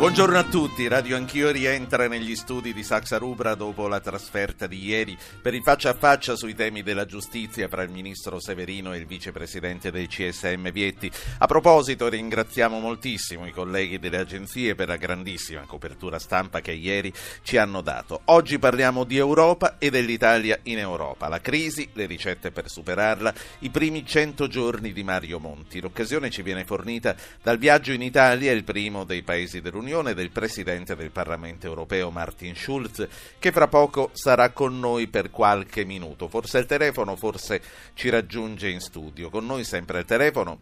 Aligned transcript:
Buongiorno 0.00 0.38
a 0.38 0.44
tutti, 0.44 0.88
Radio 0.88 1.14
Anch'io 1.14 1.50
rientra 1.50 2.08
negli 2.08 2.34
studi 2.34 2.72
di 2.72 2.82
Saxa 2.82 3.18
Rubra 3.18 3.54
dopo 3.54 3.86
la 3.86 4.00
trasferta 4.00 4.66
di 4.66 4.82
ieri 4.82 5.14
per 5.42 5.52
il 5.52 5.62
faccia 5.62 5.90
a 5.90 5.94
faccia 5.94 6.36
sui 6.36 6.54
temi 6.54 6.82
della 6.82 7.04
giustizia 7.04 7.68
fra 7.68 7.82
il 7.82 7.90
ministro 7.90 8.40
Severino 8.40 8.94
e 8.94 8.96
il 8.96 9.04
vicepresidente 9.04 9.90
del 9.90 10.06
CSM 10.06 10.70
Vietti. 10.70 11.12
A 11.36 11.46
proposito 11.46 12.08
ringraziamo 12.08 12.80
moltissimo 12.80 13.46
i 13.46 13.52
colleghi 13.52 13.98
delle 13.98 14.16
agenzie 14.16 14.74
per 14.74 14.88
la 14.88 14.96
grandissima 14.96 15.66
copertura 15.66 16.18
stampa 16.18 16.62
che 16.62 16.72
ieri 16.72 17.12
ci 17.42 17.58
hanno 17.58 17.82
dato. 17.82 18.22
Oggi 18.24 18.58
parliamo 18.58 19.04
di 19.04 19.18
Europa 19.18 19.76
e 19.76 19.90
dell'Italia 19.90 20.60
in 20.62 20.78
Europa, 20.78 21.28
la 21.28 21.42
crisi, 21.42 21.90
le 21.92 22.06
ricette 22.06 22.50
per 22.50 22.70
superarla, 22.70 23.34
i 23.58 23.68
primi 23.68 24.06
100 24.06 24.48
giorni 24.48 24.94
di 24.94 25.02
Mario 25.02 25.38
Monti. 25.38 25.78
L'occasione 25.78 26.30
ci 26.30 26.40
viene 26.40 26.64
fornita 26.64 27.14
dal 27.42 27.58
viaggio 27.58 27.92
in 27.92 28.00
Italia, 28.00 28.50
il 28.50 28.64
primo 28.64 29.04
dei 29.04 29.22
paesi 29.22 29.60
dell'Unione 29.60 29.88
riunione 29.90 30.14
del 30.14 30.30
Presidente 30.30 30.94
del 30.94 31.10
Parlamento 31.10 31.66
europeo 31.66 32.12
Martin 32.12 32.54
Schulz, 32.54 33.08
che 33.40 33.50
fra 33.50 33.66
poco 33.66 34.10
sarà 34.12 34.50
con 34.50 34.78
noi 34.78 35.08
per 35.08 35.30
qualche 35.30 35.84
minuto. 35.84 36.28
Forse 36.28 36.58
al 36.58 36.66
telefono, 36.66 37.16
forse 37.16 37.60
ci 37.94 38.08
raggiunge 38.08 38.68
in 38.68 38.78
studio. 38.78 39.30
Con 39.30 39.46
noi 39.46 39.64
sempre 39.64 39.98
al 39.98 40.04
telefono 40.04 40.60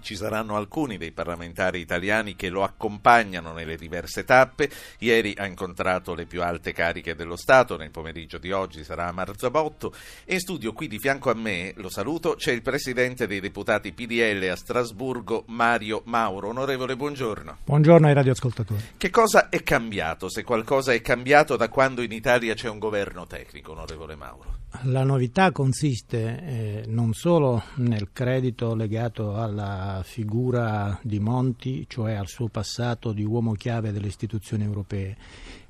ci 0.00 0.16
saranno 0.16 0.56
alcuni 0.56 0.96
dei 0.96 1.12
parlamentari 1.12 1.80
italiani 1.80 2.36
che 2.36 2.48
lo 2.48 2.62
accompagnano 2.62 3.52
nelle 3.52 3.76
diverse 3.76 4.24
tappe. 4.24 4.70
Ieri 4.98 5.34
ha 5.36 5.46
incontrato 5.46 6.14
le 6.14 6.26
più 6.26 6.42
alte 6.42 6.72
cariche 6.72 7.14
dello 7.14 7.36
Stato, 7.36 7.76
nel 7.76 7.90
pomeriggio 7.90 8.38
di 8.38 8.52
oggi 8.52 8.84
sarà 8.84 9.08
a 9.08 9.12
Marzabotto. 9.12 9.92
E 10.24 10.34
in 10.34 10.40
studio 10.40 10.72
qui 10.72 10.88
di 10.88 10.98
fianco 10.98 11.30
a 11.30 11.34
me, 11.34 11.72
lo 11.76 11.88
saluto, 11.88 12.34
c'è 12.34 12.52
il 12.52 12.62
presidente 12.62 13.26
dei 13.26 13.40
deputati 13.40 13.92
PDL 13.92 14.48
a 14.50 14.56
Strasburgo, 14.56 15.44
Mario 15.46 16.02
Mauro. 16.04 16.48
Onorevole, 16.48 16.96
buongiorno. 16.96 17.58
Buongiorno 17.64 18.06
ai 18.06 18.14
radioascoltatori. 18.14 18.82
Che 18.96 19.10
cosa 19.10 19.48
è 19.48 19.62
cambiato, 19.62 20.28
se 20.28 20.42
qualcosa 20.42 20.92
è 20.92 21.00
cambiato 21.00 21.56
da 21.56 21.68
quando 21.68 22.02
in 22.02 22.12
Italia 22.12 22.54
c'è 22.54 22.68
un 22.68 22.78
governo 22.78 23.26
tecnico, 23.26 23.72
onorevole 23.72 24.16
Mauro? 24.16 24.57
La 24.82 25.02
novità 25.02 25.50
consiste 25.50 26.18
eh, 26.18 26.84
non 26.88 27.14
solo 27.14 27.62
nel 27.76 28.10
credito 28.12 28.74
legato 28.74 29.34
alla 29.34 30.02
figura 30.04 30.98
di 31.02 31.18
Monti, 31.18 31.86
cioè 31.88 32.12
al 32.12 32.28
suo 32.28 32.48
passato 32.48 33.12
di 33.12 33.24
uomo 33.24 33.54
chiave 33.54 33.92
delle 33.92 34.08
istituzioni 34.08 34.64
europee, 34.64 35.16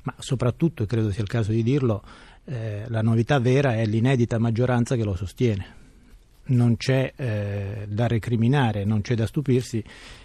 ma 0.03 0.15
soprattutto, 0.19 0.83
e 0.83 0.87
credo 0.87 1.13
sia 1.13 1.23
il 1.23 1.29
caso 1.29 1.53
di 1.53 1.63
dirlo, 1.63 2.03
eh, 2.45 2.87
la 2.89 3.01
novità 3.01 3.39
vera 3.39 3.77
è 3.77 3.87
l'inedita 3.87 4.39
maggioranza 4.39 4.97
che 4.97 5.05
lo 5.05 5.15
sostiene. 5.15 5.77
Non 6.47 6.77
c'è 6.77 7.13
eh, 7.15 7.87
da 7.89 8.09
recriminare, 8.09 8.85
non 8.85 9.01
c'è 9.01 9.15
da 9.15 9.27
stupirsi 9.27 9.83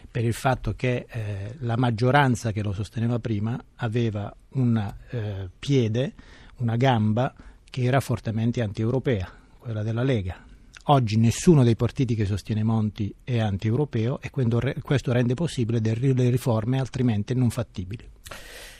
per 0.09 0.25
il 0.25 0.33
fatto 0.33 0.73
che 0.75 1.05
eh, 1.09 1.55
la 1.59 1.77
maggioranza 1.77 2.51
che 2.51 2.63
lo 2.63 2.73
sosteneva 2.73 3.19
prima 3.19 3.61
aveva 3.75 4.35
un 4.53 4.93
eh, 5.11 5.49
piede, 5.59 6.13
una 6.57 6.75
gamba, 6.75 7.33
che 7.73 7.81
era 7.81 8.01
fortemente 8.01 8.61
anti-europea, 8.61 9.27
quella 9.57 9.81
della 9.81 10.03
Lega. 10.03 10.45
Oggi 10.87 11.17
nessuno 11.17 11.63
dei 11.63 11.75
partiti 11.75 12.13
che 12.13 12.25
sostiene 12.25 12.61
Monti 12.61 13.11
è 13.23 13.39
anti-europeo 13.39 14.19
e 14.21 14.29
questo 14.29 15.11
rende 15.11 15.33
possibile 15.33 15.81
delle 15.81 16.29
riforme 16.29 16.79
altrimenti 16.79 17.33
non 17.33 17.49
fattibili. 17.49 18.07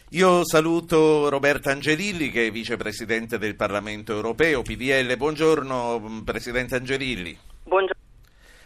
Io 0.10 0.46
saluto 0.46 1.28
Roberta 1.30 1.72
Angelilli 1.72 2.30
che 2.30 2.46
è 2.46 2.52
vicepresidente 2.52 3.40
del 3.40 3.56
Parlamento 3.56 4.14
europeo, 4.14 4.62
PDL. 4.62 5.18
Buongiorno 5.18 6.22
Presidente 6.24 6.76
Angelilli. 6.76 7.36
Buongiorno. 7.64 8.00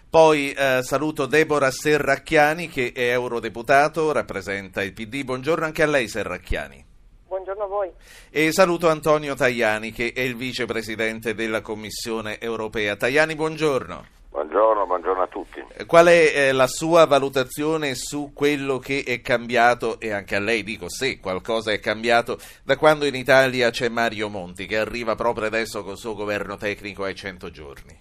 Poi 0.09 0.51
eh, 0.51 0.79
saluto 0.83 1.25
Deborah 1.25 1.71
Serracchiani 1.71 2.67
che 2.67 2.91
è 2.93 3.11
eurodeputato, 3.11 4.11
rappresenta 4.11 4.83
il 4.83 4.91
PD. 4.91 5.23
Buongiorno 5.23 5.63
anche 5.63 5.83
a 5.83 5.87
lei 5.87 6.09
Serracchiani. 6.09 6.83
Buongiorno 7.27 7.63
a 7.63 7.67
voi. 7.67 7.91
E 8.31 8.51
saluto 8.53 8.87
Antonio 8.89 9.35
Tajani 9.35 9.91
che 9.91 10.13
è 10.15 10.21
il 10.21 10.35
vicepresidente 10.35 11.33
della 11.33 11.61
Commissione 11.61 12.39
europea. 12.39 12.95
Tajani, 12.95 13.35
buongiorno. 13.35 14.05
Buongiorno, 14.29 14.85
buongiorno 14.85 15.23
a 15.23 15.27
tutti. 15.27 15.65
Qual 15.85 16.05
è 16.05 16.31
eh, 16.33 16.51
la 16.53 16.67
sua 16.67 17.05
valutazione 17.05 17.95
su 17.95 18.31
quello 18.33 18.77
che 18.77 19.03
è 19.05 19.19
cambiato, 19.19 19.99
e 19.99 20.11
anche 20.11 20.35
a 20.35 20.39
lei 20.39 20.63
dico 20.63 20.89
se 20.89 21.19
qualcosa 21.19 21.71
è 21.71 21.79
cambiato, 21.79 22.37
da 22.63 22.77
quando 22.77 23.05
in 23.05 23.15
Italia 23.15 23.71
c'è 23.71 23.89
Mario 23.89 24.29
Monti 24.29 24.65
che 24.65 24.77
arriva 24.77 25.15
proprio 25.15 25.47
adesso 25.47 25.83
col 25.83 25.97
suo 25.97 26.13
governo 26.13 26.55
tecnico 26.55 27.03
ai 27.03 27.15
100 27.15 27.49
giorni? 27.49 27.99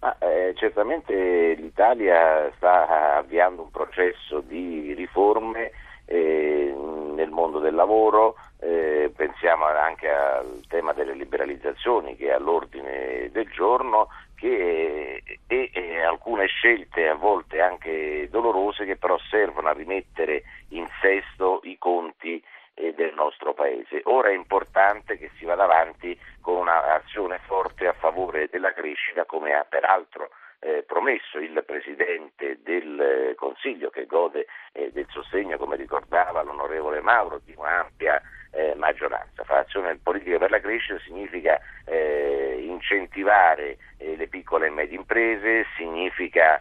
Ah, 0.00 0.16
eh, 0.18 0.54
certamente 0.56 1.54
l'Italia 1.54 2.50
sta 2.56 3.16
avviando 3.18 3.62
un 3.62 3.70
processo 3.70 4.40
di 4.40 4.92
riforme 4.94 5.70
eh, 6.06 6.74
nel 7.14 7.30
mondo 7.30 7.58
del 7.58 7.74
lavoro, 7.74 8.36
eh, 8.60 9.12
pensiamo 9.14 9.64
anche 9.66 10.10
al 10.10 10.62
tema 10.68 10.92
delle 10.92 11.14
liberalizzazioni 11.14 12.16
che 12.16 12.28
è 12.28 12.32
all'ordine 12.32 13.30
del 13.30 13.48
giorno 13.50 14.08
che, 14.34 15.22
e, 15.46 15.70
e, 15.72 16.02
alcune 16.02 16.46
scelte 16.46 17.08
a 17.08 17.14
volte 17.14 17.60
anche 17.60 18.28
dolorose 18.30 18.84
che 18.84 18.96
però 18.96 19.18
servono 19.30 19.68
a 19.68 19.72
rimettere 19.72 20.42
in 20.70 20.86
sesto 21.00 21.60
i 21.64 21.78
conti 21.78 22.42
eh, 22.74 22.92
del 22.94 23.14
nostro 23.14 23.54
Paese. 23.54 24.00
Ora 24.04 24.28
è 24.28 24.34
importante 24.34 25.16
che 25.16 25.30
si 25.38 25.44
vada 25.44 25.64
avanti 25.64 26.18
con 26.40 26.56
un'azione 26.56 27.40
forte 27.46 27.86
a 27.86 27.92
favore 27.92 28.48
della 28.50 28.72
crescita 28.72 29.24
come 29.24 29.54
ha 29.54 29.64
peraltro 29.68 30.30
eh, 30.64 30.82
promesso 30.86 31.38
il 31.38 31.62
Presidente 31.66 32.58
del 32.62 32.98
eh, 32.98 33.34
Consiglio 33.34 33.90
che 33.90 34.06
gode 34.06 34.46
eh, 34.72 34.90
del 34.92 35.06
sostegno, 35.10 35.58
come 35.58 35.76
ricordava 35.76 36.42
l'onorevole 36.42 37.02
Mauro, 37.02 37.38
di 37.44 37.52
un'ampia 37.54 38.20
eh, 38.50 38.74
maggioranza. 38.74 39.44
Fare 39.44 39.60
azione 39.60 39.98
politica 40.02 40.38
per 40.38 40.50
la 40.50 40.60
crescita 40.60 40.98
significa 41.00 41.60
eh, 41.84 42.64
incentivare 42.66 43.76
eh, 43.98 44.16
le 44.16 44.26
piccole 44.28 44.68
e 44.68 44.70
medie 44.70 44.96
imprese, 44.96 45.66
significa 45.76 46.60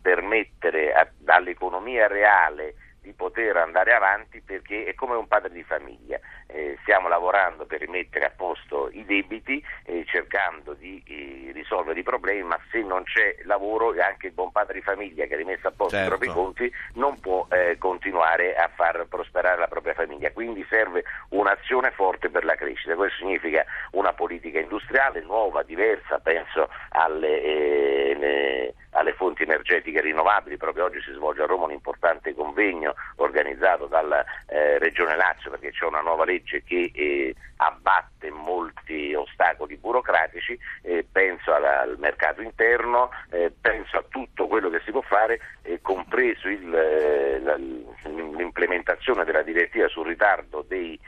permettere 0.00 0.94
a, 0.94 1.06
all'economia 1.26 2.06
reale 2.06 2.74
di 3.00 3.12
poter 3.12 3.56
andare 3.56 3.92
avanti 3.92 4.40
perché 4.40 4.84
è 4.84 4.94
come 4.94 5.16
un 5.16 5.26
padre 5.26 5.50
di 5.50 5.62
famiglia. 5.62 6.18
Eh, 6.46 6.76
stiamo 6.82 7.08
lavorando 7.08 7.64
per 7.64 7.80
rimettere 7.80 8.26
a 8.26 8.32
posto 8.34 8.88
i 8.90 9.04
debiti, 9.04 9.64
eh, 9.84 10.04
cercando 10.06 10.74
di 10.74 11.02
eh, 11.06 11.52
risolvere 11.52 12.00
i 12.00 12.02
problemi, 12.02 12.42
ma 12.42 12.58
se 12.70 12.82
non 12.82 13.04
c'è 13.04 13.36
lavoro 13.44 13.94
anche 14.00 14.28
il 14.28 14.32
buon 14.32 14.50
padre 14.50 14.74
di 14.74 14.82
famiglia 14.82 15.26
che 15.26 15.34
ha 15.34 15.36
rimesso 15.36 15.68
a 15.68 15.72
posto 15.72 15.96
certo. 15.96 16.14
i 16.14 16.18
propri 16.18 16.34
conti 16.34 16.72
non 16.94 17.20
può 17.20 17.46
eh, 17.50 17.76
continuare 17.78 18.54
a 18.56 18.68
far 18.74 19.06
prosperare 19.08 19.58
la 19.60 19.68
propria 19.68 19.94
famiglia. 19.94 20.32
Quindi 20.32 20.66
serve 20.68 21.04
un'azione 21.30 21.92
forte 21.92 22.28
per 22.28 22.44
la 22.44 22.54
crescita. 22.54 22.96
Questo 22.96 23.18
significa 23.18 23.64
una 23.92 24.12
politica 24.12 24.58
industriale 24.58 25.20
nuova, 25.20 25.62
diversa, 25.62 26.18
penso 26.18 26.68
alle 26.90 27.42
eh, 27.42 28.74
alle 28.92 29.12
fonti 29.12 29.42
energetiche 29.42 30.00
rinnovabili. 30.00 30.56
Proprio 30.56 30.84
oggi 30.84 31.00
si 31.02 31.12
svolge 31.12 31.42
a 31.42 31.46
Roma 31.46 31.64
un 31.64 31.72
importante 31.72 32.34
convegno 32.34 32.89
organizzato 33.16 33.86
dalla 33.86 34.24
eh, 34.46 34.78
Regione 34.78 35.16
Lazio 35.16 35.50
perché 35.50 35.70
c'è 35.70 35.84
una 35.84 36.00
nuova 36.00 36.24
legge 36.24 36.62
che 36.64 36.90
eh, 36.94 37.34
abbatte 37.56 38.30
molti 38.30 39.14
ostacoli 39.14 39.76
burocratici, 39.76 40.58
eh, 40.82 41.06
penso 41.10 41.52
al, 41.52 41.64
al, 41.64 41.96
mercato 41.98 42.40
interno, 42.40 43.10
eh, 43.30 43.52
penso 43.60 43.98
a 43.98 44.04
tutto 44.08 44.46
quello 44.46 44.70
che 44.70 44.80
si 44.84 44.90
può 44.90 45.02
fare, 45.02 45.40
eh, 45.62 45.80
compreso 45.82 46.48
il, 46.48 46.74
eh, 46.74 47.40
la, 47.40 47.56
l'implementazione 47.56 49.24
della 49.24 49.42
direttiva 49.42 49.88
sul 49.88 50.06
ritardo 50.06 50.64
dei 50.66 50.98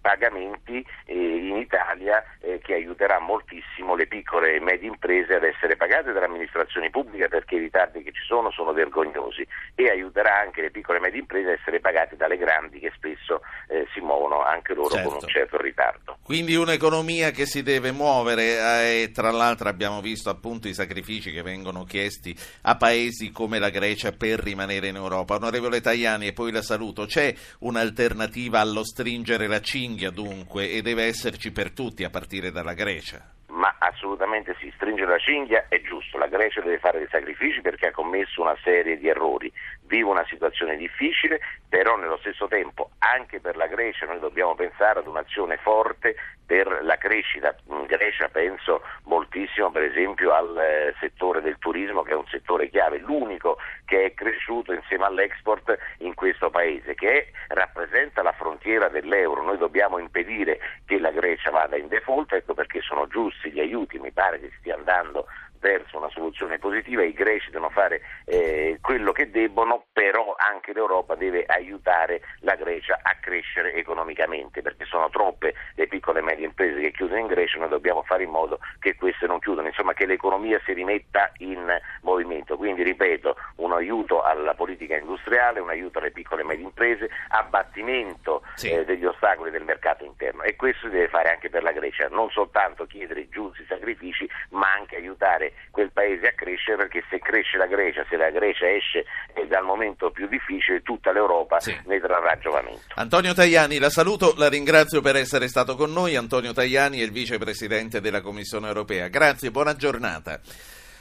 pagamenti 0.00 0.84
in 1.06 1.56
Italia 1.56 2.24
che 2.62 2.74
aiuterà 2.74 3.18
moltissimo 3.18 3.94
le 3.94 4.06
piccole 4.06 4.54
e 4.54 4.60
medie 4.60 4.88
imprese 4.88 5.34
ad 5.34 5.44
essere 5.44 5.76
pagate 5.76 6.12
dalle 6.12 6.26
amministrazioni 6.26 6.90
pubbliche 6.90 7.28
perché 7.28 7.56
i 7.56 7.60
ritardi 7.60 8.02
che 8.02 8.12
ci 8.12 8.24
sono 8.24 8.50
sono 8.50 8.72
vergognosi 8.72 9.46
e 9.74 9.88
aiuterà 9.88 10.40
anche 10.40 10.62
le 10.62 10.70
piccole 10.70 10.98
e 10.98 11.00
medie 11.00 11.20
imprese 11.20 11.50
a 11.50 11.52
essere 11.52 11.80
pagate 11.80 12.16
dalle 12.16 12.36
grandi 12.36 12.78
che 12.78 12.92
spesso 12.94 13.42
eh, 13.68 13.86
si 13.92 14.00
muovono 14.00 14.42
anche 14.42 14.74
loro 14.74 14.90
certo. 14.90 15.08
con 15.08 15.14
un 15.14 15.20
certo. 15.20 15.38
certo 15.38 15.62
ritardo. 15.62 16.18
Quindi 16.22 16.54
un'economia 16.56 17.30
che 17.30 17.46
si 17.46 17.62
deve 17.62 17.92
muovere 17.92 18.42
eh, 18.42 19.02
e 19.02 19.10
tra 19.12 19.30
l'altro 19.30 19.68
abbiamo 19.68 20.00
visto 20.00 20.30
appunto 20.30 20.68
i 20.68 20.74
sacrifici 20.74 21.32
che 21.32 21.42
vengono 21.42 21.84
chiesti 21.84 22.36
a 22.62 22.76
paesi 22.76 23.30
come 23.30 23.58
la 23.58 23.70
Grecia 23.70 24.12
per 24.12 24.40
rimanere 24.40 24.88
in 24.88 24.96
Europa. 24.96 25.36
Onorevole 25.36 25.80
Tajani 25.80 26.26
e 26.26 26.32
poi 26.32 26.52
la 26.52 26.62
saluto, 26.62 27.06
c'è 27.06 27.32
un'alternativa 27.60 28.60
allo 28.60 28.84
stringere 28.84 29.46
la 29.46 29.60
cinghia 29.68 30.08
dunque 30.08 30.70
e 30.70 30.80
deve 30.80 31.04
esserci 31.04 31.52
per 31.52 31.72
tutti 31.72 32.02
a 32.02 32.08
partire 32.08 32.50
dalla 32.50 32.72
Grecia? 32.72 33.36
ma 33.58 33.74
assolutamente 33.78 34.54
si 34.60 34.70
stringe 34.74 35.04
la 35.04 35.18
cinghia, 35.18 35.66
è 35.68 35.80
giusto, 35.82 36.16
la 36.16 36.28
Grecia 36.28 36.60
deve 36.60 36.78
fare 36.78 36.98
dei 36.98 37.08
sacrifici 37.10 37.60
perché 37.60 37.88
ha 37.88 37.90
commesso 37.90 38.40
una 38.40 38.56
serie 38.62 38.96
di 38.96 39.08
errori, 39.08 39.52
vive 39.88 40.08
una 40.08 40.24
situazione 40.28 40.76
difficile, 40.76 41.40
però 41.68 41.96
nello 41.96 42.18
stesso 42.18 42.46
tempo 42.46 42.90
anche 42.98 43.40
per 43.40 43.56
la 43.56 43.66
Grecia 43.66 44.06
noi 44.06 44.20
dobbiamo 44.20 44.54
pensare 44.54 45.00
ad 45.00 45.06
un'azione 45.06 45.56
forte 45.56 46.14
per 46.46 46.80
la 46.82 46.96
crescita. 46.96 47.54
In 47.68 47.84
Grecia 47.86 48.28
penso 48.28 48.82
moltissimo 49.04 49.70
per 49.70 49.82
esempio 49.82 50.32
al 50.32 50.56
eh, 50.56 50.94
settore 51.00 51.42
del 51.42 51.58
turismo 51.58 52.02
che 52.02 52.12
è 52.12 52.14
un 52.14 52.26
settore 52.26 52.70
chiave, 52.70 52.98
l'unico 52.98 53.58
che 53.84 54.04
è 54.04 54.14
cresciuto 54.14 54.72
insieme 54.72 55.04
all'export 55.04 55.76
in 55.98 56.14
questo 56.14 56.50
paese, 56.50 56.94
che 56.94 57.32
rappresenta 57.48 58.22
la 58.22 58.32
frontiera 58.32 58.88
dell'euro. 58.88 59.42
Noi 59.42 59.58
dobbiamo 59.58 59.98
impedire 59.98 60.58
che 60.86 60.98
la 60.98 61.10
Grecia 61.10 61.50
vada 61.50 61.76
in 61.76 61.88
default, 61.88 62.32
ecco 62.32 62.54
perché 62.54 62.80
sono 62.82 63.06
giusti 63.08 63.50
gli 63.50 63.60
aiuti, 63.60 63.98
mi 63.98 64.12
pare 64.12 64.40
che 64.40 64.52
stia 64.58 64.74
andando 64.74 65.26
verso 65.60 65.96
una 65.96 66.10
soluzione 66.10 66.58
positiva, 66.58 67.02
i 67.02 67.12
greci 67.12 67.50
devono 67.50 67.70
fare 67.70 68.00
eh, 68.24 68.78
quello 68.80 69.12
che 69.12 69.30
debbono, 69.30 69.86
però 69.92 70.34
anche 70.36 70.72
l'Europa 70.72 71.14
deve 71.14 71.44
aiutare 71.46 72.20
la 72.40 72.54
Grecia 72.54 72.98
a 73.02 73.16
crescere 73.20 73.74
economicamente, 73.74 74.62
perché 74.62 74.84
sono 74.84 75.08
troppe 75.10 75.54
le 75.74 75.86
piccole 75.86 76.20
e 76.20 76.22
medie 76.22 76.46
imprese 76.46 76.80
che 76.80 76.92
chiudono 76.92 77.20
in 77.20 77.26
Grecia, 77.26 77.58
noi 77.58 77.68
dobbiamo 77.68 78.02
fare 78.02 78.24
in 78.24 78.30
modo 78.30 78.58
che 78.78 78.94
queste 78.96 79.26
non 79.26 79.38
chiudano, 79.38 79.68
insomma 79.68 79.92
che 79.92 80.06
l'economia 80.06 80.60
si 80.64 80.72
rimetta 80.72 81.30
in 81.38 81.78
movimento. 82.02 82.56
Quindi 82.56 82.82
ripeto, 82.82 83.36
un 83.56 83.72
aiuto 83.72 84.22
alla 84.22 84.54
politica 84.54 84.96
industriale, 84.96 85.60
un 85.60 85.70
aiuto 85.70 85.98
alle 85.98 86.10
piccole 86.10 86.42
e 86.42 86.44
medie 86.44 86.64
imprese, 86.64 87.08
abbattimento 87.28 88.42
sì. 88.54 88.70
eh, 88.70 88.84
degli 88.84 89.04
ostacoli 89.04 89.50
del 89.50 89.64
mercato 89.64 90.04
interno 90.04 90.42
e 90.42 90.56
questo 90.56 90.86
si 90.86 90.92
deve 90.92 91.08
fare 91.08 91.30
anche 91.30 91.50
per 91.50 91.62
la 91.62 91.72
Grecia, 91.72 92.08
non 92.08 92.30
soltanto 92.30 92.86
chiedere 92.86 93.28
giusti 93.28 93.64
sacrifici, 93.66 94.28
ma 94.50 94.72
anche 94.72 94.96
aiutare 94.96 95.47
quel 95.70 95.90
paese 95.92 96.28
a 96.28 96.32
crescere 96.32 96.76
perché 96.76 97.04
se 97.08 97.18
cresce 97.18 97.56
la 97.56 97.66
Grecia, 97.66 98.04
se 98.08 98.16
la 98.16 98.30
Grecia 98.30 98.70
esce 98.70 99.04
dal 99.48 99.64
momento 99.64 100.10
più 100.10 100.28
difficile, 100.28 100.82
tutta 100.82 101.12
l'Europa 101.12 101.60
sì. 101.60 101.76
ne 101.86 102.00
trarrà 102.00 102.36
giovamento. 102.38 102.80
Antonio 102.94 103.34
Tajani, 103.34 103.78
la 103.78 103.90
saluto, 103.90 104.34
la 104.36 104.48
ringrazio 104.48 105.00
per 105.00 105.16
essere 105.16 105.48
stato 105.48 105.76
con 105.76 105.92
noi. 105.92 106.16
Antonio 106.16 106.52
Tajani 106.52 107.00
è 107.00 107.04
il 107.04 107.12
vicepresidente 107.12 108.00
della 108.00 108.20
Commissione 108.20 108.66
europea. 108.68 109.08
Grazie, 109.08 109.50
buona 109.50 109.74
giornata. 109.74 110.40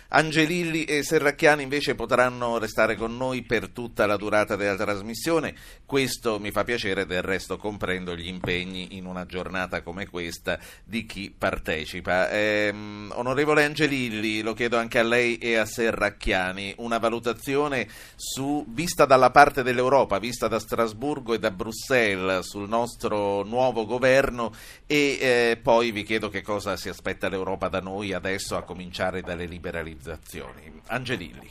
Angelilli 0.09 0.85
e 0.85 1.03
Serracchiani 1.03 1.63
invece 1.63 1.93
potranno 1.93 2.57
restare 2.57 2.95
con 2.95 3.17
noi 3.17 3.41
per 3.43 3.69
tutta 3.69 4.05
la 4.05 4.15
durata 4.15 4.55
della 4.55 4.77
trasmissione. 4.77 5.53
Questo 5.85 6.39
mi 6.39 6.51
fa 6.51 6.63
piacere, 6.63 7.05
del 7.05 7.21
resto 7.21 7.57
comprendo 7.57 8.15
gli 8.15 8.27
impegni 8.27 8.95
in 8.95 9.05
una 9.05 9.25
giornata 9.25 9.81
come 9.81 10.07
questa 10.07 10.57
di 10.85 11.05
chi 11.05 11.33
partecipa. 11.37 12.29
Ehm, 12.29 13.11
onorevole 13.15 13.65
Angelilli, 13.65 14.41
lo 14.41 14.53
chiedo 14.53 14.77
anche 14.77 14.99
a 14.99 15.03
lei 15.03 15.37
e 15.39 15.57
a 15.57 15.65
Serracchiani, 15.65 16.75
una 16.77 16.99
valutazione 16.99 17.87
su, 18.15 18.65
vista 18.69 19.05
dalla 19.05 19.31
parte 19.31 19.61
dell'Europa, 19.61 20.19
vista 20.19 20.47
da 20.47 20.59
Strasburgo 20.59 21.33
e 21.33 21.39
da 21.39 21.51
Bruxelles, 21.51 22.47
sul 22.47 22.69
nostro 22.69 23.43
nuovo 23.43 23.85
governo 23.85 24.53
e 24.85 25.17
eh, 25.19 25.59
poi 25.61 25.91
vi 25.91 26.03
chiedo 26.03 26.29
che 26.29 26.41
cosa 26.41 26.77
si 26.77 26.87
aspetta 26.87 27.27
l'Europa 27.27 27.67
da 27.67 27.81
noi 27.81 28.13
adesso 28.13 28.55
a 28.55 28.63
cominciare 28.63 29.21
dalle 29.21 29.45
liberalizzazioni 29.45 29.96
organizzazioni. 29.97 30.81
Angelilli. 30.87 31.49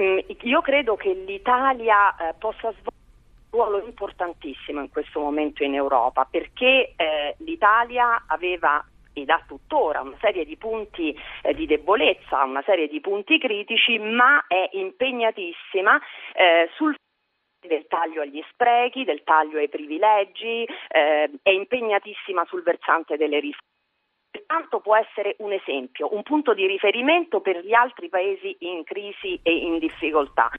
Mm, 0.00 0.18
io 0.42 0.60
credo 0.60 0.96
che 0.96 1.12
l'Italia 1.14 2.16
eh, 2.16 2.34
possa 2.38 2.72
svolgere 2.72 2.90
un 3.50 3.58
ruolo 3.58 3.84
importantissimo 3.84 4.80
in 4.80 4.90
questo 4.90 5.20
momento 5.20 5.62
in 5.62 5.74
Europa 5.74 6.26
perché 6.28 6.94
eh, 6.96 7.36
l'Italia 7.38 8.24
aveva 8.26 8.84
ed 9.14 9.28
ha 9.28 9.44
tuttora 9.46 10.00
una 10.00 10.16
serie 10.20 10.46
di 10.46 10.56
punti 10.56 11.14
eh, 11.42 11.52
di 11.52 11.66
debolezza, 11.66 12.42
una 12.44 12.62
serie 12.64 12.88
di 12.88 12.98
punti 13.00 13.38
critici, 13.38 13.98
ma 13.98 14.46
è 14.46 14.70
impegnatissima 14.72 16.00
eh, 16.32 16.70
sul 16.76 16.94
del 17.60 17.86
taglio 17.86 18.22
agli 18.22 18.42
sprechi, 18.50 19.04
del 19.04 19.22
taglio 19.22 19.58
ai 19.58 19.68
privilegi, 19.68 20.64
eh, 20.88 21.30
è 21.42 21.50
impegnatissima 21.50 22.44
sul 22.46 22.62
versante 22.64 23.16
delle 23.16 23.38
riforme 23.38 23.71
Pertanto 24.32 24.80
può 24.80 24.96
essere 24.96 25.36
un 25.40 25.52
esempio, 25.52 26.14
un 26.14 26.22
punto 26.22 26.54
di 26.54 26.66
riferimento 26.66 27.42
per 27.42 27.58
gli 27.58 27.74
altri 27.74 28.08
paesi 28.08 28.56
in 28.60 28.82
crisi 28.82 29.38
e 29.42 29.54
in 29.54 29.78
difficoltà. 29.78 30.50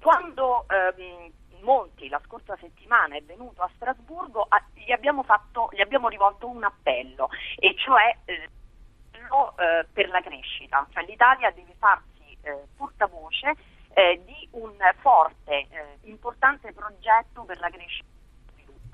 Quando 0.00 0.66
ehm, 0.68 1.30
Monti 1.60 2.08
la 2.08 2.20
scorsa 2.24 2.56
settimana 2.56 3.14
è 3.14 3.22
venuto 3.22 3.62
a 3.62 3.70
Strasburgo, 3.76 4.48
gli 4.74 4.90
abbiamo, 4.90 5.22
fatto, 5.22 5.68
gli 5.72 5.80
abbiamo 5.80 6.08
rivolto 6.08 6.48
un 6.48 6.64
appello, 6.64 7.28
e 7.56 7.76
cioè 7.76 8.16
eh, 8.24 8.50
eh, 9.12 9.86
per 9.92 10.08
la 10.08 10.20
crescita. 10.20 10.84
Cioè, 10.92 11.04
L'Italia 11.04 11.52
deve 11.52 11.74
farsi 11.78 12.36
eh, 12.42 12.64
portavoce 12.76 13.54
eh, 13.94 14.20
di 14.24 14.48
un 14.54 14.74
forte, 15.00 15.68
eh, 15.70 15.98
importante 16.02 16.72
progetto 16.72 17.44
per 17.44 17.60
la 17.60 17.70
crescita 17.70 18.13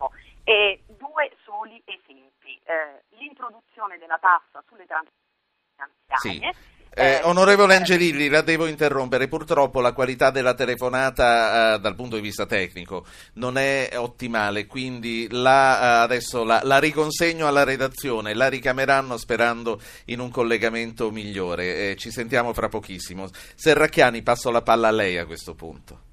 e 0.00 0.08
sviluppo. 0.08 0.12
E 0.44 0.80
due 0.86 1.30
soli 1.44 1.82
esempi. 1.84 2.58
Eh, 2.64 3.02
l'introduzione 3.18 3.98
della 3.98 4.18
tassa 4.18 4.64
sulle 4.66 4.86
transazioni 4.86 5.18
finanziarie. 5.74 6.52
Sì. 6.52 6.68
Eh, 6.92 7.04
eh, 7.04 7.20
onorevole 7.22 7.76
Angelilli, 7.76 8.28
la 8.28 8.40
devo 8.40 8.66
interrompere. 8.66 9.28
Purtroppo 9.28 9.80
la 9.80 9.92
qualità 9.92 10.30
della 10.30 10.54
telefonata 10.54 11.74
eh, 11.74 11.78
dal 11.78 11.94
punto 11.94 12.16
di 12.16 12.22
vista 12.22 12.46
tecnico 12.46 13.06
non 13.34 13.58
è 13.58 13.90
ottimale, 13.94 14.66
quindi 14.66 15.28
la, 15.30 15.80
eh, 15.80 16.02
adesso 16.02 16.42
la, 16.42 16.60
la, 16.64 16.80
riconsegno 16.80 17.46
alla 17.46 17.62
redazione, 17.62 18.34
la 18.34 18.48
ricameranno 18.48 19.16
sperando 19.18 19.80
in 20.06 20.18
un 20.18 20.30
collegamento 20.30 21.12
migliore. 21.12 21.90
Eh, 21.90 21.96
ci 21.96 22.10
sentiamo 22.10 22.52
fra 22.52 22.68
pochissimo. 22.68 23.28
Serracchiani, 23.54 24.22
passo 24.22 24.50
la 24.50 24.62
palla 24.62 24.88
a 24.88 24.92
lei 24.92 25.16
a 25.16 25.26
questo 25.26 25.54
punto. 25.54 26.08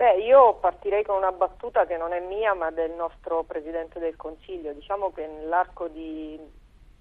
Beh, 0.00 0.14
io 0.22 0.54
partirei 0.54 1.04
con 1.04 1.16
una 1.16 1.30
battuta 1.30 1.84
che 1.84 1.98
non 1.98 2.14
è 2.14 2.20
mia 2.20 2.54
ma 2.54 2.70
del 2.70 2.92
nostro 2.92 3.42
Presidente 3.42 3.98
del 3.98 4.16
Consiglio. 4.16 4.72
Diciamo 4.72 5.12
che 5.12 5.26
nell'arco 5.26 5.88
di 5.88 6.40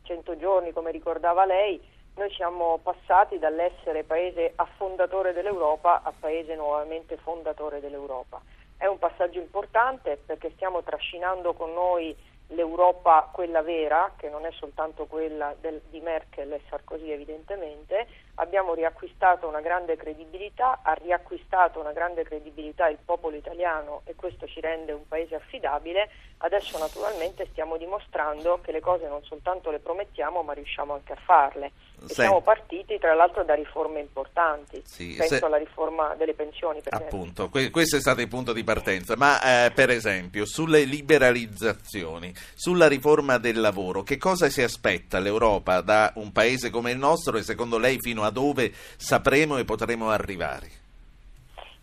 100 0.03 0.35
giorni, 0.35 0.73
come 0.73 0.91
ricordava 0.91 1.45
lei, 1.45 1.81
noi 2.15 2.29
siamo 2.31 2.77
passati 2.83 3.39
dall'essere 3.39 4.03
paese 4.03 4.51
affondatore 4.53 5.31
dell'Europa 5.31 6.01
a 6.03 6.11
paese 6.11 6.55
nuovamente 6.55 7.15
fondatore 7.15 7.79
dell'Europa. 7.79 8.41
È 8.75 8.85
un 8.85 8.99
passaggio 8.99 9.39
importante 9.39 10.17
perché 10.25 10.51
stiamo 10.55 10.83
trascinando 10.83 11.53
con 11.53 11.71
noi 11.71 12.13
l'Europa 12.47 13.29
quella 13.31 13.61
vera, 13.61 14.11
che 14.17 14.27
non 14.27 14.45
è 14.45 14.51
soltanto 14.51 15.05
quella 15.05 15.55
del, 15.61 15.81
di 15.89 16.01
Merkel 16.01 16.51
e 16.51 16.61
Sarkozy 16.67 17.11
evidentemente, 17.11 18.07
abbiamo 18.39 18.74
riacquistato 18.74 19.47
una 19.47 19.62
grande 19.62 19.95
credibilità, 19.95 20.80
ha 20.83 20.94
riacquistato 20.94 21.80
una 21.80 21.92
grande 21.92 22.23
credibilità 22.23 22.87
il 22.87 22.97
popolo 23.04 23.35
italiano 23.35 24.02
e 24.06 24.16
questo 24.16 24.47
ci 24.47 24.59
rende 24.59 24.92
un 24.92 25.07
paese 25.07 25.35
affidabile, 25.35 26.09
adesso 26.37 26.78
naturalmente 26.78 27.47
stiamo 27.52 27.78
dimostrando 27.78 28.59
che 28.61 28.71
le 28.71 28.80
cose 28.80 29.07
non 29.07 29.23
soltanto 29.23 29.71
le 29.71 29.80
promettiamo 29.80 30.42
ma 30.42 30.54
riusciamo 30.54 30.94
anche 30.94 31.13
a 31.13 31.18
farle. 31.23 31.71
E 32.02 32.13
siamo 32.13 32.40
partiti 32.40 32.97
tra 32.97 33.13
l'altro 33.13 33.44
da 33.44 33.56
riforme 33.56 33.99
importanti, 33.99 34.81
sì, 34.85 35.16
penso 35.18 35.35
se... 35.35 35.45
alla 35.45 35.57
riforma 35.57 36.16
delle 36.16 36.33
pensioni. 36.33 36.81
Per 36.81 36.94
Appunto, 36.94 37.49
que- 37.49 37.69
questo 37.69 37.97
è 37.97 37.99
stato 37.99 38.21
il 38.21 38.30
punto 38.30 38.54
di 38.54 38.63
partenza, 38.63 39.18
ma 39.18 39.66
eh, 39.66 39.71
per 39.71 39.90
esempio 39.90 40.45
sulle 40.45 40.83
liberalizzazioni, 40.83 42.33
sulla 42.56 42.87
riforma 42.87 43.37
del 43.37 43.59
lavoro, 43.59 44.04
che 44.04 44.18
cosa 44.18 44.47
si 44.47 44.61
aspetta 44.61 45.19
l'Europa 45.19 45.81
da 45.81 46.13
un 46.16 46.31
paese 46.31 46.69
come 46.69 46.92
il 46.92 46.97
nostro? 46.97 47.37
E 47.37 47.44
secondo 47.44 47.78
lei 47.78 47.97
fino 47.99 48.23
a 48.23 48.29
dove 48.30 48.71
sapremo 48.74 49.57
e 49.57 49.66
potremo 49.66 50.09
arrivare? 50.09 50.68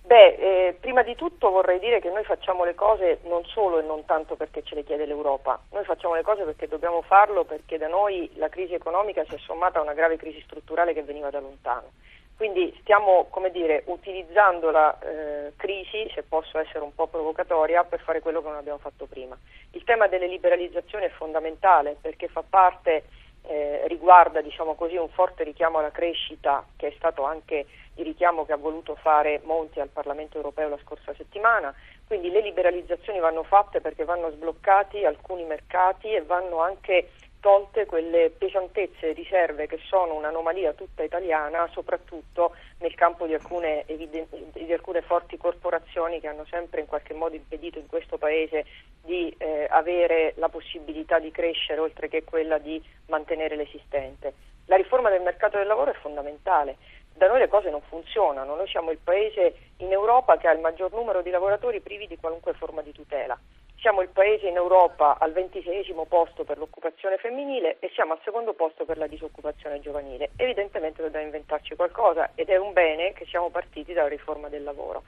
Beh, 0.07 0.35
eh, 0.69 0.77
prima 0.79 1.03
di 1.03 1.17
tutto 1.17 1.51
vorrei 1.51 1.81
dire 1.81 2.01
che 2.01 2.11
noi 2.11 2.23
facciamo 2.23 2.63
le 2.63 2.77
cose 2.77 3.19
non 3.25 3.45
solo 3.45 3.81
e 3.81 3.83
non 3.83 4.05
tanto 4.05 4.37
perché 4.37 4.63
ce 4.63 4.77
le 4.77 4.85
chiede 4.85 5.05
l'Europa, 5.05 5.61
noi 5.73 5.83
facciamo 5.83 6.15
le 6.15 6.23
cose 6.23 6.45
perché 6.45 6.69
dobbiamo 6.69 7.03
farlo 7.03 7.43
perché 7.43 7.77
da 7.77 7.89
noi 7.89 8.31
la 8.37 8.49
crisi 8.49 8.75
economica 8.75 9.25
si 9.25 9.35
è 9.35 9.39
sommata 9.39 9.81
a 9.81 9.83
una 9.83 9.95
grave 9.95 10.17
crisi 10.17 10.41
strutturale 10.43 10.93
che 10.93 11.03
veniva 11.03 11.31
da 11.31 11.41
lontano. 11.41 11.91
Quindi 12.37 12.77
stiamo 12.83 13.27
dire, 13.51 13.83
utilizzando 13.87 14.71
la 14.71 14.97
eh, 15.01 15.53
crisi, 15.57 16.09
se 16.15 16.23
posso 16.23 16.59
essere 16.59 16.85
un 16.85 16.95
po' 16.95 17.07
provocatoria, 17.07 17.83
per 17.85 18.01
fare 18.01 18.21
quello 18.21 18.43
che 18.43 18.49
non 18.49 18.59
abbiamo 18.59 18.79
fatto 18.79 19.07
prima. 19.07 19.37
Il 19.71 19.83
tema 19.85 20.07
delle 20.07 20.29
liberalizzazioni 20.29 21.07
è 21.07 21.11
fondamentale 21.11 21.97
perché 21.99 22.29
fa 22.29 22.45
parte, 22.49 23.05
eh, 23.47 23.83
riguarda 23.87 24.41
diciamo 24.41 24.75
così, 24.75 24.97
un 24.97 25.09
forte 25.09 25.45
richiamo 25.45 25.79
alla 25.79 25.91
crescita 25.91 26.65
che 26.77 26.89
è 26.89 26.95
stato 26.97 27.25
anche 27.25 27.67
il 27.95 28.05
richiamo 28.05 28.45
che 28.45 28.53
ha 28.53 28.57
voluto 28.57 28.95
fare 28.97 29.41
Monti 29.45 29.81
al 29.81 29.89
Parlamento 29.89 30.37
europeo 30.37 30.69
la 30.69 30.79
scorsa 30.83 31.15
settimana. 31.15 31.75
Quindi 32.07 32.31
le 32.31 32.41
liberalizzazioni 32.41 33.19
vanno 33.19 33.43
fatte 33.43 33.81
perché 33.81 34.05
vanno 34.05 34.31
sbloccati 34.31 35.05
alcuni 35.05 35.45
mercati 35.45 36.13
e 36.13 36.23
vanno 36.23 36.61
anche 36.61 37.11
tolte 37.47 37.87
quelle 37.87 38.31
pesantezze 38.37 39.11
e 39.11 39.13
riserve 39.13 39.69
che 39.69 39.79
sono 39.87 40.15
un'anomalia 40.15 40.73
tutta 40.73 41.05
italiana, 41.05 41.69
soprattutto 41.71 42.57
nel 42.81 42.93
campo 42.97 43.25
di 43.25 43.35
alcune, 43.35 43.85
di 43.87 44.73
alcune, 44.73 45.01
forti 45.03 45.37
corporazioni 45.37 46.19
che 46.19 46.27
hanno 46.27 46.45
sempre 46.51 46.81
in 46.81 46.89
qualche 46.89 47.15
modo 47.15 47.37
impedito 47.37 47.79
in 47.79 47.87
questo 47.87 48.19
Paese 48.19 48.67
di 49.01 49.33
eh, 49.39 49.69
avere 49.71 50.33
la 50.39 50.49
possibilità 50.49 51.21
di 51.21 51.31
crescere 51.31 51.79
oltre 51.79 52.09
che 52.09 52.25
quella 52.25 52.59
di 52.59 52.83
mantenere 53.07 53.55
l'esistente. 53.55 54.35
La 54.65 54.75
riforma 54.75 55.09
del 55.09 55.23
mercato 55.23 55.57
del 55.57 55.69
lavoro 55.69 55.93
è 55.93 55.95
fondamentale 55.95 56.77
da 57.17 57.29
noi 57.29 57.39
le 57.39 57.49
cose 57.49 57.71
non 57.71 57.81
funzionano, 57.81 58.57
noi 58.57 58.69
siamo 58.69 58.91
il 58.91 58.99
paese 59.03 59.55
in 59.79 59.91
Europa 59.91 60.37
che 60.37 60.49
ha 60.49 60.53
il 60.53 60.61
maggior 60.61 60.93
numero 60.93 61.23
di 61.23 61.31
lavoratori 61.31 61.81
privi 61.81 62.07
di 62.07 62.19
qualunque 62.19 62.53
forma 62.53 62.83
di 62.83 62.93
tutela. 62.93 63.39
Siamo 63.87 64.03
il 64.03 64.09
paese 64.09 64.49
in 64.49 64.57
Europa 64.57 65.17
al 65.17 65.31
ventiseiesimo 65.31 66.07
posto 66.07 66.43
per 66.43 66.59
l'occupazione 66.59 67.19
femminile 67.19 67.77
e 67.79 67.89
siamo 67.95 68.15
al 68.15 68.21
secondo 68.25 68.53
posto 68.53 68.85
per 68.85 68.99
la 68.99 69.07
disoccupazione 69.07 69.79
giovanile. 69.79 70.31
Evidentemente 70.35 71.03
dobbiamo 71.03 71.27
inventarci 71.27 71.77
qualcosa 71.77 72.33
ed 72.35 72.49
è 72.49 72.57
un 72.57 72.73
bene 72.73 73.13
che 73.13 73.27
siamo 73.27 73.49
partiti 73.49 73.93
dalla 73.93 74.09
riforma 74.09 74.49
del 74.49 74.65
lavoro. 74.65 75.05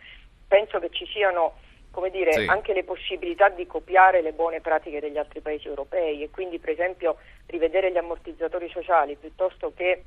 Penso 0.46 0.78
che 0.78 0.90
ci 0.90 1.06
siano 1.06 1.54
come 1.90 2.10
dire, 2.10 2.32
sì. 2.34 2.46
anche 2.46 2.72
le 2.72 2.84
possibilità 2.84 3.48
di 3.48 3.66
copiare 3.66 4.22
le 4.22 4.32
buone 4.32 4.60
pratiche 4.60 5.00
degli 5.00 5.18
altri 5.18 5.40
paesi 5.40 5.66
europei 5.66 6.22
e 6.22 6.30
quindi 6.30 6.60
per 6.60 6.70
esempio 6.70 7.16
rivedere 7.46 7.90
gli 7.90 7.96
ammortizzatori 7.96 8.68
sociali 8.68 9.16
piuttosto 9.16 9.72
che 9.74 10.04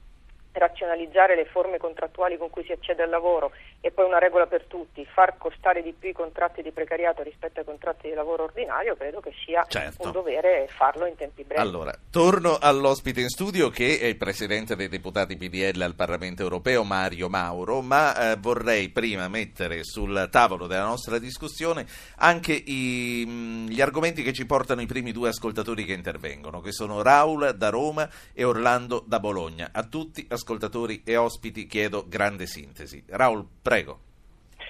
razionalizzare 0.54 1.36
le 1.36 1.46
forme 1.46 1.78
contrattuali 1.78 2.38
con 2.38 2.50
cui 2.50 2.64
si 2.64 2.72
accede 2.72 3.04
al 3.04 3.10
lavoro 3.10 3.52
e 3.80 3.92
poi 3.92 4.06
una 4.06 4.20
regola 4.20 4.48
per 4.48 4.66
tutti, 4.66 5.06
far 5.06 5.38
costare 5.38 5.82
di 5.82 5.94
più 5.98 6.10
i 6.10 6.14
contratti 6.14 6.62
di 6.62 6.72
precariato 6.72 7.24
rispetto 7.24 7.60
ai 7.60 7.66
contratti 7.66 8.10
di 8.10 8.14
lavoro 8.14 8.44
ordinario, 8.44 8.96
credo 8.96 9.20
che 9.22 9.32
sia 9.44 9.66
certo. 9.68 10.06
un 10.06 10.12
dovere 10.12 10.68
farlo 10.70 11.06
in 11.06 11.16
tempi 11.16 11.44
brevi. 11.44 11.62
Allora, 11.62 11.94
torno 12.10 12.58
all'ospite 12.60 13.22
in 13.22 13.30
studio 13.30 13.70
che 13.70 14.00
è 14.00 14.06
il 14.06 14.18
presidente 14.18 14.76
dei 14.76 14.88
deputati 14.88 15.36
PDL 15.36 15.82
al 15.82 15.96
Parlamento 15.96 16.44
europeo, 16.44 16.84
Mario 16.84 17.30
Mauro, 17.30 17.82
ma 17.82 18.32
eh, 18.32 18.36
vorrei 18.36 18.90
prima 18.90 19.28
mettere 19.28 19.84
sul 19.84 20.28
tavolo 20.30 20.68
della 20.68 20.86
nostra 20.86 21.18
discussione 21.18 21.86
anche 22.18 22.54
i, 22.54 23.26
mh, 23.26 23.70
gli 23.70 23.82
argomenti 23.82 24.22
che 24.22 24.34
ci 24.34 24.46
portano 24.46 24.82
i 24.82 24.86
primi 24.86 25.12
due 25.12 25.30
ascoltatori 25.30 25.86
che 25.86 25.94
intervengono, 25.94 26.62
che 26.62 26.72
sono 26.72 27.02
Raul 27.02 27.56
da 27.56 27.70
Roma 27.70 28.08
e 28.34 28.44
Orlando 28.44 29.04
da 29.08 29.20
Bologna. 29.20 29.70
A 29.72 29.84
tutti, 29.84 30.20
ascoltatori 30.30 30.41
e 31.06 31.18
ospiti 31.18 31.68
chiedo 31.68 32.06
grande 32.08 32.46
sintesi. 32.46 33.04
Raul, 33.10 33.46
prego. 33.62 34.10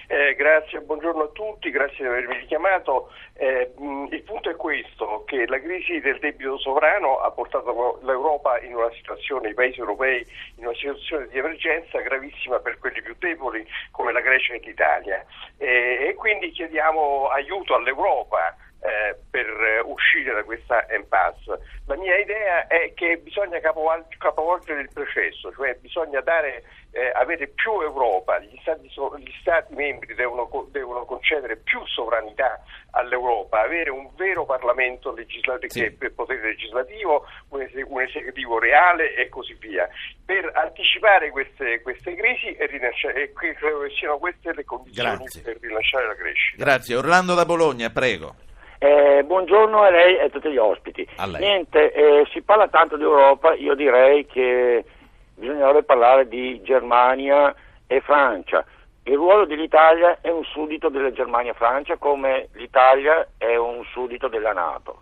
Eh, 0.08 0.36
grazie, 0.36 0.82
buongiorno 0.82 1.24
a 1.24 1.28
tutti, 1.30 1.70
grazie 1.70 2.00
di 2.00 2.06
avermi 2.06 2.36
richiamato. 2.40 3.14
Eh, 3.34 3.72
il 4.10 4.24
punto 4.24 4.50
è 4.50 4.58
questo, 4.58 5.24
che 5.26 5.48
la 5.48 5.58
crisi 5.62 6.02
del 6.02 6.20
debito 6.20 6.58
sovrano 6.58 7.20
ha 7.20 7.32
portato 7.32 7.98
l'Europa 8.04 8.60
in 8.60 8.76
una 8.76 8.92
situazione, 8.92 9.52
i 9.52 9.54
paesi 9.54 9.80
europei 9.80 10.26
in 10.58 10.66
una 10.66 10.76
situazione 10.76 11.30
di 11.30 11.38
emergenza 11.38 12.02
gravissima 12.02 12.60
per 12.60 12.78
quelli 12.80 13.02
più 13.02 13.16
deboli 13.20 13.66
come 13.92 14.12
la 14.12 14.20
Grecia 14.20 14.54
e 14.54 14.60
l'Italia. 14.62 15.26
Eh, 15.58 16.10
e 16.10 16.14
quindi 16.16 16.52
chiediamo 16.52 17.30
aiuto 17.30 17.76
all'Europa 17.76 18.58
eh, 18.82 19.16
per 19.30 19.48
uscire 19.86 20.34
da 20.34 20.44
questa 20.44 20.86
impasse. 20.96 21.60
La 21.86 21.96
mia 21.96 22.18
idea 22.18 22.68
è 22.68 22.94
che 22.96 23.18
bisogna 23.18 23.60
capovolgere 23.60 24.82
il 24.82 24.90
processo, 24.92 25.54
cioè 25.54 25.76
bisogna 25.76 26.20
dare, 26.22 26.64
eh, 26.92 27.12
avere 27.14 27.48
più 27.48 27.80
Europa, 27.82 28.40
gli 28.40 28.58
stati, 28.62 28.88
gli 28.88 29.34
stati 29.40 29.74
membri 29.76 30.16
devono, 30.16 30.50
devono, 30.72 31.06
concedere 31.06 31.58
più 31.58 31.86
sovranità 31.86 32.64
all'Europa, 32.92 33.62
avere 33.62 33.92
un 33.92 34.10
vero 34.16 34.46
Parlamento 34.46 35.14
legislativo, 35.14 35.72
sì. 35.72 35.92
per 35.92 36.14
potere 36.14 36.42
legislativo, 36.42 37.26
un, 37.50 37.62
es- 37.62 37.86
un, 37.86 38.02
esecutivo 38.02 38.58
reale 38.58 39.14
e 39.14 39.30
così 39.30 39.56
via, 39.60 39.88
per 40.26 40.50
anticipare 40.56 41.30
queste, 41.30 41.82
queste 41.82 42.16
crisi 42.16 42.54
e, 42.56 42.66
rinascere, 42.66 43.24
e 43.24 43.34
credo 43.34 43.82
che 43.82 43.90
siano 43.92 44.18
queste 44.18 44.54
le 44.54 44.66
condizioni 44.66 45.18
Grazie. 45.18 45.42
per 45.42 45.58
rilasciare 45.62 46.08
la 46.08 46.16
crescita. 46.16 46.64
Grazie. 46.64 46.96
Orlando 46.96 47.36
da 47.36 47.46
Bologna, 47.46 47.90
prego. 47.92 48.50
Eh, 48.84 49.22
buongiorno 49.24 49.84
a 49.84 49.92
lei 49.92 50.16
e 50.16 50.24
a 50.24 50.30
tutti 50.30 50.50
gli 50.50 50.58
ospiti. 50.58 51.08
Niente, 51.38 51.94
eh, 51.94 52.26
si 52.32 52.42
parla 52.42 52.68
tanto 52.68 52.98
di 52.98 53.04
Europa, 53.04 53.54
io 53.54 53.76
direi 53.76 54.26
che 54.26 54.84
bisognerebbe 55.36 55.84
parlare 55.84 56.28
di 56.28 56.60
Germania 56.64 57.54
e 57.86 58.02
Francia. 58.02 58.66
Il 59.04 59.18
ruolo 59.18 59.46
dell'Italia 59.46 60.18
è 60.20 60.30
un 60.30 60.44
suddito 60.46 60.90
della 60.90 61.12
Germania-Francia 61.12 61.98
come 61.98 62.50
l'Italia 62.54 63.28
è 63.38 63.56
un 63.56 63.84
suddito 63.92 64.28
della 64.28 64.52
Nato 64.52 65.02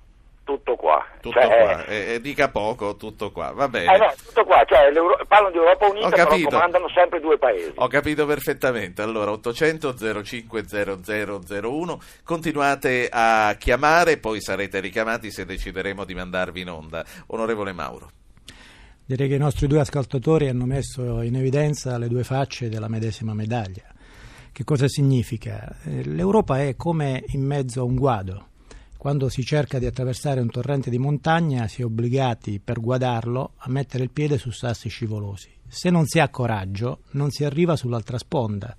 tutto 0.49 0.75
qua. 0.75 1.05
Tutto 1.21 1.39
cioè, 1.39 1.45
qua, 1.47 1.85
eh, 1.85 2.13
eh, 2.13 2.21
dica 2.21 2.49
poco, 2.49 2.95
tutto 2.95 3.31
qua, 3.31 3.51
va 3.51 3.67
bene. 3.67 3.93
Eh 3.93 3.97
no, 3.99 4.11
tutto 4.25 4.43
qua, 4.45 4.63
cioè, 4.65 4.91
parlano 5.27 5.51
di 5.51 5.57
Europa 5.57 5.87
Unita, 5.87 6.09
però 6.09 6.49
comandano 6.49 6.89
sempre 6.89 7.19
due 7.19 7.37
paesi. 7.37 7.73
Ho 7.75 7.87
capito 7.87 8.25
perfettamente, 8.25 9.03
allora 9.03 9.31
800 9.31 10.23
05 10.23 10.65
0001, 10.65 12.01
continuate 12.23 13.09
a 13.11 13.55
chiamare, 13.59 14.17
poi 14.17 14.41
sarete 14.41 14.79
richiamati 14.79 15.29
se 15.29 15.45
decideremo 15.45 16.03
di 16.03 16.15
mandarvi 16.15 16.61
in 16.61 16.69
onda. 16.69 17.05
Onorevole 17.27 17.71
Mauro. 17.71 18.09
Direi 19.05 19.27
che 19.27 19.35
i 19.35 19.39
nostri 19.39 19.67
due 19.67 19.81
ascoltatori 19.81 20.49
hanno 20.49 20.65
messo 20.65 21.21
in 21.21 21.35
evidenza 21.35 21.97
le 21.99 22.07
due 22.07 22.23
facce 22.23 22.69
della 22.69 22.87
medesima 22.87 23.35
medaglia. 23.35 23.83
Che 24.51 24.63
cosa 24.63 24.87
significa? 24.87 25.75
Eh, 25.85 26.03
L'Europa 26.05 26.59
è 26.59 26.75
come 26.75 27.23
in 27.27 27.45
mezzo 27.45 27.81
a 27.81 27.83
un 27.83 27.95
guado 27.95 28.48
quando 28.99 29.29
si 29.29 29.45
cerca 29.45 29.79
di 29.79 29.85
attraversare 29.85 30.41
un 30.41 30.49
torrente 30.49 30.89
di 30.89 30.97
montagna 30.97 31.69
si 31.69 31.81
è 31.81 31.85
obbligati 31.85 32.59
per 32.59 32.81
guadarlo 32.81 33.53
a 33.55 33.69
mettere 33.69 34.03
il 34.03 34.09
piede 34.09 34.37
su 34.37 34.51
sassi 34.51 34.89
scivolosi. 34.89 35.47
Se 35.69 35.89
non 35.89 36.05
si 36.05 36.19
ha 36.19 36.27
coraggio 36.27 37.03
non 37.11 37.31
si 37.31 37.45
arriva 37.45 37.77
sull'altra 37.77 38.17
sponda. 38.17 38.75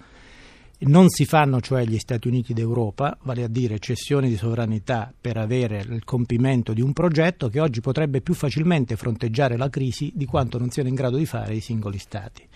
Non 0.81 1.09
si 1.09 1.25
fanno 1.25 1.63
cioè 1.63 1.87
gli 1.87 1.99
Stati 1.99 2.29
Uniti 2.29 2.53
d'Europa, 2.53 3.17
vale 3.23 3.45
a 3.45 3.49
dire 3.49 3.79
cessioni 3.79 4.29
di 4.29 4.37
sovranità 4.37 5.11
per 5.19 5.39
avere 5.39 5.81
il 5.89 6.05
compimento 6.05 6.75
di 6.75 6.83
un 6.83 6.93
progetto 6.93 7.49
che 7.49 7.59
oggi 7.59 7.81
potrebbe 7.81 8.21
più 8.21 8.35
facilmente 8.35 8.97
fronteggiare 8.97 9.57
la 9.57 9.71
crisi 9.71 10.13
di 10.15 10.27
quanto 10.27 10.59
non 10.59 10.69
siano 10.69 10.91
in 10.91 10.97
grado 10.97 11.17
di 11.17 11.25
fare 11.25 11.55
i 11.55 11.61
singoli 11.61 11.97
Stati. 11.97 12.47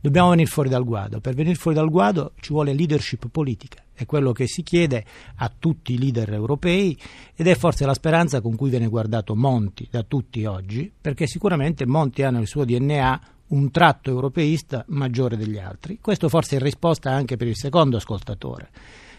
Dobbiamo 0.00 0.30
venire 0.30 0.48
fuori 0.48 0.68
dal 0.68 0.84
guado. 0.84 1.18
Per 1.18 1.34
venire 1.34 1.56
fuori 1.56 1.76
dal 1.76 1.90
guado 1.90 2.34
ci 2.38 2.52
vuole 2.52 2.74
leadership 2.74 3.26
politica. 3.26 3.82
È 3.98 4.06
quello 4.06 4.30
che 4.30 4.46
si 4.46 4.62
chiede 4.62 5.04
a 5.38 5.50
tutti 5.58 5.94
i 5.94 5.98
leader 5.98 6.32
europei 6.32 6.96
ed 7.34 7.48
è 7.48 7.56
forse 7.56 7.84
la 7.84 7.94
speranza 7.94 8.40
con 8.40 8.54
cui 8.54 8.70
viene 8.70 8.86
guardato 8.86 9.34
Monti 9.34 9.88
da 9.90 10.04
tutti 10.04 10.44
oggi, 10.44 10.88
perché 11.00 11.26
sicuramente 11.26 11.84
Monti 11.84 12.22
ha 12.22 12.30
nel 12.30 12.46
suo 12.46 12.64
DNA 12.64 13.20
un 13.48 13.72
tratto 13.72 14.10
europeista 14.10 14.84
maggiore 14.90 15.36
degli 15.36 15.58
altri. 15.58 15.98
Questo 16.00 16.28
forse 16.28 16.58
è 16.58 16.60
risposta 16.60 17.10
anche 17.10 17.36
per 17.36 17.48
il 17.48 17.56
secondo 17.56 17.96
ascoltatore. 17.96 18.70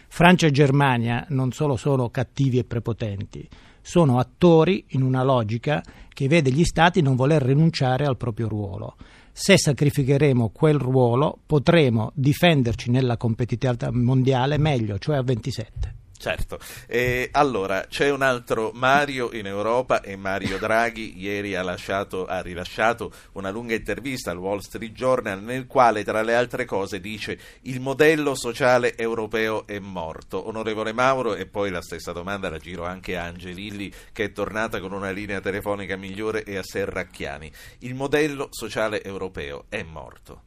Francia 0.08 0.46
e 0.46 0.50
Germania 0.50 1.26
non 1.28 1.52
solo 1.52 1.76
sono 1.76 2.08
cattivi 2.08 2.56
e 2.56 2.64
prepotenti, 2.64 3.46
sono 3.82 4.18
attori 4.18 4.86
in 4.88 5.02
una 5.02 5.22
logica 5.22 5.82
che 6.08 6.26
vede 6.26 6.50
gli 6.50 6.64
Stati 6.64 7.02
non 7.02 7.16
voler 7.16 7.42
rinunciare 7.42 8.06
al 8.06 8.16
proprio 8.16 8.48
ruolo 8.48 8.96
se 9.42 9.56
sacrificheremo 9.56 10.50
quel 10.50 10.78
ruolo 10.78 11.38
potremo 11.46 12.12
difenderci 12.14 12.90
nella 12.90 13.16
competitività 13.16 13.90
mondiale 13.90 14.58
meglio, 14.58 14.98
cioè 14.98 15.16
a 15.16 15.22
27. 15.22 15.99
Certo, 16.20 16.58
e 16.86 17.30
allora 17.32 17.86
c'è 17.88 18.10
un 18.10 18.20
altro 18.20 18.72
Mario 18.74 19.32
in 19.32 19.46
Europa 19.46 20.02
e 20.02 20.16
Mario 20.16 20.58
Draghi 20.58 21.18
ieri 21.18 21.54
ha, 21.54 21.62
lasciato, 21.62 22.26
ha, 22.26 22.42
rilasciato 22.42 23.10
una 23.32 23.48
lunga 23.48 23.74
intervista 23.74 24.30
al 24.30 24.36
Wall 24.36 24.58
Street 24.58 24.92
Journal 24.92 25.42
nel 25.42 25.66
quale 25.66 26.04
tra 26.04 26.20
le 26.20 26.34
altre 26.34 26.66
cose 26.66 27.00
dice 27.00 27.40
il 27.62 27.80
modello 27.80 28.34
sociale 28.34 28.98
europeo 28.98 29.66
è 29.66 29.78
morto. 29.78 30.46
Onorevole 30.46 30.92
Mauro 30.92 31.34
e 31.34 31.46
poi 31.46 31.70
la 31.70 31.80
stessa 31.80 32.12
domanda 32.12 32.50
la 32.50 32.58
giro 32.58 32.84
anche 32.84 33.16
a 33.16 33.24
Angelilli 33.24 33.90
che 34.12 34.24
è 34.24 34.32
tornata 34.32 34.78
con 34.78 34.92
una 34.92 35.12
linea 35.12 35.40
telefonica 35.40 35.96
migliore 35.96 36.44
e 36.44 36.58
a 36.58 36.62
Serracchiani. 36.62 37.50
Il 37.78 37.94
modello 37.94 38.48
sociale 38.50 39.02
europeo 39.02 39.64
è 39.70 39.82
morto. 39.82 40.42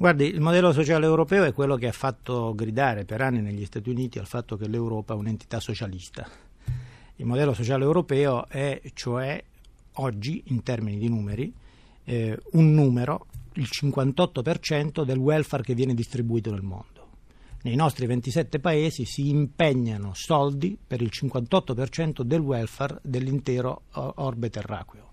Guardi, 0.00 0.26
il 0.26 0.40
modello 0.40 0.72
sociale 0.72 1.06
europeo 1.06 1.42
è 1.42 1.52
quello 1.52 1.74
che 1.74 1.88
ha 1.88 1.92
fatto 1.92 2.54
gridare 2.54 3.04
per 3.04 3.20
anni 3.20 3.40
negli 3.40 3.64
Stati 3.64 3.90
Uniti 3.90 4.20
al 4.20 4.28
fatto 4.28 4.56
che 4.56 4.68
l'Europa 4.68 5.12
è 5.12 5.16
un'entità 5.16 5.58
socialista. 5.58 6.24
Il 7.16 7.26
modello 7.26 7.52
sociale 7.52 7.82
europeo 7.82 8.46
è 8.46 8.80
cioè 8.94 9.42
oggi, 9.94 10.44
in 10.46 10.62
termini 10.62 10.98
di 10.98 11.08
numeri, 11.08 11.52
eh, 12.04 12.38
un 12.52 12.74
numero, 12.74 13.26
il 13.54 13.68
58% 13.68 15.02
del 15.02 15.18
welfare 15.18 15.64
che 15.64 15.74
viene 15.74 15.94
distribuito 15.94 16.52
nel 16.52 16.62
mondo. 16.62 17.06
Nei 17.62 17.74
nostri 17.74 18.06
27 18.06 18.60
paesi 18.60 19.04
si 19.04 19.28
impegnano 19.30 20.12
soldi 20.14 20.78
per 20.86 21.02
il 21.02 21.10
58% 21.12 22.22
del 22.22 22.38
welfare 22.38 23.00
dell'intero 23.02 23.82
orbe 23.90 24.48
terracqueo. 24.48 25.07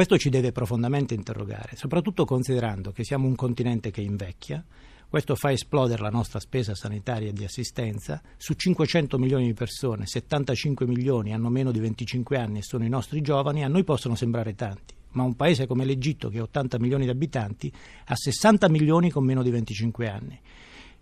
Questo 0.00 0.16
ci 0.16 0.30
deve 0.30 0.50
profondamente 0.50 1.12
interrogare, 1.12 1.76
soprattutto 1.76 2.24
considerando 2.24 2.90
che 2.90 3.04
siamo 3.04 3.26
un 3.26 3.34
continente 3.34 3.90
che 3.90 4.00
invecchia, 4.00 4.64
questo 5.06 5.34
fa 5.34 5.52
esplodere 5.52 6.00
la 6.00 6.08
nostra 6.08 6.40
spesa 6.40 6.74
sanitaria 6.74 7.28
e 7.28 7.32
di 7.34 7.44
assistenza. 7.44 8.22
Su 8.38 8.54
500 8.54 9.18
milioni 9.18 9.44
di 9.44 9.52
persone, 9.52 10.06
75 10.06 10.86
milioni 10.86 11.34
hanno 11.34 11.50
meno 11.50 11.70
di 11.70 11.80
25 11.80 12.38
anni 12.38 12.60
e 12.60 12.62
sono 12.62 12.86
i 12.86 12.88
nostri 12.88 13.20
giovani, 13.20 13.62
a 13.62 13.68
noi 13.68 13.84
possono 13.84 14.14
sembrare 14.14 14.54
tanti, 14.54 14.94
ma 15.10 15.22
un 15.22 15.36
paese 15.36 15.66
come 15.66 15.84
l'Egitto, 15.84 16.30
che 16.30 16.38
ha 16.38 16.44
80 16.44 16.78
milioni 16.78 17.04
di 17.04 17.10
abitanti, 17.10 17.70
ha 18.06 18.16
60 18.16 18.70
milioni 18.70 19.10
con 19.10 19.22
meno 19.22 19.42
di 19.42 19.50
25 19.50 20.08
anni. 20.08 20.40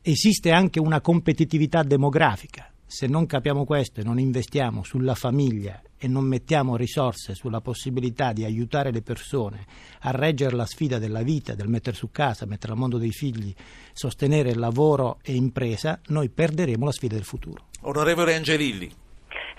Esiste 0.02 0.50
anche 0.50 0.80
una 0.80 1.00
competitività 1.00 1.84
demografica. 1.84 2.68
Se 2.84 3.06
non 3.06 3.26
capiamo 3.26 3.64
questo 3.64 4.00
e 4.00 4.02
non 4.02 4.18
investiamo 4.18 4.82
sulla 4.82 5.14
famiglia 5.14 5.80
e 5.98 6.08
non 6.08 6.24
mettiamo 6.24 6.76
risorse 6.76 7.34
sulla 7.34 7.60
possibilità 7.60 8.32
di 8.32 8.44
aiutare 8.44 8.92
le 8.92 9.02
persone 9.02 9.66
a 10.00 10.10
reggere 10.10 10.54
la 10.54 10.66
sfida 10.66 10.98
della 10.98 11.22
vita, 11.22 11.54
del 11.54 11.68
mettere 11.68 11.96
su 11.96 12.10
casa, 12.10 12.46
mettere 12.46 12.72
al 12.72 12.78
mondo 12.78 12.98
dei 12.98 13.12
figli, 13.12 13.52
sostenere 13.92 14.54
lavoro 14.54 15.18
e 15.22 15.34
impresa, 15.34 16.00
noi 16.06 16.28
perderemo 16.28 16.84
la 16.84 16.92
sfida 16.92 17.14
del 17.14 17.24
futuro. 17.24 17.66
Onorevole 17.80 18.34
Angelilli. 18.34 19.06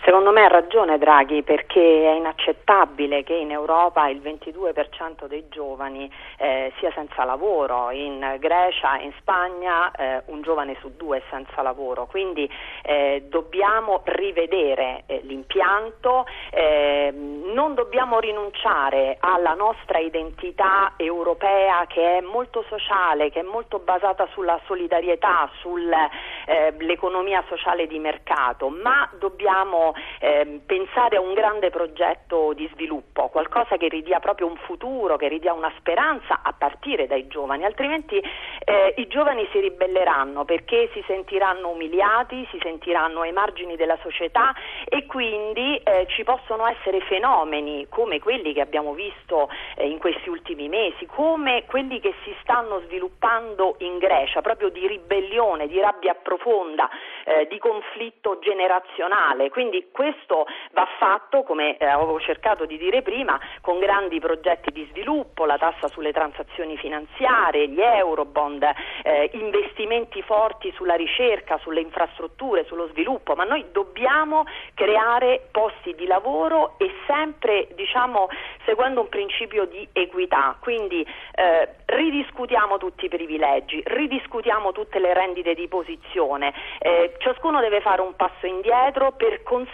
Secondo 0.09 0.31
me 0.31 0.43
ha 0.43 0.47
ragione 0.47 0.97
Draghi 0.97 1.43
perché 1.43 1.79
è 1.79 2.15
inaccettabile 2.15 3.21
che 3.21 3.35
in 3.35 3.51
Europa 3.51 4.07
il 4.07 4.19
22% 4.19 5.27
dei 5.27 5.47
giovani 5.49 6.11
eh, 6.37 6.73
sia 6.79 6.91
senza 6.95 7.25
lavoro, 7.25 7.91
in 7.91 8.37
Grecia 8.39 8.97
e 8.97 9.03
in 9.03 9.13
Spagna 9.19 9.91
eh, 9.91 10.23
un 10.25 10.41
giovane 10.41 10.75
su 10.79 10.93
due 10.97 11.19
è 11.19 11.21
senza 11.29 11.61
lavoro, 11.61 12.07
quindi 12.07 12.49
eh, 12.81 13.27
dobbiamo 13.29 14.01
rivedere 14.05 15.03
eh, 15.05 15.19
l'impianto, 15.25 16.25
eh, 16.49 17.13
non 17.13 17.75
dobbiamo 17.75 18.19
rinunciare 18.19 19.17
alla 19.19 19.53
nostra 19.53 19.99
identità 19.99 20.93
europea 20.97 21.85
che 21.85 22.17
è 22.17 22.21
molto 22.21 22.65
sociale, 22.67 23.29
che 23.29 23.41
è 23.41 23.43
molto 23.43 23.77
basata 23.77 24.27
sulla 24.33 24.59
solidarietà, 24.65 25.47
sull'economia 25.59 27.41
eh, 27.41 27.47
sociale 27.47 27.85
di 27.85 27.99
mercato, 27.99 28.69
ma 28.69 29.07
dobbiamo 29.19 29.93
eh, 30.19 30.59
pensare 30.65 31.17
a 31.17 31.21
un 31.21 31.33
grande 31.33 31.69
progetto 31.69 32.53
di 32.53 32.69
sviluppo, 32.73 33.27
qualcosa 33.29 33.77
che 33.77 33.87
ridia 33.87 34.19
proprio 34.19 34.47
un 34.47 34.57
futuro, 34.57 35.17
che 35.17 35.27
ridia 35.27 35.53
una 35.53 35.71
speranza 35.77 36.41
a 36.43 36.53
partire 36.53 37.07
dai 37.07 37.27
giovani, 37.27 37.65
altrimenti 37.65 38.21
eh, 38.65 38.93
i 38.97 39.07
giovani 39.07 39.47
si 39.51 39.59
ribelleranno 39.59 40.45
perché 40.45 40.89
si 40.93 41.03
sentiranno 41.07 41.69
umiliati, 41.69 42.47
si 42.51 42.59
sentiranno 42.61 43.21
ai 43.21 43.31
margini 43.31 43.75
della 43.75 43.97
società 44.01 44.53
e 44.85 45.05
quindi 45.05 45.77
eh, 45.77 46.05
ci 46.09 46.23
possono 46.23 46.67
essere 46.67 46.99
fenomeni 47.01 47.87
come 47.89 48.19
quelli 48.19 48.53
che 48.53 48.61
abbiamo 48.61 48.93
visto 48.93 49.49
eh, 49.75 49.87
in 49.87 49.97
questi 49.97 50.29
ultimi 50.29 50.67
mesi, 50.69 51.05
come 51.05 51.65
quelli 51.65 51.99
che 51.99 52.13
si 52.23 52.35
stanno 52.41 52.81
sviluppando 52.85 53.75
in 53.79 53.97
Grecia, 53.97 54.41
proprio 54.41 54.69
di 54.69 54.85
ribellione, 54.87 55.67
di 55.67 55.79
rabbia 55.79 56.13
profonda, 56.15 56.89
eh, 57.25 57.47
di 57.47 57.57
conflitto 57.57 58.39
generazionale. 58.39 59.49
Quindi 59.49 59.78
questo 59.91 60.45
va 60.71 60.87
fatto, 60.97 61.43
come 61.43 61.77
eh, 61.77 61.85
avevo 61.85 62.19
cercato 62.19 62.65
di 62.65 62.77
dire 62.77 63.01
prima, 63.01 63.39
con 63.61 63.79
grandi 63.79 64.19
progetti 64.19 64.71
di 64.71 64.87
sviluppo, 64.91 65.45
la 65.45 65.57
tassa 65.57 65.87
sulle 65.87 66.11
transazioni 66.11 66.77
finanziarie, 66.77 67.67
gli 67.67 67.81
eurobond, 67.81 68.67
eh, 69.03 69.29
investimenti 69.33 70.21
forti 70.21 70.71
sulla 70.75 70.95
ricerca, 70.95 71.57
sulle 71.59 71.81
infrastrutture, 71.81 72.65
sullo 72.65 72.87
sviluppo, 72.87 73.35
ma 73.35 73.43
noi 73.43 73.65
dobbiamo 73.71 74.43
creare 74.73 75.47
posti 75.51 75.95
di 75.95 76.05
lavoro 76.05 76.75
e 76.77 76.91
sempre 77.07 77.67
diciamo, 77.75 78.27
seguendo 78.65 79.01
un 79.01 79.09
principio 79.09 79.65
di 79.65 79.87
equità. 79.93 80.57
Quindi 80.59 81.05
eh, 81.35 81.69
ridiscutiamo 81.85 82.77
tutti 82.77 83.05
i 83.05 83.09
privilegi, 83.09 83.81
ridiscutiamo 83.83 84.71
tutte 84.71 84.99
le 84.99 85.13
rendite 85.13 85.53
di 85.53 85.67
posizione, 85.67 86.53
eh, 86.79 87.15
ciascuno 87.19 87.59
deve 87.59 87.81
fare 87.81 88.01
un 88.01 88.15
passo 88.15 88.45
indietro 88.45 89.11
per 89.11 89.43
consentire 89.43 89.67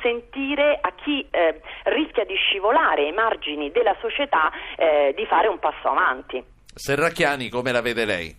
a 0.81 0.91
chi 0.95 1.25
eh, 1.31 1.61
rischia 1.85 2.25
di 2.25 2.35
scivolare 2.35 3.05
ai 3.05 3.13
margini 3.13 3.71
della 3.71 3.95
società 3.99 4.51
eh, 4.75 5.13
di 5.15 5.25
fare 5.25 5.47
un 5.47 5.59
passo 5.59 5.87
avanti. 5.87 6.43
Serracchiani, 6.73 7.49
come 7.49 7.71
la 7.71 7.81
vede 7.81 8.05
lei? 8.05 8.35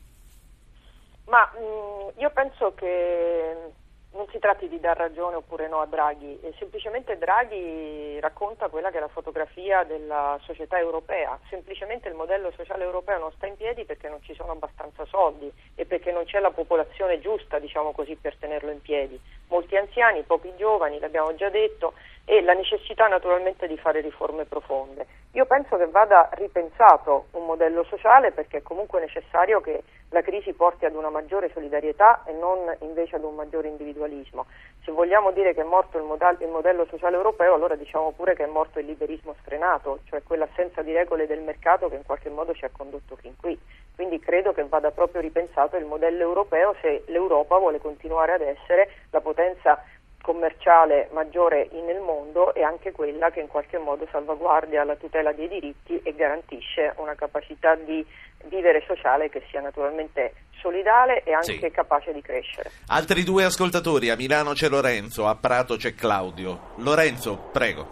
Ma 1.27 1.51
mh, 1.55 1.59
mm, 1.59 2.21
io 2.21 2.31
penso 2.31 2.75
che 2.75 3.73
non 4.17 4.27
si 4.31 4.39
tratti 4.39 4.69
di 4.69 4.81
dar 4.81 4.97
ragione 4.97 5.37
oppure 5.37 5.69
no 5.69 5.81
a 5.81 5.87
Draghi, 5.87 6.41
semplicemente 6.59 7.19
Draghi 7.19 8.19
racconta 8.19 8.69
quella 8.69 8.91
che 8.91 8.97
è 8.97 9.01
la 9.01 9.09
fotografia 9.09 9.85
della 9.85 10.39
società 10.43 10.79
europea, 10.79 11.39
semplicemente 11.51 12.09
il 12.09 12.15
modello 12.15 12.51
sociale 12.57 12.85
europeo 12.85 13.19
non 13.19 13.33
sta 13.33 13.47
in 13.47 13.57
piedi 13.57 13.85
perché 13.85 14.09
non 14.09 14.23
ci 14.23 14.35
sono 14.35 14.53
abbastanza 14.53 15.05
soldi 15.05 15.53
e 15.75 15.85
perché 15.85 16.13
non 16.13 16.25
c'è 16.25 16.41
la 16.41 16.51
popolazione 16.51 17.21
giusta, 17.21 17.59
diciamo 17.59 17.93
così, 17.93 18.17
per 18.17 18.37
tenerlo 18.37 18.71
in 18.71 18.81
piedi. 18.81 19.21
Molti 19.49 19.77
anziani, 19.77 20.23
pochi 20.23 20.53
giovani, 20.57 20.99
l'abbiamo 20.99 21.35
già 21.35 21.51
detto, 21.51 21.93
e 22.29 22.43
la 22.43 22.55
necessità 22.55 23.07
naturalmente 23.07 23.69
di 23.69 23.79
fare 23.79 24.01
riforme 24.01 24.45
profonde. 24.47 25.07
Io 25.33 25.47
penso 25.47 25.77
che 25.77 25.87
vada 25.87 26.29
ripensato 26.33 27.27
un 27.33 27.45
modello 27.47 27.85
sociale 27.85 28.33
perché 28.33 28.59
è 28.59 28.63
comunque 28.63 28.99
necessario 29.01 29.61
che 29.61 29.83
la 30.11 30.23
crisi 30.23 30.53
porti 30.53 30.87
ad 30.87 30.95
una 30.95 31.09
maggiore 31.09 31.51
solidarietà 31.53 32.25
e 32.25 32.33
non 32.33 32.75
invece 32.81 33.17
ad 33.17 33.23
un 33.23 33.35
maggiore 33.35 33.69
individualismo. 33.69 34.47
Se 34.85 34.91
vogliamo 34.91 35.31
dire 35.31 35.55
che 35.55 35.61
è 35.61 35.65
morto 35.65 35.99
il, 35.99 36.05
modal- 36.05 36.41
il 36.41 36.49
modello 36.49 36.87
sociale 36.87 37.17
europeo, 37.17 37.55
allora 37.55 37.77
diciamo 37.77 38.13
pure 38.13 38.35
che 38.35 38.45
è 38.45 38.49
morto 38.49 38.81
il 38.81 38.87
liberismo 38.87 39.35
sfrenato, 39.41 40.01
cioè 40.09 40.23
quell'assenza 40.23 40.83
di 40.83 40.93
regole 40.93 41.27
del 41.27 41.41
mercato 41.41 41.89
che 41.89 41.97
in 41.97 42.05
qualche 42.05 42.31
modo 42.31 42.53
ci 42.55 42.65
ha 42.65 42.71
condotto 42.73 43.15
fin 43.17 43.37
qui. 43.37 43.59
Quindi 43.95 44.19
credo 44.19 44.53
che 44.53 44.65
vada 44.65 44.91
proprio 44.91 45.21
ripensato 45.21 45.77
il 45.77 45.85
modello 45.85 46.23
europeo 46.23 46.75
se 46.81 47.05
l'Europa 47.07 47.57
vuole 47.59 47.81
continuare 47.81 48.33
ad 48.33 48.43
essere 48.43 48.91
la 49.11 49.21
potenza 49.21 49.83
commerciale 50.27 51.09
maggiore 51.13 51.69
nel 51.71 52.01
mondo 52.01 52.53
e 52.53 52.65
anche 52.65 52.91
quella 52.91 53.31
che 53.31 53.39
in 53.39 53.47
qualche 53.47 53.79
modo 53.79 54.09
salvaguardia 54.11 54.83
la 54.83 54.97
tutela 54.97 55.31
dei 55.31 55.47
diritti 55.47 56.01
e 56.03 56.17
garantisce 56.17 56.95
una 56.97 57.15
capacità 57.15 57.77
di 57.77 58.05
vivere 58.47 58.83
sociale 58.89 59.29
che 59.29 59.45
sia 59.49 59.61
naturalmente 59.61 60.35
solidale 60.61 61.23
e 61.23 61.33
anche 61.33 61.61
sì. 61.61 61.71
capace 61.71 62.13
di 62.13 62.21
crescere. 62.23 62.73
Altri 62.89 63.23
due 63.23 63.45
ascoltatori, 63.45 64.11
a 64.11 64.17
Milano 64.17 64.51
c'è 64.51 64.69
Lorenzo, 64.69 65.29
a 65.29 65.37
Prato 65.37 65.77
c'è 65.77 65.95
Claudio. 65.95 66.75
Lorenzo, 66.79 67.49
prego. 67.53 67.87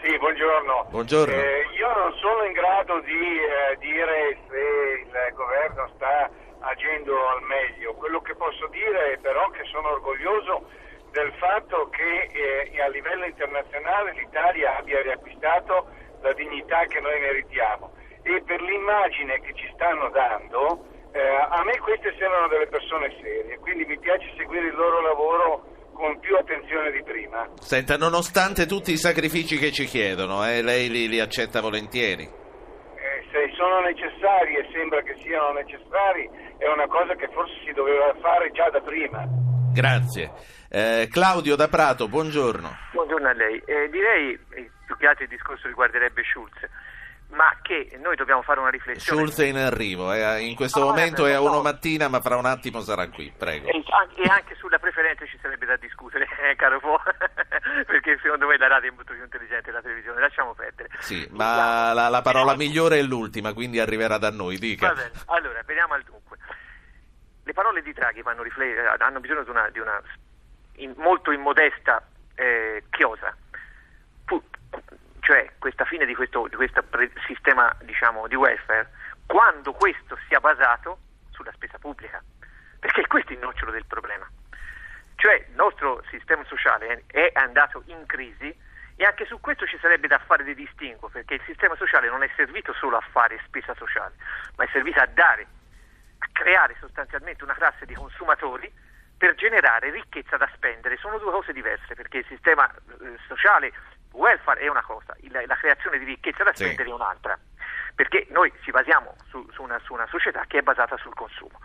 Sì, 0.00 0.16
buongiorno. 0.16 0.86
buongiorno. 0.88 1.34
Eh, 1.34 1.66
io 1.76 1.92
non 1.92 2.12
sono 2.14 2.42
in 2.44 2.52
grado 2.52 3.00
di 3.00 3.12
eh, 3.12 3.76
dire 3.80 4.38
se 4.48 5.28
il 5.28 5.34
governo 5.34 5.90
sta 5.94 6.30
agendo 6.60 7.12
al 7.28 7.42
meglio. 7.42 7.92
Quello 7.94 8.22
che 8.22 8.34
posso 8.34 8.66
dire 8.68 9.12
è 9.12 9.18
però 9.18 9.50
che 9.50 9.64
sono 9.64 9.90
orgoglioso 9.90 10.86
del 11.12 11.32
fatto 11.38 11.88
che 11.90 12.28
eh, 12.32 12.80
a 12.80 12.88
livello 12.88 13.24
internazionale 13.24 14.12
l'Italia 14.12 14.76
abbia 14.76 15.02
riacquistato 15.02 15.88
la 16.20 16.32
dignità 16.32 16.84
che 16.86 17.00
noi 17.00 17.18
meritiamo 17.20 17.92
e 18.22 18.42
per 18.44 18.60
l'immagine 18.60 19.40
che 19.40 19.54
ci 19.54 19.70
stanno 19.74 20.10
dando 20.10 20.84
eh, 21.12 21.20
a 21.20 21.64
me 21.64 21.78
queste 21.78 22.14
sembrano 22.18 22.48
delle 22.48 22.66
persone 22.66 23.08
serie, 23.20 23.58
quindi 23.58 23.84
mi 23.86 23.98
piace 23.98 24.30
seguire 24.36 24.68
il 24.68 24.74
loro 24.74 25.00
lavoro 25.00 25.76
con 25.94 26.18
più 26.20 26.36
attenzione 26.36 26.92
di 26.92 27.02
prima. 27.02 27.48
Senta, 27.58 27.96
nonostante 27.96 28.66
tutti 28.66 28.92
i 28.92 28.96
sacrifici 28.96 29.58
che 29.58 29.72
ci 29.72 29.86
chiedono, 29.86 30.46
eh, 30.46 30.62
lei 30.62 30.88
li, 30.88 31.08
li, 31.08 31.18
accetta 31.18 31.60
volentieri? 31.60 32.22
Eh, 32.22 33.26
se 33.32 33.50
sono 33.56 33.80
necessari 33.80 34.56
e 34.56 34.68
sembra 34.70 35.02
che 35.02 35.16
siano 35.24 35.52
necessari, 35.52 36.28
è 36.58 36.68
una 36.68 36.86
cosa 36.86 37.14
che 37.14 37.28
forse 37.32 37.54
si 37.64 37.72
doveva 37.72 38.14
fare 38.20 38.50
già 38.52 38.68
da 38.70 38.80
prima. 38.80 39.26
Grazie. 39.72 40.30
Eh, 40.70 41.08
Claudio 41.10 41.56
da 41.56 41.68
Prato, 41.68 42.08
buongiorno. 42.08 42.76
Buongiorno 42.92 43.28
a 43.28 43.32
lei. 43.32 43.58
Eh, 43.64 43.88
direi, 43.90 44.38
eh, 44.50 44.70
più 44.84 44.96
che 44.98 45.06
altro 45.06 45.24
il 45.24 45.30
discorso 45.30 45.66
riguarderebbe 45.66 46.22
Schulz, 46.24 46.58
ma 47.30 47.56
che 47.62 47.96
noi 47.98 48.16
dobbiamo 48.16 48.42
fare 48.42 48.60
una 48.60 48.68
riflessione. 48.68 49.20
Schulz 49.20 49.40
è 49.40 49.46
in 49.46 49.56
arrivo, 49.56 50.12
eh, 50.12 50.42
in 50.42 50.54
questo 50.54 50.80
no, 50.80 50.86
momento 50.86 51.24
è 51.24 51.32
a 51.32 51.40
uno 51.40 51.62
mattina, 51.62 52.08
ma 52.08 52.20
fra 52.20 52.36
un 52.36 52.44
attimo 52.44 52.82
sarà 52.82 53.08
qui, 53.08 53.32
prego. 53.34 53.68
E, 53.68 53.82
anche 54.28 54.54
sulla 54.56 54.78
preferenza 54.78 55.24
ci 55.24 55.38
sarebbe 55.40 55.64
da 55.64 55.76
discutere, 55.76 56.26
eh, 56.50 56.54
caro 56.54 56.80
Po, 56.80 57.00
perché 57.86 58.18
secondo 58.22 58.46
me 58.46 58.58
la 58.58 58.68
radio 58.68 58.90
è 58.90 58.94
molto 58.94 59.14
più 59.14 59.22
intelligente 59.22 59.70
della 59.70 59.80
televisione, 59.80 60.20
lasciamo 60.20 60.52
perdere. 60.52 60.90
Sì, 60.98 61.26
ma 61.30 61.94
la, 61.94 62.10
la, 62.10 62.20
parola 62.20 62.54
migliore 62.54 62.98
è 62.98 63.02
l'ultima, 63.02 63.54
quindi 63.54 63.80
arriverà 63.80 64.18
da 64.18 64.30
noi, 64.30 64.58
dica. 64.58 64.88
Va 64.88 64.94
bene, 64.94 65.12
allora, 65.28 65.62
veniamo 65.64 65.94
al 65.94 66.02
dunque 66.02 66.36
le 67.48 67.54
parole 67.54 67.80
di 67.80 67.94
Draghi 67.94 68.22
rifle- 68.42 68.94
hanno 68.98 69.20
bisogno 69.20 69.42
di 69.42 69.48
una, 69.48 69.70
di 69.70 69.78
una 69.78 70.02
in, 70.78 70.94
molto 70.96 71.30
immodesta 71.30 72.02
eh, 72.34 72.84
chiosa, 72.90 73.36
Fu, 74.24 74.42
cioè 75.20 75.52
questa 75.58 75.84
fine 75.84 76.04
di 76.06 76.14
questo, 76.14 76.46
di 76.48 76.56
questo 76.56 76.82
pre- 76.82 77.10
sistema 77.26 77.74
diciamo, 77.82 78.26
di 78.26 78.34
welfare, 78.34 78.90
quando 79.26 79.72
questo 79.72 80.18
sia 80.28 80.40
basato 80.40 80.98
sulla 81.30 81.52
spesa 81.52 81.78
pubblica, 81.78 82.22
perché 82.78 83.06
questo 83.06 83.30
è 83.30 83.34
il 83.34 83.40
nocciolo 83.40 83.70
del 83.70 83.84
problema. 83.86 84.28
Cioè 85.16 85.34
il 85.34 85.54
nostro 85.54 86.02
sistema 86.10 86.44
sociale 86.44 87.04
è 87.08 87.30
andato 87.34 87.82
in 87.86 88.06
crisi 88.06 88.56
e 88.94 89.04
anche 89.04 89.26
su 89.26 89.40
questo 89.40 89.66
ci 89.66 89.78
sarebbe 89.80 90.06
da 90.06 90.18
fare 90.18 90.44
dei 90.44 90.54
distinguo, 90.54 91.08
perché 91.08 91.34
il 91.34 91.42
sistema 91.44 91.74
sociale 91.76 92.08
non 92.08 92.22
è 92.22 92.30
servito 92.36 92.72
solo 92.74 92.96
a 92.96 93.04
fare 93.10 93.40
spesa 93.44 93.74
sociale, 93.74 94.14
ma 94.56 94.64
è 94.64 94.68
servito 94.72 95.00
a 95.00 95.06
dare 95.06 95.46
creare 96.32 96.76
sostanzialmente 96.78 97.44
una 97.44 97.54
classe 97.54 97.84
di 97.84 97.94
consumatori 97.94 98.72
per 99.18 99.34
generare 99.34 99.90
ricchezza 99.90 100.36
da 100.36 100.48
spendere. 100.54 100.96
Sono 100.96 101.18
due 101.18 101.32
cose 101.32 101.52
diverse 101.52 101.94
perché 101.94 102.18
il 102.18 102.26
sistema 102.26 102.70
eh, 102.70 103.18
sociale, 103.26 103.72
welfare 104.12 104.60
è 104.60 104.68
una 104.68 104.82
cosa, 104.82 105.14
la 105.28 105.56
creazione 105.56 105.98
di 105.98 106.04
ricchezza 106.04 106.44
da 106.44 106.54
spendere 106.54 106.84
sì. 106.84 106.90
è 106.90 106.94
un'altra, 106.94 107.38
perché 107.94 108.26
noi 108.30 108.52
ci 108.62 108.70
basiamo 108.70 109.16
su, 109.28 109.46
su, 109.52 109.62
una, 109.62 109.78
su 109.80 109.92
una 109.92 110.06
società 110.06 110.44
che 110.46 110.58
è 110.58 110.62
basata 110.62 110.96
sul 110.96 111.14
consumo. 111.14 111.60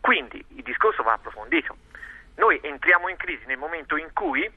Quindi 0.00 0.42
il 0.56 0.62
discorso 0.62 1.02
va 1.02 1.12
approfondito. 1.12 1.76
Noi 2.36 2.58
entriamo 2.62 3.08
in 3.08 3.16
crisi 3.16 3.44
nel 3.46 3.58
momento 3.58 3.96
in 3.96 4.10
cui 4.12 4.50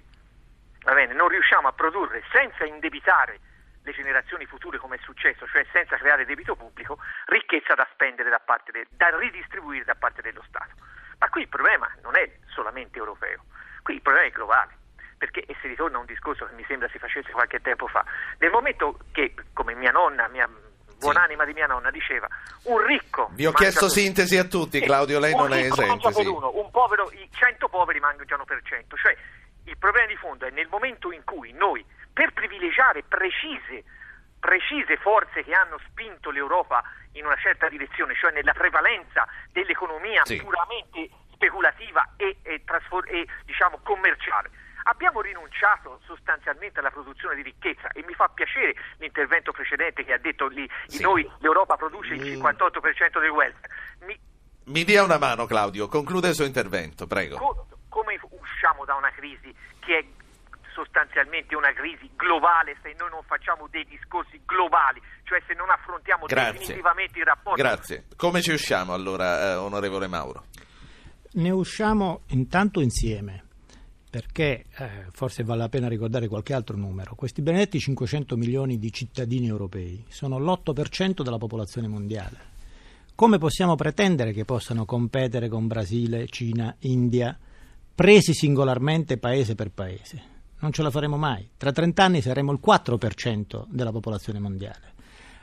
bene, 0.94 1.14
non 1.14 1.28
riusciamo 1.28 1.68
a 1.68 1.74
produrre 1.74 2.24
senza 2.32 2.64
indebitare 2.64 3.40
le 3.82 3.92
generazioni 3.92 4.46
future 4.46 4.78
come 4.78 4.96
è 4.96 5.00
successo, 5.04 5.48
cioè 5.48 5.66
senza 5.72 5.98
creare 5.98 6.26
debito 6.26 6.56
pubblico, 6.56 6.98
ricchezza 7.26 7.74
da 7.74 7.88
spendere 7.92 8.30
da 8.30 8.40
parte 8.40 8.72
de, 8.72 8.88
da 8.92 9.16
ridistribuire 9.18 9.84
da 9.84 9.96
parte 9.96 10.22
dello 10.22 10.44
Stato. 10.48 10.74
Ma 11.20 11.30
qui 11.30 11.42
il 11.42 11.48
problema 11.48 11.90
non 12.02 12.16
è 12.16 12.30
solamente 12.48 12.98
europeo, 12.98 13.44
qui 13.84 13.96
il 13.96 14.02
problema 14.02 14.28
è 14.28 14.32
globale. 14.32 14.78
perché, 15.18 15.46
e 15.46 15.56
si 15.62 15.68
ritorna 15.68 15.98
a 15.98 16.02
un 16.02 16.06
discorso 16.06 16.46
che 16.46 16.54
mi 16.54 16.64
sembra 16.68 16.88
si 16.90 17.00
facesse 17.00 17.32
qualche 17.32 17.62
tempo 17.62 17.88
fa, 17.88 18.04
nel 18.40 18.52
momento 18.52 19.00
che, 19.12 19.34
come 19.54 19.74
mia 19.74 19.92
nonna, 19.92 20.28
mia 20.28 20.50
buonanima 20.98 21.44
sì. 21.44 21.50
di 21.50 21.54
mia 21.56 21.68
nonna 21.68 21.92
diceva, 21.92 22.28
un 22.64 22.86
ricco... 22.86 23.30
Vi 23.34 23.46
ho 23.46 23.52
chiesto 23.52 23.90
sintesi 23.90 24.38
a 24.38 24.46
tutti, 24.46 24.80
Claudio, 24.82 25.20
lei 25.20 25.36
non 25.36 25.54
è 25.54 25.66
esente. 25.66 26.12
Sì. 26.14 26.26
Uno, 26.26 26.52
un 26.56 26.70
povero, 26.72 27.12
i 27.12 27.28
cento 27.32 27.68
poveri 27.68 28.00
mangiano 28.00 28.46
per 28.46 28.62
cento, 28.64 28.96
cioè 28.96 29.16
il 29.64 29.78
problema 29.78 30.08
di 30.08 30.16
fondo 30.16 30.46
è 30.46 30.52
nel 30.52 30.68
momento 30.70 31.12
in 31.12 31.24
cui 31.24 31.52
noi, 31.54 31.84
per 32.14 32.32
privilegiare 32.34 33.04
precise 33.04 33.84
precise 34.46 34.96
forze 34.98 35.44
che 35.44 35.54
hanno 35.54 35.80
spinto 35.90 36.30
l'Europa 36.30 36.84
in 37.14 37.26
una 37.26 37.36
certa 37.38 37.68
direzione, 37.68 38.14
cioè 38.14 38.32
nella 38.32 38.54
prevalenza 38.54 39.26
dell'economia 39.52 40.24
sì. 40.24 40.38
puramente 40.38 41.10
speculativa 41.34 42.14
e, 42.16 42.38
e, 42.44 42.62
trasfor- 42.64 43.10
e 43.10 43.26
diciamo, 43.46 43.80
commerciale. 43.82 44.52
Abbiamo 44.84 45.22
rinunciato 45.22 46.00
sostanzialmente 46.06 46.78
alla 46.80 46.92
produzione 46.92 47.34
di 47.34 47.42
ricchezza 47.42 47.90
e 47.90 48.04
mi 48.06 48.14
fa 48.14 48.30
piacere 48.30 48.76
l'intervento 49.00 49.52
precedente 49.52 50.06
che 50.06 50.14
ha 50.14 50.20
detto 50.20 50.46
lì 50.48 50.70
sì. 50.86 51.02
noi 51.02 51.28
l'Europa 51.40 51.76
produce 51.76 52.14
il 52.14 52.22
58% 52.22 53.20
del 53.20 53.32
welfare. 53.32 53.74
Mi, 54.02 54.20
mi 54.66 54.84
dia 54.84 55.04
una 55.04 55.18
mano 55.18 55.48
Claudio, 55.48 55.88
conclude 55.88 56.28
il 56.28 56.36
suo 56.36 56.46
intervento, 56.46 57.08
prego. 57.08 57.38
Co- 57.38 57.68
come 57.90 58.20
usciamo 58.30 58.86
da 58.86 58.94
una 58.94 59.10
crisi 59.10 59.52
che 59.80 59.98
è 59.98 60.06
sostanzialmente 60.76 61.56
una 61.56 61.72
crisi 61.74 62.12
globale 62.16 62.76
se 62.84 62.94
noi 63.00 63.10
non 63.10 63.24
facciamo 63.26 63.68
dei 63.72 63.86
discorsi 63.86 64.40
globali, 64.46 65.02
cioè 65.24 65.42
se 65.48 65.54
non 65.54 65.70
affrontiamo 65.70 66.26
Grazie. 66.26 66.60
definitivamente 66.60 67.20
i 67.20 67.24
rapporti. 67.24 67.62
Grazie. 67.62 68.04
Come 68.18 68.42
ci 68.42 68.52
usciamo 68.52 68.94
allora, 68.94 69.52
eh, 69.52 69.56
onorevole 69.56 70.08
Mauro? 70.08 70.44
Ne 71.32 71.50
usciamo 71.50 72.24
intanto 72.28 72.82
insieme 72.82 73.44
perché 74.10 74.66
eh, 74.78 75.08
forse 75.12 75.44
vale 75.44 75.60
la 75.60 75.70
pena 75.70 75.88
ricordare 75.88 76.28
qualche 76.28 76.54
altro 76.54 76.78
numero. 76.78 77.16
Questi 77.16 77.42
benedetti 77.42 77.80
500 77.80 78.38
milioni 78.38 78.78
di 78.78 78.92
cittadini 78.92 79.48
europei 79.48 80.06
sono 80.08 80.38
l'8% 80.40 81.22
della 81.22 81.38
popolazione 81.38 81.88
mondiale. 81.88 82.54
Come 83.14 83.38
possiamo 83.38 83.76
pretendere 83.76 84.32
che 84.32 84.46
possano 84.46 84.86
competere 84.86 85.50
con 85.50 85.68
Brasile, 85.68 86.28
Cina, 86.28 86.74
India, 86.80 87.38
presi 87.94 88.34
singolarmente 88.34 89.18
paese 89.18 89.56
per 89.56 89.72
paese? 89.72 90.35
Non 90.66 90.74
ce 90.74 90.82
la 90.82 90.90
faremo 90.90 91.16
mai. 91.16 91.48
Tra 91.58 91.72
30 91.72 92.04
anni 92.04 92.22
saremo 92.22 92.52
il 92.52 92.60
4% 92.66 93.66
della 93.70 93.92
popolazione 93.92 94.40
mondiale. 94.40 94.94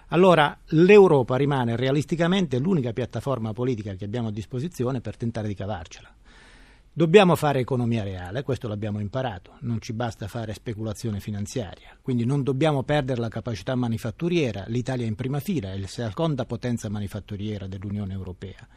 Allora 0.09 0.59
l'Europa 0.71 1.37
rimane 1.37 1.77
realisticamente 1.77 2.59
l'unica 2.59 2.93
piattaforma 2.93 3.53
politica 3.53 3.95
che 3.95 4.05
abbiamo 4.05 4.29
a 4.29 4.33
disposizione 4.33 5.01
per 5.01 5.17
tentare 5.17 5.47
di 5.47 5.55
cavarcela. 5.55 6.13
Dobbiamo 6.93 7.37
fare 7.37 7.61
economia 7.61 8.03
reale, 8.03 8.43
questo 8.43 8.69
l'abbiamo 8.69 9.01
imparato, 9.01 9.53
non 9.61 9.81
ci 9.81 9.95
basta 9.95 10.27
fare 10.27 10.53
speculazione 10.53 11.21
finanziaria, 11.21 11.97
quindi 12.03 12.27
non 12.27 12.43
dobbiamo 12.43 12.83
perdere 12.83 13.21
la 13.21 13.29
capacità 13.29 13.75
manifatturiera, 13.75 14.65
l'Italia 14.67 15.07
è 15.07 15.09
in 15.09 15.15
prima 15.15 15.41
fila, 15.41 15.73
è 15.73 15.79
la 15.79 15.87
seconda 15.87 16.45
potenza 16.45 16.91
manifatturiera 16.91 17.67
dell'Unione 17.67 18.13
Europea. 18.13 18.69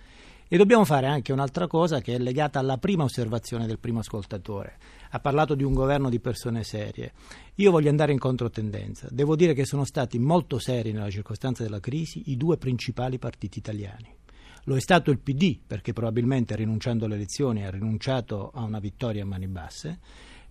E 0.48 0.58
dobbiamo 0.58 0.86
fare 0.86 1.08
anche 1.08 1.34
un'altra 1.34 1.66
cosa 1.66 2.02
che 2.02 2.14
è 2.14 2.20
legata 2.20 2.60
alla 2.60 2.78
prima 2.78 3.04
osservazione 3.04 3.66
del 3.66 3.80
primo 3.80 4.00
ascoltatore. 4.00 4.78
Ha 5.16 5.22
parlato 5.22 5.56
di 5.56 5.64
un 5.64 5.74
governo 5.74 6.10
di 6.10 6.20
persone 6.20 6.66
serie. 6.66 7.14
Io 7.56 7.72
voglio 7.72 7.88
andare 7.88 8.12
in 8.12 8.20
controtendenza. 8.20 9.08
Devo 9.10 9.38
dire 9.38 9.54
che 9.54 9.64
sono 9.64 9.86
stati 9.86 10.20
molto 10.20 10.60
seri 10.60 10.92
nella 10.92 11.10
circostanza 11.10 11.64
della 11.64 11.80
crisi 11.80 12.24
i 12.32 12.36
due 12.36 12.58
principali 12.58 13.18
partiti 13.18 13.60
italiani. 13.60 14.14
Lo 14.66 14.76
è 14.76 14.82
stato 14.82 15.12
il 15.12 15.20
PD, 15.20 15.58
perché 15.66 15.94
probabilmente 15.94 16.54
rinunciando 16.58 17.06
alle 17.06 17.16
elezioni 17.16 17.66
ha 17.66 17.70
rinunciato 17.70 18.52
a 18.54 18.64
una 18.64 18.80
vittoria 18.80 19.24
a 19.24 19.26
mani 19.26 19.48
basse 19.48 20.00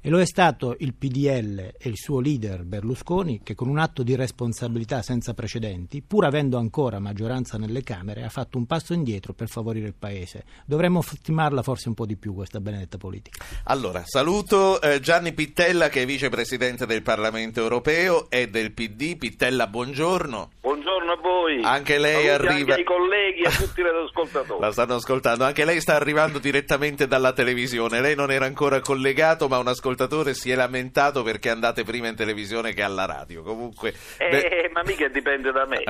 e 0.07 0.11
lo 0.11 0.21
è 0.21 0.27
stato 0.27 0.77
il 0.81 0.93
PDL 0.93 1.77
e 1.79 1.89
il 1.89 1.97
suo 1.97 2.21
leader 2.21 2.65
Berlusconi 2.65 3.41
che 3.43 3.55
con 3.55 3.71
un 3.71 3.79
atto 3.79 4.03
di 4.03 4.15
responsabilità 4.15 5.01
senza 5.01 5.33
precedenti, 5.33 6.03
pur 6.03 6.27
avendo 6.27 6.59
ancora 6.59 6.99
maggioranza 6.99 7.57
nelle 7.57 7.83
Camere, 7.83 8.23
ha 8.23 8.29
fatto 8.29 8.59
un 8.59 8.67
passo 8.67 8.93
indietro 8.93 9.33
per 9.33 9.49
favorire 9.49 9.87
il 9.87 9.95
Paese. 9.99 10.45
Dovremmo 10.67 11.01
stimarla 11.01 11.63
forse 11.63 11.89
un 11.89 11.95
po' 11.95 12.05
di 12.05 12.17
più 12.17 12.35
questa 12.35 12.61
benedetta 12.61 12.99
politica. 12.99 13.43
Allora, 13.65 14.03
saluto 14.05 14.79
eh, 14.83 15.01
Gianni 15.01 15.33
Pittella 15.33 15.89
che 15.89 16.03
è 16.03 16.05
vicepresidente 16.05 16.85
del 16.85 17.01
Parlamento 17.01 17.63
europeo 17.63 18.29
e 18.29 18.51
del 18.51 18.73
PD. 18.73 19.17
Pittella, 19.17 19.69
buongiorno. 19.69 20.51
Buongiorno 20.61 21.13
a 21.13 21.17
voi. 21.17 21.63
Anche 21.63 21.97
lei 21.97 22.27
Saluti 22.27 22.29
arriva... 22.29 22.59
Anche 22.59 22.73
ai 22.75 22.85
colleghi 22.85 23.24
a 23.45 23.51
tutti 23.51 23.83
gli 23.83 23.87
ascoltatori. 23.87 24.61
La 24.61 24.73
stanno 24.73 24.95
ascoltando. 24.95 25.45
Anche 25.45 25.65
lei 25.65 25.81
sta 25.81 25.95
arrivando 25.95 26.39
direttamente 26.39 27.07
dalla 27.07 27.33
televisione. 27.33 28.01
Lei 28.01 28.15
non 28.15 28.31
era 28.31 28.47
ancora 28.47 28.81
collegato, 28.81 29.49
ma 29.49 29.59
un 29.59 29.69
ascoltatore 29.69 30.35
si 30.35 30.51
è 30.51 30.55
lamentato 30.55 31.23
perché 31.23 31.51
andate 31.51 31.85
prima 31.85 32.09
in 32.09 32.17
televisione 32.17 32.73
che 32.73 32.83
alla 32.83 33.05
radio. 33.05 33.43
Comunque, 33.43 33.95
eh, 34.19 34.29
beh... 34.29 34.71
ma 34.73 34.83
mica 34.85 35.09
dipende 35.09 35.53
da 35.53 35.67
me. 35.67 35.83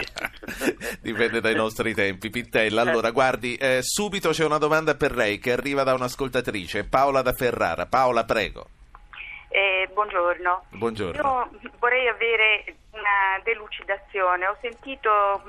dipende 1.01 1.40
dai 1.40 1.55
nostri 1.55 1.95
tempi. 1.95 2.31
Pittella, 2.31 2.83
allora 2.83 3.11
guardi, 3.11 3.57
eh, 3.57 3.81
subito 3.83 4.31
c'è 4.31 4.45
una 4.45 4.59
domanda 4.59 4.95
per 4.95 5.14
lei 5.14 5.38
che 5.38 5.53
arriva 5.53 5.83
da 5.83 5.95
un'ascoltatrice, 5.95 6.85
Paola 6.85 7.23
da 7.23 7.33
Ferrara. 7.33 7.87
Paola, 7.87 8.25
prego. 8.25 8.69
Eh, 9.55 9.88
buongiorno. 9.93 10.64
buongiorno. 10.71 11.51
Io 11.62 11.71
vorrei 11.79 12.09
avere 12.09 12.75
una 12.90 13.40
delucidazione. 13.45 14.49
Ho 14.49 14.57
sentito 14.61 15.43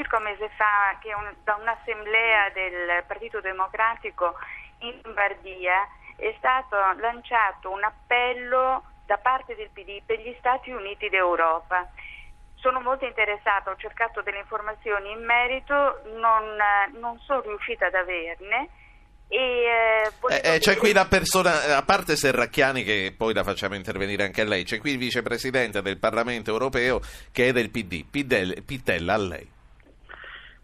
circa 0.00 0.16
un 0.16 0.22
mese 0.22 0.48
fa 0.56 0.96
che 0.98 1.12
un, 1.12 1.30
da 1.44 1.56
un'assemblea 1.60 2.48
del 2.54 3.04
Partito 3.06 3.40
Democratico 3.42 4.34
in 4.78 4.98
Lombardia 5.02 5.86
è 6.16 6.34
stato 6.38 6.76
lanciato 6.98 7.70
un 7.70 7.84
appello 7.84 8.82
da 9.04 9.18
parte 9.18 9.54
del 9.54 9.68
PD 9.72 10.00
per 10.04 10.20
gli 10.20 10.34
Stati 10.38 10.70
Uniti 10.70 11.10
d'Europa. 11.10 11.86
Sono 12.54 12.80
molto 12.80 13.04
interessata, 13.04 13.70
ho 13.70 13.76
cercato 13.76 14.22
delle 14.22 14.38
informazioni 14.38 15.10
in 15.10 15.22
merito, 15.22 16.00
non, 16.16 16.56
non 16.98 17.18
sono 17.20 17.42
riuscita 17.42 17.86
ad 17.86 17.94
averne. 17.94 18.68
E, 19.28 19.36
eh, 19.36 20.12
eh, 20.30 20.54
eh, 20.54 20.58
c'è 20.58 20.76
qui 20.76 20.92
la 20.92 21.06
persona, 21.06 21.76
a 21.76 21.82
parte 21.82 22.16
Serracchiani 22.16 22.82
che 22.82 23.14
poi 23.16 23.34
la 23.34 23.44
facciamo 23.44 23.74
intervenire 23.74 24.24
anche 24.24 24.40
a 24.40 24.44
lei, 24.44 24.64
c'è 24.64 24.78
qui 24.78 24.92
il 24.92 24.98
vicepresidente 24.98 25.82
del 25.82 25.98
Parlamento 25.98 26.50
europeo 26.50 27.00
che 27.30 27.48
è 27.48 27.52
del 27.52 27.70
PD, 27.70 28.04
Pittella 28.64 29.14
a 29.14 29.18
lei. 29.18 29.58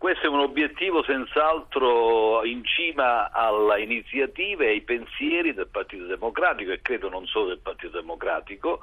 Questo 0.07 0.27
è 0.27 0.29
un 0.29 0.38
obiettivo 0.38 1.03
senz'altro 1.03 2.45
in 2.45 2.64
cima 2.64 3.33
alle 3.33 3.83
iniziative 3.83 4.66
e 4.66 4.69
ai 4.69 4.83
pensieri 4.83 5.53
del 5.53 5.66
Partito 5.66 6.05
Democratico 6.05 6.71
e 6.71 6.81
credo 6.81 7.09
non 7.09 7.27
solo 7.27 7.47
del 7.49 7.59
Partito 7.59 7.99
Democratico. 7.99 8.79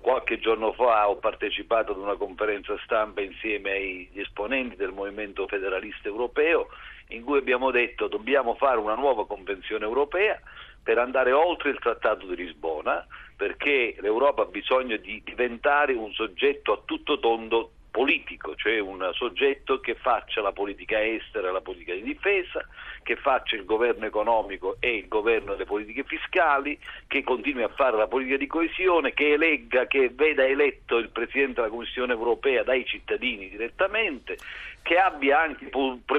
Qualche 0.00 0.38
giorno 0.38 0.72
fa 0.72 1.10
ho 1.10 1.16
partecipato 1.16 1.92
ad 1.92 1.98
una 1.98 2.16
conferenza 2.16 2.74
stampa 2.84 3.20
insieme 3.20 3.72
agli 3.72 4.18
esponenti 4.18 4.76
del 4.76 4.92
Movimento 4.92 5.46
Federalista 5.46 6.08
Europeo 6.08 6.68
in 7.08 7.22
cui 7.22 7.36
abbiamo 7.36 7.70
detto 7.70 8.08
dobbiamo 8.08 8.54
fare 8.54 8.78
una 8.78 8.94
nuova 8.94 9.26
convenzione 9.26 9.84
europea 9.84 10.40
per 10.82 10.96
andare 10.96 11.32
oltre 11.32 11.68
il 11.68 11.80
Trattato 11.80 12.24
di 12.24 12.34
Lisbona 12.34 13.06
perché 13.36 13.94
l'Europa 14.00 14.40
ha 14.40 14.46
bisogno 14.46 14.96
di 14.96 15.20
diventare 15.22 15.92
un 15.92 16.10
soggetto 16.14 16.72
a 16.72 16.80
tutto 16.86 17.18
tondo 17.18 17.72
politico, 17.92 18.56
cioè 18.56 18.80
un 18.80 19.08
soggetto 19.12 19.78
che 19.78 19.94
faccia 19.94 20.40
la 20.40 20.50
politica 20.50 21.00
estera 21.00 21.48
e 21.48 21.52
la 21.52 21.60
politica 21.60 21.92
di 21.92 22.02
difesa, 22.02 22.66
che 23.02 23.16
faccia 23.16 23.54
il 23.54 23.64
governo 23.64 24.06
economico 24.06 24.78
e 24.80 24.96
il 24.96 25.08
governo 25.08 25.52
delle 25.52 25.66
politiche 25.66 26.02
fiscali, 26.02 26.76
che 27.06 27.22
continui 27.22 27.62
a 27.62 27.68
fare 27.68 27.96
la 27.96 28.08
politica 28.08 28.38
di 28.38 28.46
coesione, 28.46 29.12
che 29.12 29.32
elegga, 29.32 29.86
che 29.86 30.08
veda 30.08 30.44
eletto 30.44 30.96
il 30.96 31.10
Presidente 31.10 31.60
della 31.60 31.68
Commissione 31.68 32.14
europea 32.14 32.64
dai 32.64 32.84
cittadini 32.86 33.50
direttamente, 33.50 34.38
che 34.80 34.96
abbia 34.96 35.40
anche 35.40 35.70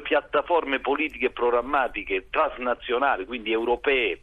piattaforme 0.03 0.79
politiche 0.79 1.25
e 1.25 1.31
programmatiche 1.31 2.27
transnazionali, 2.29 3.25
quindi 3.25 3.51
europee, 3.51 4.19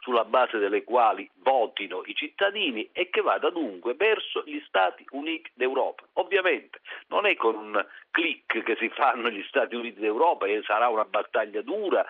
sulla 0.00 0.24
base 0.24 0.58
delle 0.58 0.84
quali 0.84 1.28
votino 1.42 2.02
i 2.04 2.14
cittadini 2.14 2.88
e 2.92 3.10
che 3.10 3.20
vada 3.20 3.50
dunque 3.50 3.94
verso 3.94 4.42
gli 4.44 4.60
Stati 4.66 5.04
Uniti 5.10 5.50
d'Europa. 5.54 6.04
Ovviamente 6.14 6.80
non 7.08 7.26
è 7.26 7.34
con 7.36 7.54
un 7.56 7.86
clic 8.10 8.62
che 8.62 8.76
si 8.78 8.88
fanno 8.90 9.30
gli 9.30 9.42
Stati 9.48 9.74
Uniti 9.74 10.00
d'Europa 10.00 10.46
e 10.46 10.62
sarà 10.64 10.88
una 10.88 11.04
battaglia 11.04 11.62
dura, 11.62 12.04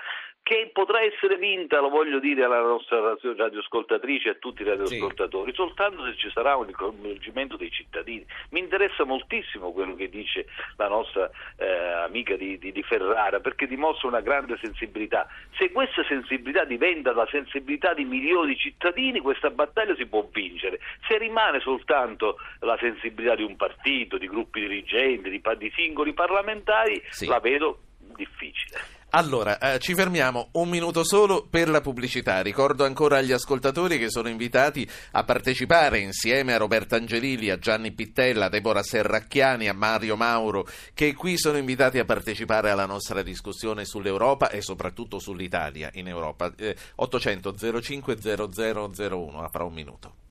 che 0.48 0.70
potrà 0.72 1.02
essere 1.02 1.36
vinta, 1.36 1.78
lo 1.78 1.90
voglio 1.90 2.18
dire 2.20 2.42
alla 2.42 2.62
nostra 2.62 3.14
radioascoltatrice 3.20 4.28
e 4.28 4.30
a 4.30 4.36
tutti 4.36 4.62
i 4.62 4.64
radioascoltatori, 4.64 5.50
sì. 5.50 5.56
soltanto 5.56 6.02
se 6.06 6.16
ci 6.16 6.30
sarà 6.30 6.56
un 6.56 6.70
coinvolgimento 6.70 7.58
dei 7.58 7.70
cittadini. 7.70 8.24
Mi 8.52 8.60
interessa 8.60 9.04
moltissimo 9.04 9.72
quello 9.72 9.94
che 9.94 10.08
dice 10.08 10.46
la 10.76 10.88
nostra 10.88 11.30
eh, 11.58 11.66
amica 12.02 12.34
di, 12.36 12.56
di, 12.56 12.72
di, 12.72 12.82
Ferrara, 12.82 13.40
perché 13.40 13.66
dimostra 13.66 14.08
una 14.08 14.22
grande 14.22 14.56
sensibilità. 14.56 15.26
Se 15.58 15.70
questa 15.70 16.02
sensibilità 16.04 16.64
diventa 16.64 17.12
la 17.12 17.28
sensibilità 17.30 17.92
di 17.92 18.04
milioni 18.06 18.54
di 18.54 18.58
cittadini, 18.58 19.20
questa 19.20 19.50
battaglia 19.50 19.94
si 19.96 20.06
può 20.06 20.26
vincere. 20.32 20.80
Se 21.06 21.18
rimane 21.18 21.60
soltanto 21.60 22.38
la 22.60 22.78
sensibilità 22.80 23.34
di 23.34 23.42
un 23.42 23.54
partito, 23.56 24.16
di 24.16 24.26
gruppi 24.26 24.60
dirigenti, 24.60 25.28
di, 25.28 25.42
di 25.58 25.72
singoli 25.76 26.14
parlamentari, 26.14 27.02
sì. 27.10 27.26
la 27.26 27.38
vedo 27.38 27.80
difficile. 28.16 28.97
Allora, 29.12 29.58
eh, 29.58 29.78
ci 29.78 29.94
fermiamo 29.94 30.50
un 30.52 30.68
minuto 30.68 31.02
solo 31.02 31.46
per 31.48 31.70
la 31.70 31.80
pubblicità. 31.80 32.42
Ricordo 32.42 32.84
ancora 32.84 33.16
agli 33.16 33.32
ascoltatori 33.32 33.98
che 33.98 34.10
sono 34.10 34.28
invitati 34.28 34.86
a 35.12 35.24
partecipare 35.24 35.98
insieme 35.98 36.52
a 36.52 36.58
Roberta 36.58 36.96
Angelilli, 36.96 37.48
a 37.48 37.58
Gianni 37.58 37.92
Pittella, 37.92 38.46
a 38.46 38.48
Deborah 38.50 38.82
Serracchiani, 38.82 39.66
a 39.66 39.72
Mario 39.72 40.14
Mauro, 40.16 40.68
che 40.92 41.14
qui 41.14 41.38
sono 41.38 41.56
invitati 41.56 41.98
a 41.98 42.04
partecipare 42.04 42.68
alla 42.68 42.84
nostra 42.84 43.22
discussione 43.22 43.86
sull'Europa 43.86 44.50
e 44.50 44.60
soprattutto 44.60 45.18
sull'Italia 45.18 45.88
in 45.94 46.06
Europa. 46.06 46.52
Eh, 46.54 46.76
800 46.96 47.80
05 47.80 48.16
0001, 48.20 49.48
fra 49.50 49.64
un 49.64 49.72
minuto. 49.72 50.27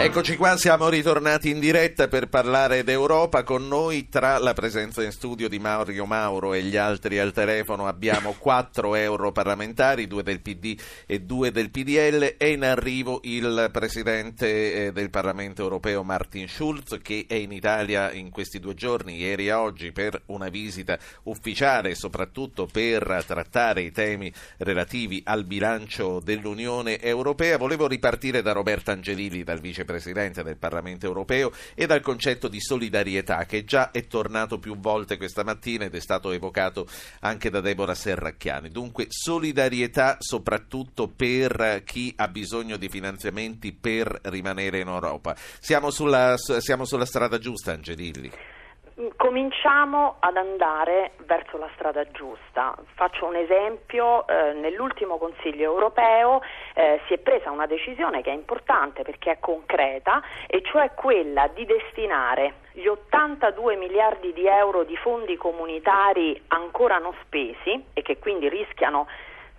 Eccoci 0.00 0.36
qua, 0.36 0.56
siamo 0.56 0.88
ritornati 0.88 1.50
in 1.50 1.58
diretta 1.58 2.06
per 2.06 2.28
parlare 2.28 2.84
d'Europa. 2.84 3.42
Con 3.42 3.66
noi, 3.66 4.08
tra 4.08 4.38
la 4.38 4.52
presenza 4.52 5.02
in 5.02 5.10
studio 5.10 5.48
di 5.48 5.58
Mario 5.58 6.06
Mauro 6.06 6.54
e 6.54 6.62
gli 6.62 6.76
altri 6.76 7.18
al 7.18 7.32
telefono, 7.32 7.88
abbiamo 7.88 8.32
quattro 8.38 8.94
europarlamentari, 8.94 10.06
due 10.06 10.22
del 10.22 10.40
PD 10.40 10.78
e 11.04 11.22
due 11.22 11.50
del 11.50 11.70
PDL. 11.70 12.36
È 12.36 12.44
in 12.44 12.62
arrivo 12.62 13.18
il 13.24 13.70
presidente 13.72 14.86
eh, 14.86 14.92
del 14.92 15.10
Parlamento 15.10 15.62
europeo 15.62 16.04
Martin 16.04 16.46
Schulz, 16.46 17.00
che 17.02 17.24
è 17.26 17.34
in 17.34 17.50
Italia 17.50 18.12
in 18.12 18.30
questi 18.30 18.60
due 18.60 18.74
giorni, 18.74 19.16
ieri 19.16 19.48
e 19.48 19.52
oggi, 19.52 19.90
per 19.90 20.22
una 20.26 20.48
visita 20.48 20.96
ufficiale 21.24 21.90
e 21.90 21.94
soprattutto 21.96 22.68
per 22.70 23.24
trattare 23.26 23.82
i 23.82 23.90
temi 23.90 24.32
relativi 24.58 25.20
al 25.24 25.44
bilancio 25.44 26.20
dell'Unione 26.20 27.00
europea. 27.00 27.58
Volevo 27.58 27.88
ripartire 27.88 28.42
da 28.42 28.52
Roberta 28.52 28.92
Angelilli, 28.92 29.42
dal 29.42 29.58
vice 29.58 29.86
Presidente 29.88 30.42
del 30.42 30.58
Parlamento 30.58 31.06
europeo 31.06 31.50
e 31.74 31.86
dal 31.86 32.02
concetto 32.02 32.46
di 32.48 32.60
solidarietà 32.60 33.46
che 33.46 33.64
già 33.64 33.90
è 33.90 34.06
tornato 34.06 34.58
più 34.58 34.76
volte 34.76 35.16
questa 35.16 35.44
mattina 35.44 35.86
ed 35.86 35.94
è 35.94 36.00
stato 36.00 36.30
evocato 36.30 36.86
anche 37.20 37.48
da 37.48 37.62
Deborah 37.62 37.94
Serracchiani. 37.94 38.68
Dunque 38.68 39.06
solidarietà 39.08 40.18
soprattutto 40.20 41.08
per 41.08 41.80
chi 41.86 42.12
ha 42.16 42.28
bisogno 42.28 42.76
di 42.76 42.90
finanziamenti 42.90 43.72
per 43.72 44.20
rimanere 44.24 44.80
in 44.80 44.88
Europa. 44.88 45.34
Siamo 45.58 45.90
sulla, 45.90 46.36
siamo 46.36 46.84
sulla 46.84 47.06
strada 47.06 47.38
giusta, 47.38 47.72
Angelilli 47.72 48.30
cominciamo 49.16 50.16
ad 50.18 50.36
andare 50.36 51.12
verso 51.24 51.56
la 51.56 51.68
strada 51.74 52.04
giusta. 52.10 52.74
Faccio 52.94 53.26
un 53.26 53.36
esempio, 53.36 54.26
eh, 54.26 54.52
nell'ultimo 54.54 55.18
Consiglio 55.18 55.70
europeo 55.70 56.42
eh, 56.74 57.00
si 57.06 57.14
è 57.14 57.18
presa 57.18 57.50
una 57.50 57.66
decisione 57.66 58.22
che 58.22 58.30
è 58.30 58.34
importante 58.34 59.02
perché 59.02 59.32
è 59.32 59.38
concreta 59.38 60.22
e 60.46 60.62
cioè 60.62 60.92
quella 60.94 61.48
di 61.48 61.64
destinare 61.64 62.66
gli 62.72 62.86
82 62.86 63.76
miliardi 63.76 64.32
di 64.32 64.46
euro 64.46 64.84
di 64.84 64.96
fondi 64.96 65.36
comunitari 65.36 66.40
ancora 66.48 66.98
non 66.98 67.12
spesi 67.22 67.84
e 67.92 68.02
che 68.02 68.18
quindi 68.18 68.48
rischiano 68.48 69.06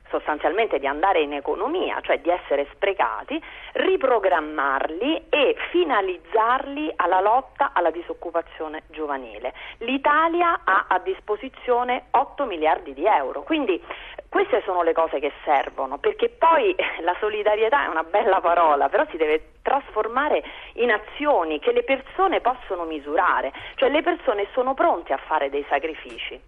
sostanzialmente 0.09 0.79
di 0.79 0.87
andare 0.87 1.21
in 1.21 1.33
economia, 1.33 1.99
cioè 2.01 2.19
di 2.19 2.29
essere 2.29 2.67
sprecati, 2.73 3.41
riprogrammarli 3.73 5.27
e 5.29 5.55
finalizzarli 5.71 6.91
alla 6.95 7.21
lotta 7.21 7.71
alla 7.73 7.91
disoccupazione 7.91 8.83
giovanile. 8.87 9.53
L'Italia 9.79 10.61
ha 10.63 10.85
a 10.87 10.99
disposizione 10.99 12.05
8 12.11 12.45
miliardi 12.45 12.93
di 12.93 13.05
euro, 13.05 13.43
quindi 13.43 13.81
queste 14.29 14.61
sono 14.63 14.83
le 14.83 14.93
cose 14.93 15.19
che 15.19 15.31
servono, 15.43 15.97
perché 15.97 16.29
poi 16.29 16.75
la 17.01 17.15
solidarietà 17.19 17.85
è 17.85 17.87
una 17.87 18.03
bella 18.03 18.39
parola, 18.41 18.89
però 18.89 19.05
si 19.09 19.17
deve 19.17 19.53
trasformare 19.61 20.43
in 20.73 20.91
azioni 20.91 21.59
che 21.59 21.71
le 21.71 21.83
persone 21.83 22.41
possono 22.41 22.83
misurare, 22.85 23.51
cioè 23.75 23.89
le 23.89 24.01
persone 24.01 24.47
sono 24.53 24.73
pronte 24.73 25.13
a 25.13 25.17
fare 25.17 25.49
dei 25.49 25.65
sacrifici 25.67 26.39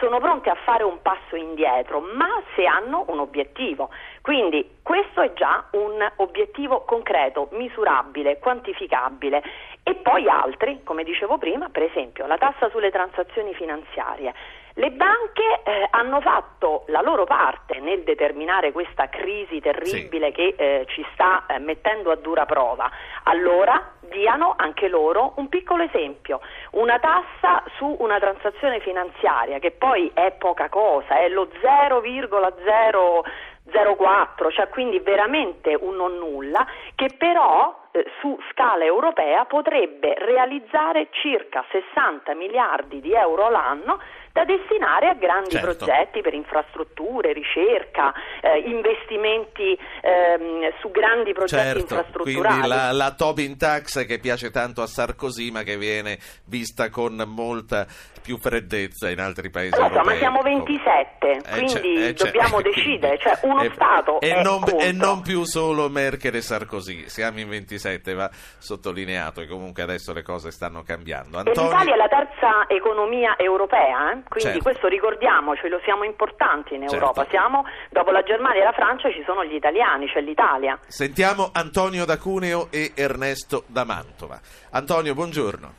sono 0.00 0.18
pronti 0.18 0.48
a 0.48 0.56
fare 0.64 0.82
un 0.82 1.00
passo 1.02 1.36
indietro, 1.36 2.00
ma 2.00 2.42
se 2.56 2.64
hanno 2.64 3.04
un 3.08 3.20
obiettivo. 3.20 3.90
Quindi 4.22 4.78
questo 4.82 5.20
è 5.20 5.32
già 5.34 5.66
un 5.72 6.04
obiettivo 6.16 6.80
concreto, 6.80 7.48
misurabile, 7.52 8.38
quantificabile. 8.38 9.42
E 9.82 9.94
poi 9.96 10.28
altri, 10.28 10.80
come 10.82 11.04
dicevo 11.04 11.38
prima, 11.38 11.68
per 11.68 11.82
esempio 11.82 12.26
la 12.26 12.38
tassa 12.38 12.70
sulle 12.70 12.90
transazioni 12.90 13.54
finanziarie. 13.54 14.34
Le 14.74 14.90
banche 14.90 15.62
eh, 15.64 15.88
hanno 15.90 16.20
fatto 16.20 16.84
la 16.88 17.00
loro 17.00 17.24
parte 17.24 17.80
nel 17.80 18.02
determinare 18.02 18.72
questa 18.72 19.08
crisi 19.08 19.60
terribile 19.60 20.26
sì. 20.28 20.32
che 20.32 20.54
eh, 20.56 20.84
ci 20.88 21.04
sta 21.12 21.44
eh, 21.46 21.58
mettendo 21.58 22.10
a 22.10 22.16
dura 22.16 22.46
prova. 22.46 22.90
Allora 23.24 23.98
diano 24.10 24.54
anche 24.56 24.88
loro 24.88 25.34
un 25.36 25.48
piccolo 25.48 25.84
esempio, 25.84 26.40
una 26.72 26.98
tassa 26.98 27.62
su 27.76 27.96
una 28.00 28.18
transazione 28.18 28.80
finanziaria 28.80 29.58
che 29.58 29.70
poi 29.70 30.10
è 30.12 30.32
poca 30.32 30.68
cosa, 30.68 31.16
è 31.18 31.28
lo 31.28 31.48
0,004, 31.60 34.50
cioè 34.50 34.68
quindi 34.68 34.98
veramente 34.98 35.74
un 35.78 35.94
non 35.96 36.16
nulla, 36.16 36.66
che 36.94 37.10
però 37.16 37.78
eh, 37.92 38.04
su 38.20 38.38
scala 38.50 38.84
europea 38.84 39.44
potrebbe 39.44 40.14
realizzare 40.18 41.08
circa 41.10 41.64
60 41.70 42.34
miliardi 42.34 43.00
di 43.00 43.12
euro 43.12 43.50
l'anno 43.50 44.00
da 44.32 44.44
destinare 44.44 45.08
a 45.08 45.14
grandi 45.14 45.50
certo. 45.50 45.84
progetti 45.84 46.20
per 46.20 46.34
infrastrutture, 46.34 47.32
ricerca, 47.32 48.12
eh, 48.40 48.58
investimenti 48.58 49.76
ehm, 50.02 50.72
su 50.80 50.90
grandi 50.90 51.32
progetti 51.32 51.62
certo, 51.62 51.78
infrastrutturali. 51.80 52.58
Quindi 52.58 52.68
la, 52.68 52.92
la, 52.92 53.14
Tobin 53.14 53.58
Tax 53.58 54.06
che 54.06 54.18
piace 54.18 54.50
tanto 54.50 54.82
a 54.82 54.86
Sarkozy 54.86 55.50
ma 55.50 55.62
che 55.62 55.76
viene 55.76 56.18
vista 56.44 56.90
con 56.90 57.22
molta 57.26 57.86
più 58.22 58.38
freddezza 58.38 59.10
in 59.10 59.18
altri 59.18 59.50
paesi 59.50 59.74
so, 59.74 59.82
europei. 59.82 60.04
ma 60.04 60.14
siamo 60.18 60.42
27, 60.42 61.30
eh, 61.30 61.42
quindi 61.50 62.06
eh, 62.06 62.12
dobbiamo 62.12 62.60
decidere, 62.62 63.18
cioè 63.18 63.38
uno 63.42 63.62
e, 63.62 63.70
Stato 63.74 64.20
e 64.20 64.42
non, 64.42 64.62
e 64.78 64.92
non, 64.92 65.22
più 65.22 65.44
solo 65.44 65.88
Merkel 65.88 66.36
e 66.36 66.40
Sarkozy, 66.40 67.08
siamo 67.08 67.40
in 67.40 67.48
27, 67.48 68.14
va 68.14 68.30
sottolineato 68.58 69.40
e 69.40 69.46
comunque 69.46 69.82
adesso 69.82 70.12
le 70.12 70.22
cose 70.22 70.50
stanno 70.50 70.82
cambiando. 70.82 71.38
Antonio... 71.38 71.62
l'Italia 71.62 71.94
è 71.94 71.96
la 71.96 72.08
terza 72.08 72.64
economia 72.68 73.36
europea, 73.36 74.12
eh? 74.12 74.19
Quindi 74.28 74.52
certo. 74.52 74.62
questo 74.62 74.88
ricordiamoci, 74.88 75.68
lo 75.68 75.80
siamo 75.84 76.04
importanti 76.04 76.74
in 76.74 76.82
Europa, 76.82 77.22
certo. 77.22 77.30
siamo, 77.30 77.64
dopo 77.90 78.10
la 78.10 78.22
Germania 78.22 78.62
e 78.62 78.64
la 78.64 78.72
Francia 78.72 79.10
ci 79.10 79.22
sono 79.24 79.44
gli 79.44 79.54
italiani, 79.54 80.06
c'è 80.06 80.20
l'Italia. 80.20 80.78
Sentiamo 80.86 81.50
Antonio 81.52 82.04
da 82.04 82.18
Cuneo 82.18 82.68
e 82.70 82.92
Ernesto 82.94 83.64
da 83.66 83.84
Mantova. 83.84 84.40
Antonio, 84.70 85.14
buongiorno. 85.14 85.74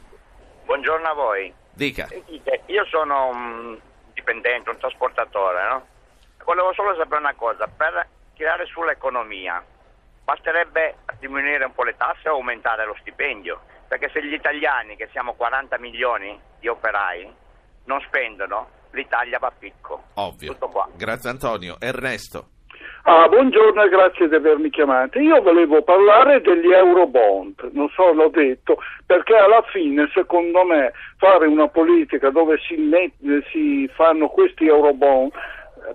Buongiorno 0.65 1.08
a 1.08 1.13
voi. 1.13 1.54
Dica. 1.73 2.06
Sentite, 2.08 2.63
io 2.67 2.86
sono 2.86 3.27
un 3.27 3.77
dipendente, 4.13 4.69
un 4.69 4.77
trasportatore, 4.77 5.67
no? 5.67 5.86
Volevo 6.43 6.73
solo 6.73 6.95
sapere 6.95 7.19
una 7.19 7.36
cosa, 7.36 7.67
per 7.67 8.08
tirare 8.36 8.65
sull'economia 8.65 9.63
basterebbe 10.23 10.97
diminuire 11.19 11.65
un 11.65 11.73
po' 11.73 11.84
le 11.84 11.95
tasse 11.97 12.30
o 12.30 12.34
aumentare 12.34 12.86
lo 12.86 12.95
stipendio? 12.99 13.62
Perché 13.88 14.10
se 14.13 14.23
gli 14.23 14.34
italiani, 14.34 14.95
che 14.95 15.10
siamo 15.12 15.34
40 15.34 15.77
milioni 15.80 16.39
di 16.60 16.67
operai, 16.67 17.34
non 17.86 18.00
spendono, 18.08 18.67
l'Italia 18.91 19.39
va 19.39 19.48
a 19.48 19.54
picco. 19.58 20.04
Ovvio. 20.15 20.56
Grazie 20.96 21.30
Antonio. 21.30 21.76
Ernesto. 21.80 22.48
Ah, 23.04 23.28
buongiorno 23.28 23.82
e 23.82 23.89
grazie 23.89 24.30
di 24.30 24.36
avermi 24.36 24.70
chiamato. 24.70 25.17
Io 25.17 25.41
volevo 25.41 25.82
parlare 25.82 26.39
degli 26.41 26.72
Eurobond, 26.72 27.72
non 27.74 27.89
so, 27.89 28.13
l'ho 28.13 28.30
detto, 28.30 28.78
perché 29.08 29.36
alla 29.36 29.63
fine, 29.72 30.08
secondo 30.13 30.63
me, 30.63 30.91
fare 31.17 31.48
una 31.48 31.67
politica 31.67 32.30
dove 32.30 32.60
si, 32.60 32.76
met- 32.76 33.15
si 33.50 33.89
fanno 33.96 34.28
questi 34.28 34.67
Eurobond 34.67 35.32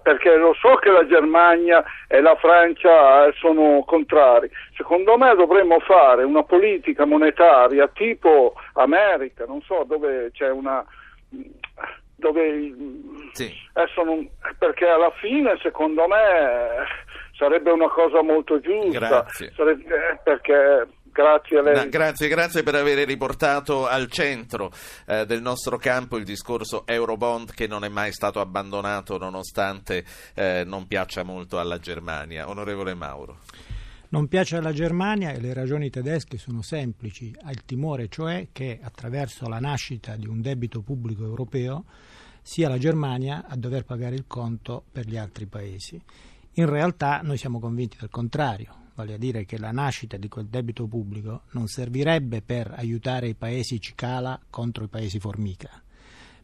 perché 0.02 0.34
lo 0.34 0.52
so 0.54 0.74
che 0.76 0.90
la 0.90 1.06
Germania 1.06 1.84
e 2.08 2.20
la 2.20 2.34
Francia 2.34 3.30
sono 3.34 3.84
contrari. 3.86 4.50
Secondo 4.76 5.16
me 5.16 5.34
dovremmo 5.36 5.78
fare 5.80 6.24
una 6.24 6.42
politica 6.42 7.04
monetaria 7.04 7.86
tipo 7.88 8.54
America, 8.74 9.44
non 9.46 9.60
so, 9.62 9.84
dove 9.86 10.30
c'è 10.32 10.50
una 10.50 10.84
dove 12.16 12.74
sì. 13.32 13.52
non, 14.04 14.28
perché 14.58 14.86
alla 14.86 15.12
fine 15.20 15.58
secondo 15.62 16.06
me 16.08 16.84
sarebbe 17.36 17.70
una 17.70 17.88
cosa 17.88 18.22
molto 18.22 18.58
giusta 18.60 19.26
sarebbe, 19.54 19.84
eh, 19.84 20.18
perché 20.24 20.86
Grazie 21.16 21.58
a 21.58 21.62
lei. 21.62 21.74
No, 21.74 21.88
grazie, 21.88 22.28
grazie 22.28 22.62
per 22.62 22.74
aver 22.74 23.06
riportato 23.06 23.86
al 23.86 24.10
centro 24.10 24.70
eh, 25.06 25.24
del 25.24 25.40
nostro 25.40 25.78
campo 25.78 26.18
il 26.18 26.24
discorso 26.24 26.86
Eurobond 26.86 27.54
che 27.54 27.66
non 27.66 27.84
è 27.84 27.88
mai 27.88 28.12
stato 28.12 28.38
abbandonato 28.38 29.16
nonostante 29.16 30.04
eh, 30.34 30.64
non 30.66 30.86
piaccia 30.86 31.22
molto 31.22 31.58
alla 31.58 31.78
Germania. 31.78 32.50
Onorevole 32.50 32.92
Mauro. 32.92 33.38
Non 34.08 34.28
piace 34.28 34.56
alla 34.56 34.72
Germania 34.72 35.32
e 35.32 35.40
le 35.40 35.52
ragioni 35.52 35.90
tedesche 35.90 36.38
sono 36.38 36.62
semplici, 36.62 37.34
ha 37.42 37.50
il 37.50 37.64
timore 37.64 38.08
cioè 38.08 38.48
che 38.52 38.78
attraverso 38.80 39.48
la 39.48 39.58
nascita 39.58 40.14
di 40.14 40.28
un 40.28 40.40
debito 40.40 40.80
pubblico 40.80 41.24
europeo 41.24 41.84
sia 42.40 42.68
la 42.68 42.78
Germania 42.78 43.46
a 43.48 43.56
dover 43.56 43.84
pagare 43.84 44.14
il 44.14 44.24
conto 44.28 44.84
per 44.92 45.08
gli 45.08 45.16
altri 45.16 45.46
paesi. 45.46 46.00
In 46.52 46.66
realtà 46.66 47.20
noi 47.24 47.36
siamo 47.36 47.58
convinti 47.58 47.96
del 47.98 48.08
contrario, 48.08 48.90
vale 48.94 49.14
a 49.14 49.18
dire 49.18 49.44
che 49.44 49.58
la 49.58 49.72
nascita 49.72 50.16
di 50.16 50.28
quel 50.28 50.46
debito 50.46 50.86
pubblico 50.86 51.42
non 51.50 51.66
servirebbe 51.66 52.42
per 52.42 52.72
aiutare 52.76 53.26
i 53.26 53.34
paesi 53.34 53.80
cicala 53.80 54.40
contro 54.48 54.84
i 54.84 54.88
paesi 54.88 55.18
formica, 55.18 55.82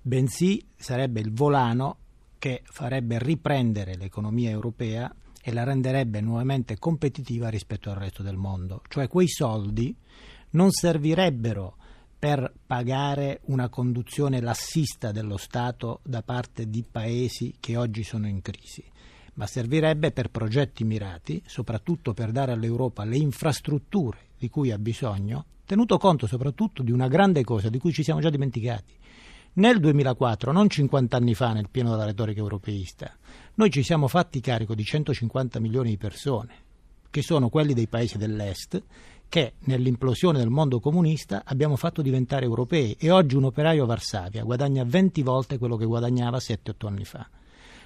bensì 0.02 0.62
sarebbe 0.74 1.20
il 1.20 1.32
volano 1.32 1.98
che 2.40 2.62
farebbe 2.64 3.20
riprendere 3.20 3.94
l'economia 3.94 4.50
europea 4.50 5.14
e 5.42 5.52
la 5.52 5.64
renderebbe 5.64 6.20
nuovamente 6.20 6.78
competitiva 6.78 7.48
rispetto 7.48 7.90
al 7.90 7.96
resto 7.96 8.22
del 8.22 8.36
mondo. 8.36 8.82
Cioè 8.88 9.08
quei 9.08 9.28
soldi 9.28 9.94
non 10.50 10.70
servirebbero 10.70 11.76
per 12.18 12.52
pagare 12.64 13.40
una 13.46 13.68
conduzione 13.68 14.40
lassista 14.40 15.10
dello 15.10 15.36
Stato 15.36 15.98
da 16.04 16.22
parte 16.22 16.68
di 16.68 16.84
paesi 16.88 17.56
che 17.58 17.76
oggi 17.76 18.04
sono 18.04 18.28
in 18.28 18.40
crisi, 18.40 18.84
ma 19.34 19.46
servirebbe 19.48 20.12
per 20.12 20.30
progetti 20.30 20.84
mirati, 20.84 21.42
soprattutto 21.44 22.14
per 22.14 22.30
dare 22.30 22.52
all'Europa 22.52 23.02
le 23.02 23.16
infrastrutture 23.16 24.30
di 24.38 24.48
cui 24.48 24.70
ha 24.70 24.78
bisogno, 24.78 25.46
tenuto 25.64 25.98
conto 25.98 26.28
soprattutto 26.28 26.84
di 26.84 26.92
una 26.92 27.08
grande 27.08 27.42
cosa 27.42 27.68
di 27.68 27.78
cui 27.78 27.92
ci 27.92 28.04
siamo 28.04 28.20
già 28.20 28.30
dimenticati. 28.30 28.92
Nel 29.54 29.80
2004, 29.80 30.50
non 30.50 30.70
50 30.70 31.14
anni 31.14 31.34
fa 31.34 31.52
nel 31.52 31.68
pieno 31.70 31.90
della 31.90 32.06
retorica 32.06 32.40
europeista, 32.40 33.14
noi 33.56 33.70
ci 33.70 33.82
siamo 33.82 34.08
fatti 34.08 34.40
carico 34.40 34.74
di 34.74 34.82
150 34.82 35.60
milioni 35.60 35.90
di 35.90 35.98
persone, 35.98 36.54
che 37.10 37.20
sono 37.20 37.50
quelli 37.50 37.74
dei 37.74 37.86
paesi 37.86 38.16
dell'Est, 38.16 38.82
che 39.28 39.52
nell'implosione 39.64 40.38
del 40.38 40.48
mondo 40.48 40.80
comunista 40.80 41.42
abbiamo 41.44 41.76
fatto 41.76 42.00
diventare 42.00 42.46
europei 42.46 42.96
e 42.98 43.10
oggi 43.10 43.36
un 43.36 43.44
operaio 43.44 43.82
a 43.82 43.86
Varsavia 43.86 44.42
guadagna 44.42 44.84
20 44.84 45.22
volte 45.22 45.58
quello 45.58 45.76
che 45.76 45.84
guadagnava 45.84 46.38
7-8 46.38 46.86
anni 46.86 47.04
fa. 47.04 47.28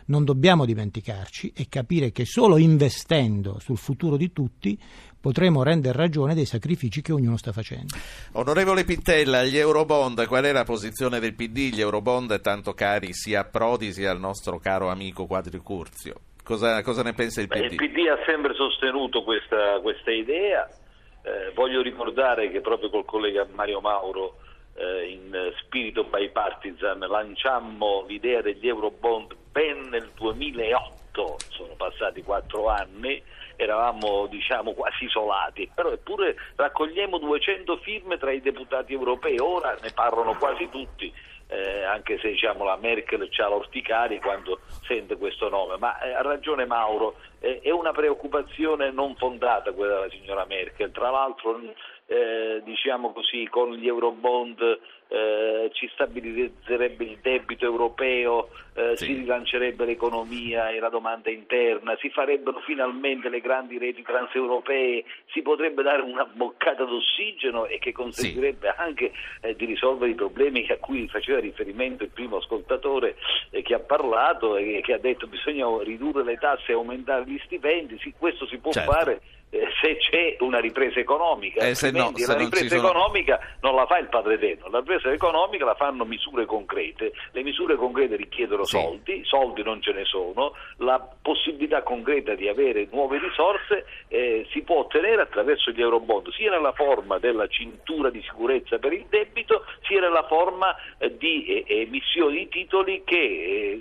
Non 0.07 0.25
dobbiamo 0.25 0.65
dimenticarci 0.65 1.53
e 1.53 1.67
capire 1.69 2.13
che 2.13 2.25
solo 2.25 2.59
investendo 2.59 3.59
sul 3.59 3.77
futuro 3.77 4.17
di 4.17 4.33
tutti 4.33 4.79
potremo 5.27 5.65
rendere 5.65 5.99
ragione 5.99 6.35
dei 6.35 6.45
sacrifici 6.45 7.03
che 7.03 7.13
ognuno 7.13 7.37
sta 7.37 7.51
facendo. 7.51 7.97
Onorevole 8.35 8.85
Pittella, 8.85 9.43
gli 9.43 9.59
Eurobond, 9.59 10.25
qual 10.29 10.45
è 10.45 10.53
la 10.53 10.63
posizione 10.63 11.19
del 11.19 11.35
PD? 11.35 11.75
Gli 11.75 11.81
Eurobond 11.81 12.41
tanto 12.41 12.75
cari 12.75 13.13
sia 13.13 13.41
a 13.41 13.45
Prodi 13.45 13.91
sia 13.91 14.13
al 14.13 14.21
nostro 14.21 14.61
caro 14.61 14.89
amico 14.89 15.27
Quadricurzio. 15.27 16.15
Cosa, 16.45 16.81
cosa 16.83 17.03
ne 17.03 17.13
pensa 17.13 17.41
il 17.41 17.49
PD? 17.49 17.59
Beh, 17.59 17.67
il 17.67 17.75
PD 17.75 18.07
ha 18.07 18.23
sempre 18.25 18.55
sostenuto 18.55 19.25
questa, 19.25 19.81
questa 19.83 20.13
idea. 20.13 20.65
Eh, 21.23 21.51
voglio 21.57 21.83
ricordare 21.83 22.49
che 22.53 22.61
proprio 22.61 22.89
col 22.89 23.05
collega 23.05 23.45
Mario 23.53 23.81
Mauro 23.81 24.37
eh, 24.77 25.11
in 25.11 25.53
spirito 25.59 26.05
bipartisan 26.05 27.01
lanciammo 27.01 28.05
l'idea 28.07 28.43
degli 28.43 28.69
Eurobond 28.69 29.35
ben 29.51 29.89
nel 29.89 30.09
2008, 30.15 31.37
sono 31.51 31.75
passati 31.77 32.23
quattro 32.23 32.69
anni, 32.69 33.21
eravamo 33.57 34.27
diciamo 34.27 34.73
quasi 34.73 35.05
isolati, 35.05 35.71
però 35.75 35.91
eppure 35.91 36.37
raccogliamo 36.55 37.19
200 37.19 37.77
firme 37.79 38.19
tra 38.19 38.31
i 38.33 38.41
deputati 38.41 38.93
europei, 38.93 39.39
ora 39.39 39.77
ne 39.81 39.91
parlano 39.93 40.37
quasi 40.37 40.69
tutti. 40.69 41.13
Eh, 41.49 41.85
anche 41.85 42.19
se 42.19 42.31
diciamo, 42.31 42.65
la 42.65 42.77
Merkel 42.77 43.29
c'ha 43.31 43.47
l'orticari 43.47 44.19
quando 44.19 44.59
sente 44.85 45.17
questo 45.17 45.49
nome, 45.49 45.77
ma 45.79 45.97
eh, 46.01 46.13
ha 46.13 46.21
ragione 46.21 46.67
Mauro, 46.67 47.19
eh, 47.39 47.61
è 47.61 47.71
una 47.71 47.93
preoccupazione 47.93 48.91
non 48.91 49.15
fondata 49.15 49.71
quella 49.71 49.95
della 49.95 50.11
signora 50.11 50.45
Merkel, 50.45 50.91
tra 50.91 51.11
l'altro 51.11 51.61
eh, 52.07 52.63
diciamo 52.65 53.13
così, 53.13 53.49
con 53.51 53.75
gli 53.75 53.87
Eurobond 53.87 54.79
eh, 55.09 55.71
ci 55.73 55.89
stabilizzerebbe 55.93 57.05
il 57.05 57.19
debito 57.21 57.65
europeo, 57.65 58.49
eh, 58.75 58.97
sì. 58.97 59.07
si 59.07 59.13
rilancerebbe 59.15 59.85
l'economia 59.85 60.71
e 60.71 60.79
la 60.79 60.89
domanda 60.89 61.31
interna, 61.31 61.97
si 61.99 62.11
farebbero 62.11 62.61
finalmente 62.61 63.29
le 63.29 63.41
grandi 63.41 63.79
reti 63.79 64.03
transeuropee, 64.03 65.05
si 65.33 65.43
potrebbe 65.43 65.83
dare 65.83 66.03
una 66.03 66.25
boccata 66.25 66.85
d'ossigeno 66.85 67.67
e 67.67 67.79
che 67.79 67.93
consentirebbe 67.93 68.73
sì. 68.75 68.81
anche 68.81 69.13
eh, 69.41 69.57
di 69.57 69.65
risolvere 69.65 70.13
i 70.13 70.17
problemi 70.17 70.67
a 70.69 70.77
cui 70.79 71.09
faceva 71.09 71.41
riferimento 71.41 72.05
il 72.05 72.11
primo 72.11 72.37
ascoltatore 72.37 73.17
eh, 73.51 73.63
che 73.63 73.75
ha 73.75 73.81
parlato 73.81 74.57
e 74.57 74.81
che 74.83 74.93
ha 74.93 74.99
detto 74.99 75.27
bisogna 75.27 75.67
ridurre 75.83 76.23
le 76.23 76.37
tasse 76.37 76.73
e 76.73 76.75
aumentare 76.75 77.25
gli 77.27 77.39
stipendi, 77.45 77.99
sì, 77.99 78.13
questo 78.17 78.47
si 78.47 78.59
può 78.59 78.71
certo. 78.71 78.93
fare 78.93 79.21
se 79.51 79.97
c'è 79.99 80.37
una 80.41 80.59
ripresa 80.59 80.99
economica, 80.99 81.65
eh, 81.65 81.75
se 81.75 81.91
no, 81.91 82.11
se 82.15 82.27
la 82.27 82.39
ripresa 82.39 82.77
sono... 82.77 82.89
economica 82.89 83.39
non 83.61 83.75
la 83.75 83.87
fa 83.87 83.99
il 83.99 84.09
padre 84.09 84.39
Deno, 84.39 84.69
la 84.69 84.79
ripresa 84.81 85.13
economica 85.13 85.65
la 85.65 85.75
fanno 85.75 86.05
misure 86.05 86.47
concrete, 86.47 87.13
le 87.31 87.43
misure 87.43 87.77
concrete 87.77 88.17
richiedono 88.17 88.65
sì. 88.65 88.77
soldi, 88.77 89.23
soldi 89.25 89.63
non 89.63 89.81
ce 89.81 89.93
ne 89.93 90.05
sono, 90.05 90.53
la 90.79 90.99
possibilità 91.23 91.83
concreta 91.83 92.35
di 92.35 92.49
avere 92.49 92.89
nuove 92.91 93.19
risorse 93.19 93.87
eh, 94.09 94.47
si 94.51 94.63
può 94.63 94.81
ottenere 94.81 95.23
attraverso 95.23 95.71
gli 95.71 95.81
eurobond, 95.81 96.31
sia 96.33 96.51
nella 96.51 96.73
forma 96.73 97.19
della 97.19 97.47
cintura 97.47 98.11
di 98.11 98.23
sicurezza 98.23 98.79
per 98.79 98.93
il 98.93 99.07
debito, 99.09 99.65
sia 99.83 100.01
nella 100.01 100.27
forma 100.27 100.75
eh, 100.99 101.17
di 101.17 101.45
eh, 101.45 101.83
emissioni 101.83 102.35
di 102.37 102.49
titoli 102.49 103.03
che, 103.05 103.81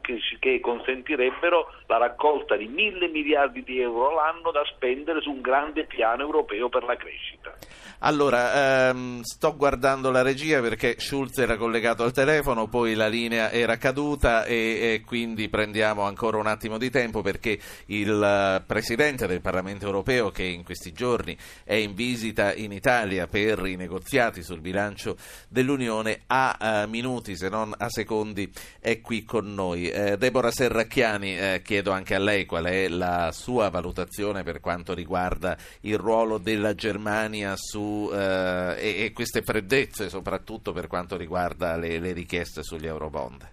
che, 0.00 0.18
che 0.38 0.60
consentirebbero 0.60 1.72
la 1.86 1.98
raccolta 1.98 2.56
di 2.56 2.66
mille 2.66 3.08
miliardi 3.08 3.64
di 3.64 3.80
euro 3.80 4.10
all'anno 4.10 4.50
da 4.52 4.64
spendere 4.66 4.99
spendere 5.00 5.20
su 5.22 5.30
un 5.30 5.40
grande 5.40 5.84
piano 5.84 6.22
europeo 6.22 6.68
per 6.68 6.84
la 6.84 6.96
crescita. 6.96 7.56
Allora, 8.02 8.88
ehm, 8.88 9.20
sto 9.20 9.54
guardando 9.54 10.10
la 10.10 10.22
regia 10.22 10.62
perché 10.62 10.94
Schulz 10.98 11.36
era 11.36 11.58
collegato 11.58 12.02
al 12.02 12.12
telefono, 12.12 12.66
poi 12.66 12.94
la 12.94 13.08
linea 13.08 13.50
era 13.50 13.76
caduta 13.76 14.46
e, 14.46 14.54
e 14.54 15.02
quindi 15.04 15.50
prendiamo 15.50 16.04
ancora 16.04 16.38
un 16.38 16.46
attimo 16.46 16.78
di 16.78 16.88
tempo 16.88 17.20
perché 17.20 17.58
il 17.86 18.22
eh, 18.22 18.62
Presidente 18.66 19.26
del 19.26 19.42
Parlamento 19.42 19.84
europeo 19.84 20.30
che 20.30 20.44
in 20.44 20.64
questi 20.64 20.92
giorni 20.92 21.36
è 21.62 21.74
in 21.74 21.92
visita 21.92 22.54
in 22.54 22.72
Italia 22.72 23.26
per 23.26 23.66
i 23.66 23.76
negoziati 23.76 24.42
sul 24.42 24.60
bilancio 24.60 25.18
dell'Unione 25.48 26.22
a 26.28 26.84
uh, 26.84 26.88
minuti 26.88 27.36
se 27.36 27.50
non 27.50 27.74
a 27.76 27.90
secondi 27.90 28.50
è 28.78 29.02
qui 29.02 29.24
con 29.24 29.52
noi. 29.52 29.90
Eh, 29.90 30.16
Deborah 30.16 30.50
Serracchiani, 30.50 31.38
eh, 31.38 31.60
chiedo 31.62 31.90
anche 31.90 32.14
a 32.14 32.18
lei 32.18 32.46
qual 32.46 32.64
è 32.64 32.88
la 32.88 33.30
sua 33.30 33.68
valutazione 33.68 34.42
per 34.42 34.60
quanto 34.60 34.94
riguarda 34.94 35.54
il 35.82 35.98
ruolo 35.98 36.38
della 36.38 36.74
Germania 36.74 37.54
su 37.56 37.89
eh, 38.12 38.76
e, 38.78 39.04
e, 39.04 39.12
queste 39.12 39.42
freddezze 39.42 40.08
soprattutto 40.08 40.72
per 40.72 40.86
quanto 40.86 41.16
riguarda 41.16 41.76
le, 41.76 41.98
le 41.98 42.12
richieste 42.12 42.62
sugli 42.62 42.86
eurobond. 42.86 43.48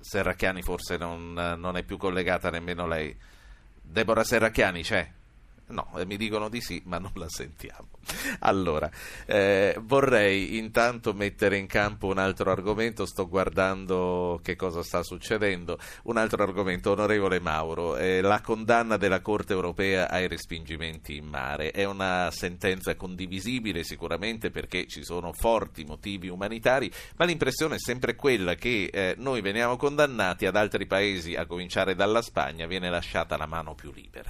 Serracchiani 0.00 0.62
forse 0.62 0.96
non, 0.96 1.32
non, 1.32 1.76
è 1.76 1.82
più 1.82 1.96
collegata 1.96 2.50
nemmeno 2.50 2.86
lei. 2.86 3.16
Deborah 3.80 4.24
Serracchiani 4.24 4.82
c'è? 4.82 5.10
No, 5.66 5.88
eh, 5.96 6.04
mi 6.04 6.18
dicono 6.18 6.50
di 6.50 6.60
sì, 6.60 6.82
ma 6.84 6.98
non 6.98 7.12
la 7.14 7.28
sentiamo. 7.28 7.88
Allora, 8.40 8.90
eh, 9.24 9.74
vorrei 9.80 10.58
intanto 10.58 11.14
mettere 11.14 11.56
in 11.56 11.66
campo 11.66 12.08
un 12.08 12.18
altro 12.18 12.50
argomento, 12.50 13.06
sto 13.06 13.26
guardando 13.26 14.40
che 14.42 14.56
cosa 14.56 14.82
sta 14.82 15.02
succedendo. 15.02 15.78
Un 16.04 16.18
altro 16.18 16.42
argomento, 16.42 16.90
onorevole 16.90 17.40
Mauro, 17.40 17.96
eh, 17.96 18.20
la 18.20 18.42
condanna 18.42 18.98
della 18.98 19.22
Corte 19.22 19.54
europea 19.54 20.10
ai 20.10 20.28
respingimenti 20.28 21.16
in 21.16 21.26
mare. 21.26 21.70
È 21.70 21.84
una 21.84 22.28
sentenza 22.30 22.94
condivisibile 22.94 23.84
sicuramente 23.84 24.50
perché 24.50 24.86
ci 24.86 25.02
sono 25.02 25.32
forti 25.32 25.84
motivi 25.84 26.28
umanitari, 26.28 26.92
ma 27.16 27.24
l'impressione 27.24 27.76
è 27.76 27.78
sempre 27.78 28.14
quella 28.16 28.54
che 28.54 28.90
eh, 28.92 29.14
noi 29.16 29.40
veniamo 29.40 29.76
condannati 29.76 30.44
ad 30.44 30.56
altri 30.56 30.86
paesi, 30.86 31.34
a 31.36 31.46
cominciare 31.46 31.94
dalla 31.94 32.20
Spagna, 32.20 32.66
viene 32.66 32.90
lasciata 32.90 33.38
la 33.38 33.46
mano 33.46 33.74
più 33.74 33.90
libera. 33.92 34.28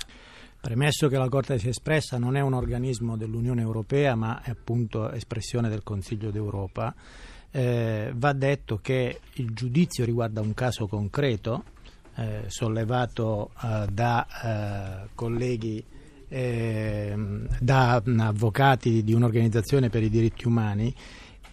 Premesso 0.64 1.09
che 1.09 1.18
la 1.18 1.29
Corte 1.29 1.59
si 1.59 1.66
è 1.66 1.68
espressa 1.68 2.16
non 2.16 2.38
è 2.38 2.40
un 2.40 2.55
organismo 2.55 3.18
dell'Unione 3.18 3.61
Europea, 3.61 4.14
ma 4.14 4.40
è 4.40 4.48
appunto 4.48 5.11
espressione 5.11 5.68
del 5.68 5.83
Consiglio 5.83 6.31
d'Europa, 6.31 6.94
eh, 7.50 8.11
va 8.16 8.33
detto 8.33 8.79
che 8.81 9.20
il 9.35 9.53
giudizio 9.53 10.07
riguarda 10.07 10.40
un 10.40 10.55
caso 10.55 10.87
concreto 10.87 11.64
eh, 12.14 12.44
sollevato 12.46 13.50
eh, 13.62 13.88
da 13.92 15.05
eh, 15.05 15.09
colleghi, 15.14 15.85
ehm, 16.29 17.46
da 17.60 18.02
avvocati 18.02 19.04
di 19.04 19.12
un'organizzazione 19.12 19.90
per 19.90 20.02
i 20.02 20.08
diritti 20.08 20.46
umani 20.46 20.94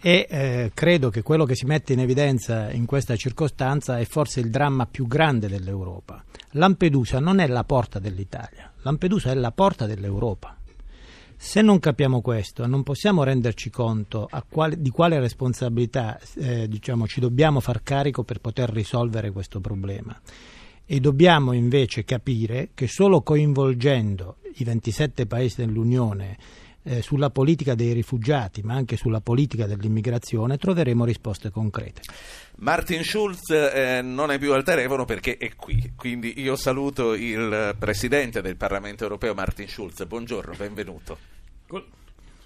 e 0.00 0.26
eh, 0.28 0.70
credo 0.72 1.10
che 1.10 1.20
quello 1.20 1.44
che 1.44 1.54
si 1.54 1.66
mette 1.66 1.92
in 1.92 2.00
evidenza 2.00 2.70
in 2.70 2.86
questa 2.86 3.14
circostanza 3.16 3.98
è 3.98 4.06
forse 4.06 4.40
il 4.40 4.48
dramma 4.48 4.86
più 4.86 5.06
grande 5.06 5.48
dell'Europa. 5.48 6.24
Lampedusa 6.52 7.20
non 7.20 7.40
è 7.40 7.46
la 7.46 7.62
porta 7.62 7.98
dell'Italia, 7.98 8.71
Lampedusa 8.82 9.30
è 9.30 9.34
la 9.34 9.52
porta 9.52 9.86
dell'Europa. 9.86 10.56
Se 11.36 11.60
non 11.60 11.78
capiamo 11.78 12.20
questo, 12.20 12.66
non 12.66 12.82
possiamo 12.82 13.24
renderci 13.24 13.70
conto 13.70 14.28
quale, 14.48 14.80
di 14.80 14.90
quale 14.90 15.18
responsabilità 15.18 16.18
eh, 16.36 16.68
diciamo, 16.68 17.06
ci 17.06 17.20
dobbiamo 17.20 17.60
far 17.60 17.82
carico 17.82 18.22
per 18.22 18.40
poter 18.40 18.70
risolvere 18.70 19.32
questo 19.32 19.60
problema. 19.60 20.18
E 20.84 21.00
dobbiamo 21.00 21.52
invece 21.52 22.04
capire 22.04 22.70
che 22.74 22.86
solo 22.86 23.22
coinvolgendo 23.22 24.36
i 24.56 24.64
27 24.64 25.26
paesi 25.26 25.64
dell'Unione 25.64 26.36
eh, 26.84 27.02
sulla 27.02 27.30
politica 27.30 27.74
dei 27.74 27.92
rifugiati, 27.92 28.62
ma 28.62 28.74
anche 28.74 28.96
sulla 28.96 29.20
politica 29.20 29.66
dell'immigrazione, 29.66 30.58
troveremo 30.58 31.04
risposte 31.04 31.50
concrete. 31.50 32.02
Martin 32.56 33.04
Schulz 33.04 33.50
eh, 33.50 34.00
non 34.02 34.30
è 34.30 34.38
più 34.38 34.52
al 34.52 34.64
telefono 34.64 35.04
perché 35.04 35.36
è 35.36 35.54
qui, 35.54 35.92
quindi 35.96 36.40
io 36.40 36.56
saluto 36.56 37.14
il 37.14 37.74
Presidente 37.78 38.40
del 38.40 38.56
Parlamento 38.56 39.04
europeo 39.04 39.34
Martin 39.34 39.68
Schulz. 39.68 40.04
Buongiorno, 40.04 40.54
benvenuto. 40.56 41.18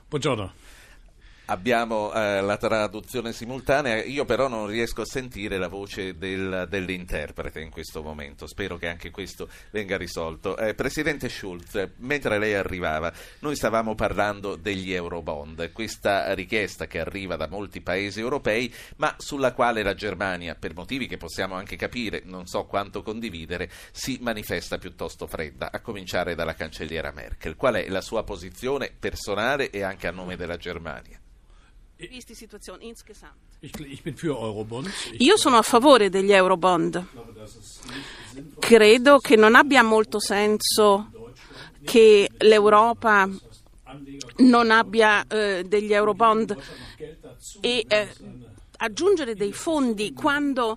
Buongiorno. 0.09 0.66
Abbiamo 1.49 2.13
eh, 2.13 2.41
la 2.41 2.57
traduzione 2.57 3.33
simultanea, 3.33 4.03
io 4.03 4.25
però 4.25 4.49
non 4.49 4.67
riesco 4.67 5.03
a 5.03 5.07
sentire 5.07 5.59
la 5.59 5.69
voce 5.69 6.19
del, 6.19 6.67
dell'interprete 6.69 7.61
in 7.61 7.71
questo 7.71 8.03
momento, 8.03 8.49
spero 8.49 8.77
che 8.79 8.89
anche 8.89 9.13
questo 9.13 9.49
venga 9.71 9.97
risolto. 9.97 10.57
Eh, 10.57 10.75
Presidente 10.75 11.29
Schulz, 11.29 11.91
mentre 11.99 12.41
lei 12.41 12.55
arrivava, 12.55 13.13
noi 13.39 13.55
stavamo 13.55 13.95
parlando 13.95 14.57
degli 14.57 14.93
Eurobond, 14.93 15.71
questa 15.71 16.35
richiesta 16.35 16.89
che 16.89 16.99
arriva 16.99 17.37
da 17.37 17.47
molti 17.47 17.81
paesi 17.81 18.19
europei, 18.19 18.75
ma 18.97 19.15
sulla 19.17 19.53
quale 19.53 19.85
la 19.85 19.95
Germania, 19.95 20.57
per 20.57 20.75
motivi 20.75 21.07
che 21.07 21.17
possiamo 21.17 21.55
anche 21.55 21.77
capire, 21.77 22.23
non 22.25 22.49
so 22.49 22.65
quanto 22.65 23.03
condividere, 23.03 23.71
si 23.93 24.19
manifesta 24.21 24.79
piuttosto 24.79 25.29
fredda, 25.29 25.71
a 25.71 25.79
cominciare 25.79 26.35
dalla 26.35 26.55
cancelliera 26.55 27.13
Merkel. 27.13 27.55
Qual 27.55 27.75
è 27.75 27.89
la 27.89 28.01
sua 28.01 28.25
posizione 28.25 28.91
personale 28.99 29.71
e 29.71 29.83
anche 29.83 30.09
a 30.09 30.11
nome 30.11 30.35
della 30.35 30.57
Germania? 30.57 31.21
Io 35.19 35.37
sono 35.39 35.57
a 35.57 35.63
favore 35.63 36.11
degli 36.11 36.33
Eurobond. 36.33 37.07
Credo 38.59 39.19
che 39.19 39.37
non 39.37 39.55
abbia 39.55 39.83
molto 39.83 40.21
senso 40.21 41.11
che 41.83 42.29
l'Europa 42.39 43.29
non 44.39 44.71
abbia 44.71 45.27
eh, 45.27 45.65
degli 45.67 45.93
Eurobond 45.93 46.57
e 47.61 47.85
eh, 47.89 48.09
aggiungere 48.79 49.35
dei 49.35 49.53
fondi 49.53 50.13
quando 50.13 50.77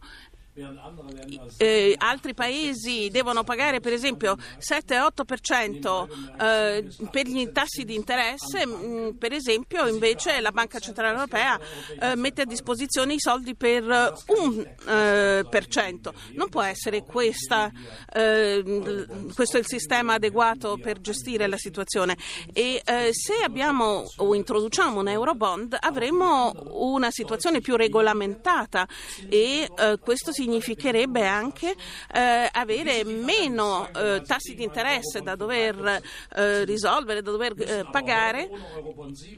eh, 1.57 1.95
altri 1.97 2.33
paesi 2.33 3.09
devono 3.09 3.43
pagare 3.43 3.79
per 3.79 3.93
esempio 3.93 4.35
7-8% 4.59 6.07
eh, 6.39 6.87
per 7.09 7.27
gli 7.27 7.49
tassi 7.51 7.85
di 7.85 7.95
interesse, 7.95 8.65
mm, 8.65 9.09
per 9.11 9.31
esempio 9.31 9.87
invece 9.87 10.39
la 10.41 10.51
Banca 10.51 10.79
Centrale 10.79 11.13
Europea 11.13 11.59
eh, 11.99 12.15
mette 12.15 12.41
a 12.41 12.45
disposizione 12.45 13.13
i 13.13 13.19
soldi 13.19 13.55
per 13.55 13.83
un 13.83 14.59
eh, 14.87 15.45
per 15.49 15.67
cento. 15.67 16.13
Non 16.33 16.49
può 16.49 16.61
essere 16.61 17.03
questa, 17.03 17.71
eh, 18.13 19.05
questo 19.33 19.57
il 19.57 19.65
sistema 19.65 20.15
adeguato 20.15 20.77
per 20.81 20.99
gestire 20.99 21.47
la 21.47 21.57
situazione 21.57 22.17
e 22.53 22.81
eh, 22.83 23.09
se 23.11 23.33
abbiamo 23.43 24.05
o 24.17 24.35
introduciamo 24.35 24.99
un 24.99 25.07
Eurobond 25.07 25.77
avremo 25.79 26.51
una 26.71 27.11
situazione 27.11 27.61
più 27.61 27.75
regolamentata 27.75 28.87
e 29.29 29.67
questo 29.99 30.31
significa 30.31 30.48
significherebbe 30.49 31.25
anche 31.25 31.75
eh, 32.11 32.49
avere 32.51 33.03
meno 33.03 33.87
eh, 33.93 34.21
tassi 34.25 34.55
di 34.55 34.63
interesse 34.63 35.21
da 35.21 35.35
dover 35.35 36.01
eh, 36.35 36.65
risolvere, 36.65 37.21
da 37.21 37.31
dover 37.31 37.53
eh, 37.57 37.85
pagare 37.91 38.49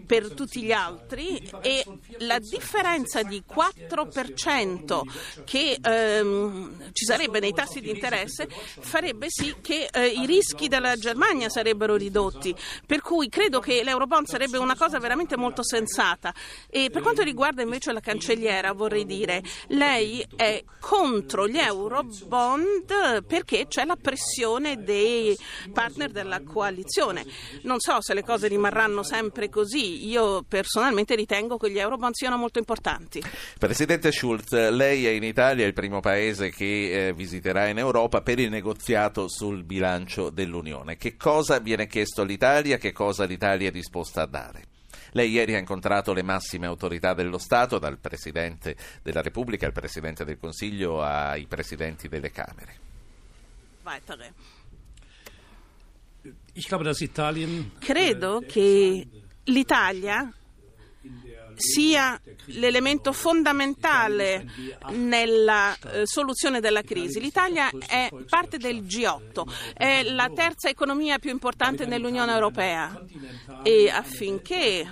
per 0.05 0.33
tutti 0.33 0.63
gli 0.63 0.71
altri 0.71 1.37
e 1.61 1.83
la 2.19 2.39
differenza 2.39 3.23
di 3.23 3.43
4% 3.47 5.01
che 5.43 5.77
ehm, 5.81 6.91
ci 6.93 7.05
sarebbe 7.05 7.39
nei 7.39 7.53
tassi 7.53 7.81
di 7.81 7.89
interesse 7.89 8.47
farebbe 8.49 9.27
sì 9.29 9.55
che 9.61 9.89
eh, 9.91 10.07
i 10.07 10.25
rischi 10.25 10.67
della 10.67 10.95
Germania 10.95 11.49
sarebbero 11.49 11.95
ridotti. 11.95 12.55
Per 12.85 13.01
cui 13.01 13.27
credo 13.27 13.59
che 13.59 13.83
l'Eurobond 13.83 14.27
sarebbe 14.27 14.57
una 14.57 14.75
cosa 14.75 14.99
veramente 14.99 15.35
molto 15.35 15.63
sensata. 15.63 16.33
E 16.69 16.89
per 16.89 17.01
quanto 17.01 17.21
riguarda 17.23 17.61
invece 17.61 17.91
la 17.91 17.99
cancelliera, 17.99 18.71
vorrei 18.73 19.05
dire, 19.05 19.41
lei 19.67 20.25
è 20.35 20.63
con 20.79 21.00
contro 21.01 21.47
gli 21.47 21.57
euro 21.57 22.05
bond 22.27 23.25
perché 23.25 23.65
c'è 23.67 23.85
la 23.85 23.97
pressione 23.99 24.83
dei 24.83 25.35
partner 25.73 26.11
della 26.11 26.43
coalizione. 26.43 27.25
Non 27.63 27.79
so 27.79 27.97
se 28.01 28.13
le 28.13 28.23
cose 28.23 28.47
rimarranno 28.47 29.01
sempre 29.01 29.49
così, 29.49 30.07
io 30.07 30.43
personalmente 30.47 31.15
ritengo 31.15 31.57
che 31.57 31.71
gli 31.71 31.79
euro 31.79 31.97
bond 31.97 32.13
siano 32.13 32.37
molto 32.37 32.59
importanti. 32.59 33.23
Presidente 33.57 34.11
Schulz, 34.11 34.51
lei 34.69 35.07
è 35.07 35.09
in 35.09 35.23
Italia 35.23 35.65
il 35.65 35.73
primo 35.73 36.01
paese 36.01 36.51
che 36.51 37.07
eh, 37.07 37.13
visiterà 37.13 37.67
in 37.67 37.79
Europa 37.79 38.21
per 38.21 38.37
il 38.37 38.51
negoziato 38.51 39.27
sul 39.27 39.63
bilancio 39.63 40.29
dell'Unione. 40.29 40.97
Che 40.97 41.17
cosa 41.17 41.57
viene 41.57 41.87
chiesto 41.87 42.21
all'Italia? 42.21 42.77
Che 42.77 42.91
cosa 42.91 43.25
l'Italia 43.25 43.69
è 43.69 43.71
disposta 43.71 44.21
a 44.21 44.27
dare? 44.27 44.70
Lei 45.11 45.29
ieri 45.29 45.55
ha 45.55 45.59
incontrato 45.59 46.13
le 46.13 46.23
massime 46.23 46.65
autorità 46.65 47.13
dello 47.13 47.37
Stato, 47.37 47.79
dal 47.79 47.97
Presidente 47.97 48.75
della 49.01 49.21
Repubblica 49.21 49.65
al 49.65 49.73
Presidente 49.73 50.23
del 50.23 50.37
Consiglio 50.37 51.01
ai 51.01 51.45
Presidenti 51.47 52.07
delle 52.07 52.31
Camere. 52.31 52.75
Credo 57.79 58.43
che 58.45 59.07
l'Italia 59.45 60.31
sia 61.55 62.19
l'elemento 62.45 63.13
fondamentale 63.13 64.45
nella 64.89 65.75
eh, 65.75 66.01
soluzione 66.05 66.59
della 66.59 66.81
crisi. 66.81 67.19
L'Italia 67.19 67.69
è 67.87 68.09
parte 68.27 68.57
del 68.57 68.83
G8, 68.83 69.73
è 69.73 70.03
la 70.03 70.29
terza 70.33 70.69
economia 70.69 71.19
più 71.19 71.31
importante 71.31 71.85
nell'Unione 71.85 72.31
Europea 72.33 72.99
e 73.63 73.89
affinché 73.89 74.87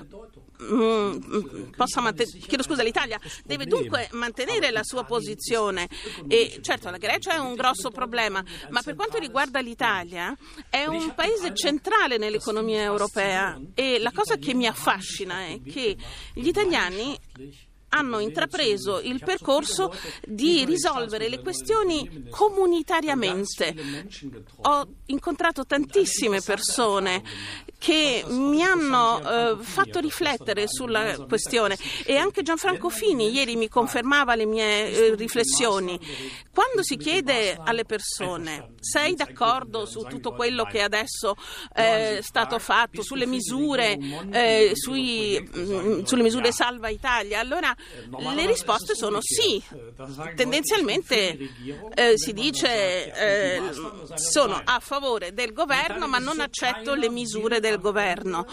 Mm, 0.61 1.71
possa 1.75 2.01
mantenere, 2.01 2.37
chiedo 2.39 2.63
scusa, 2.63 2.83
l'Italia 2.83 3.17
deve 3.45 3.65
dunque 3.65 4.09
mantenere 4.11 4.71
la 4.71 4.83
sua 4.83 5.03
posizione. 5.05 5.87
E 6.27 6.59
certo 6.61 6.89
la 6.89 6.97
Grecia 6.97 7.35
è 7.35 7.37
un 7.37 7.55
grosso 7.55 7.89
problema, 7.91 8.43
ma 8.69 8.81
per 8.81 8.95
quanto 8.95 9.17
riguarda 9.17 9.61
l'Italia 9.61 10.35
è 10.69 10.85
un 10.85 11.13
paese 11.15 11.53
centrale 11.53 12.17
nell'economia 12.17 12.81
europea. 12.81 13.59
E 13.73 13.99
la 13.99 14.11
cosa 14.11 14.35
che 14.35 14.53
mi 14.53 14.67
affascina 14.67 15.45
è 15.45 15.61
che 15.63 15.95
gli 16.33 16.47
italiani 16.47 17.17
hanno 17.89 18.19
intrapreso 18.19 18.99
il 18.99 19.21
percorso 19.23 19.93
di 20.25 20.65
risolvere 20.65 21.29
le 21.29 21.39
questioni 21.39 22.27
comunitariamente. 22.29 24.07
Ho 24.61 24.87
incontrato 25.07 25.65
tantissime 25.65 26.41
persone 26.41 27.23
che 27.79 28.25
mi 28.27 28.61
hanno 28.61 29.21
eh, 29.21 29.63
fatto 29.63 29.99
riflettere 29.99 30.67
sulla 30.67 31.25
questione. 31.27 31.77
e 32.05 32.17
anche 32.17 32.43
Gianfranco 32.43 32.89
Fini 32.89 33.31
ieri 33.31 33.55
mi 33.55 33.69
confermava 33.69 34.35
le 34.35 34.45
mie 34.45 34.91
eh, 34.91 35.15
riflessioni. 35.15 35.97
Quando 36.53 36.83
si 36.83 36.97
chiede 36.97 37.57
alle 37.63 37.85
persone 37.85 38.73
sei 38.81 39.15
d'accordo 39.15 39.85
su 39.85 40.01
tutto 40.01 40.33
quello 40.33 40.65
che 40.65 40.81
adesso 40.81 41.35
è 41.71 42.19
stato 42.21 42.59
fatto, 42.59 43.01
sulle 43.01 43.25
misure, 43.25 43.97
eh, 44.31 44.71
sui, 44.73 45.39
mh, 45.39 45.59
mm, 45.59 46.03
sulle 46.03 46.23
misure 46.23 46.51
Salva 46.51 46.89
Italia, 46.89 47.39
allora 47.39 47.73
le 48.33 48.45
risposte 48.45 48.95
sono 48.95 49.19
sì. 49.21 49.61
Tendenzialmente 50.35 51.37
eh, 51.93 52.13
si 52.17 52.33
dice 52.33 53.13
eh, 53.13 53.61
sono 54.15 54.61
a 54.63 54.79
favore 54.79 55.33
del 55.33 55.53
governo 55.53 56.07
ma 56.07 56.17
non 56.17 56.39
accetto 56.39 56.93
le 56.95 57.09
misure 57.09 57.59
del 57.59 57.79
governo. 57.79 58.45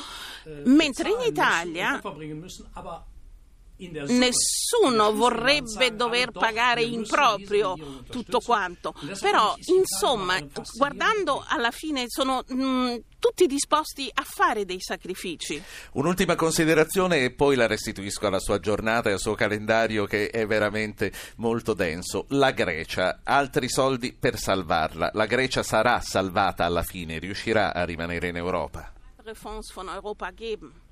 Mentre 0.64 1.10
in 1.10 1.20
Italia 1.26 2.00
Nessuno 3.78 5.12
vorrebbe 5.12 5.94
dover 5.94 6.30
pagare 6.30 6.82
in 6.82 7.06
proprio 7.06 7.76
tutto 8.08 8.40
quanto, 8.40 8.94
però 9.20 9.54
insomma, 9.66 10.38
guardando 10.76 11.44
alla 11.46 11.70
fine 11.70 12.04
sono 12.08 12.42
mh, 12.46 12.54
mm, 12.54 12.96
tutti 13.18 13.46
disposti 13.46 14.10
a 14.14 14.22
fare 14.22 14.64
dei 14.64 14.80
sacrifici. 14.80 15.62
Un'ultima 15.92 16.36
considerazione 16.36 17.24
e 17.24 17.32
poi 17.32 17.54
la 17.54 17.66
restituisco 17.66 18.26
alla 18.26 18.38
sua 18.38 18.60
giornata 18.60 19.10
e 19.10 19.12
al 19.12 19.18
suo 19.18 19.34
calendario 19.34 20.06
che 20.06 20.30
è 20.30 20.46
veramente 20.46 21.12
molto 21.36 21.74
denso. 21.74 22.24
La 22.28 22.52
Grecia, 22.52 23.20
altri 23.24 23.68
soldi 23.68 24.14
per 24.14 24.38
salvarla. 24.38 25.10
La 25.12 25.26
Grecia 25.26 25.62
sarà 25.62 26.00
salvata 26.00 26.64
alla 26.64 26.82
fine, 26.82 27.18
riuscirà 27.18 27.74
a 27.74 27.84
rimanere 27.84 28.28
in 28.28 28.36
Europa. 28.36 28.92
Fonds 29.34 29.72
von 29.72 29.88
Europa 29.88 30.30
geben. 30.30 30.85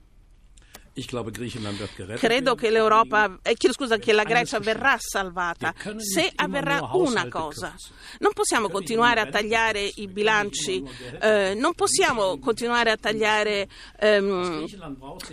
Credo 2.16 2.54
che 2.54 2.70
l'Europa, 2.70 3.38
eh, 3.42 3.56
scusa, 3.72 3.98
che 3.98 4.12
la 4.12 4.24
Grecia 4.24 4.60
verrà 4.60 4.96
salvata. 4.98 5.74
Se 5.96 6.30
avverrà 6.34 6.90
una 6.92 7.28
cosa. 7.28 7.74
Non 8.20 8.32
possiamo 8.32 8.68
continuare 8.68 9.20
a 9.20 9.26
tagliare 9.26 9.90
i 9.96 10.06
bilanci, 10.06 10.82
eh, 11.20 11.54
non 11.54 11.74
possiamo 11.74 12.38
continuare 12.38 12.90
a 12.90 12.96
tagliare 12.96 13.68
ehm, 13.98 14.66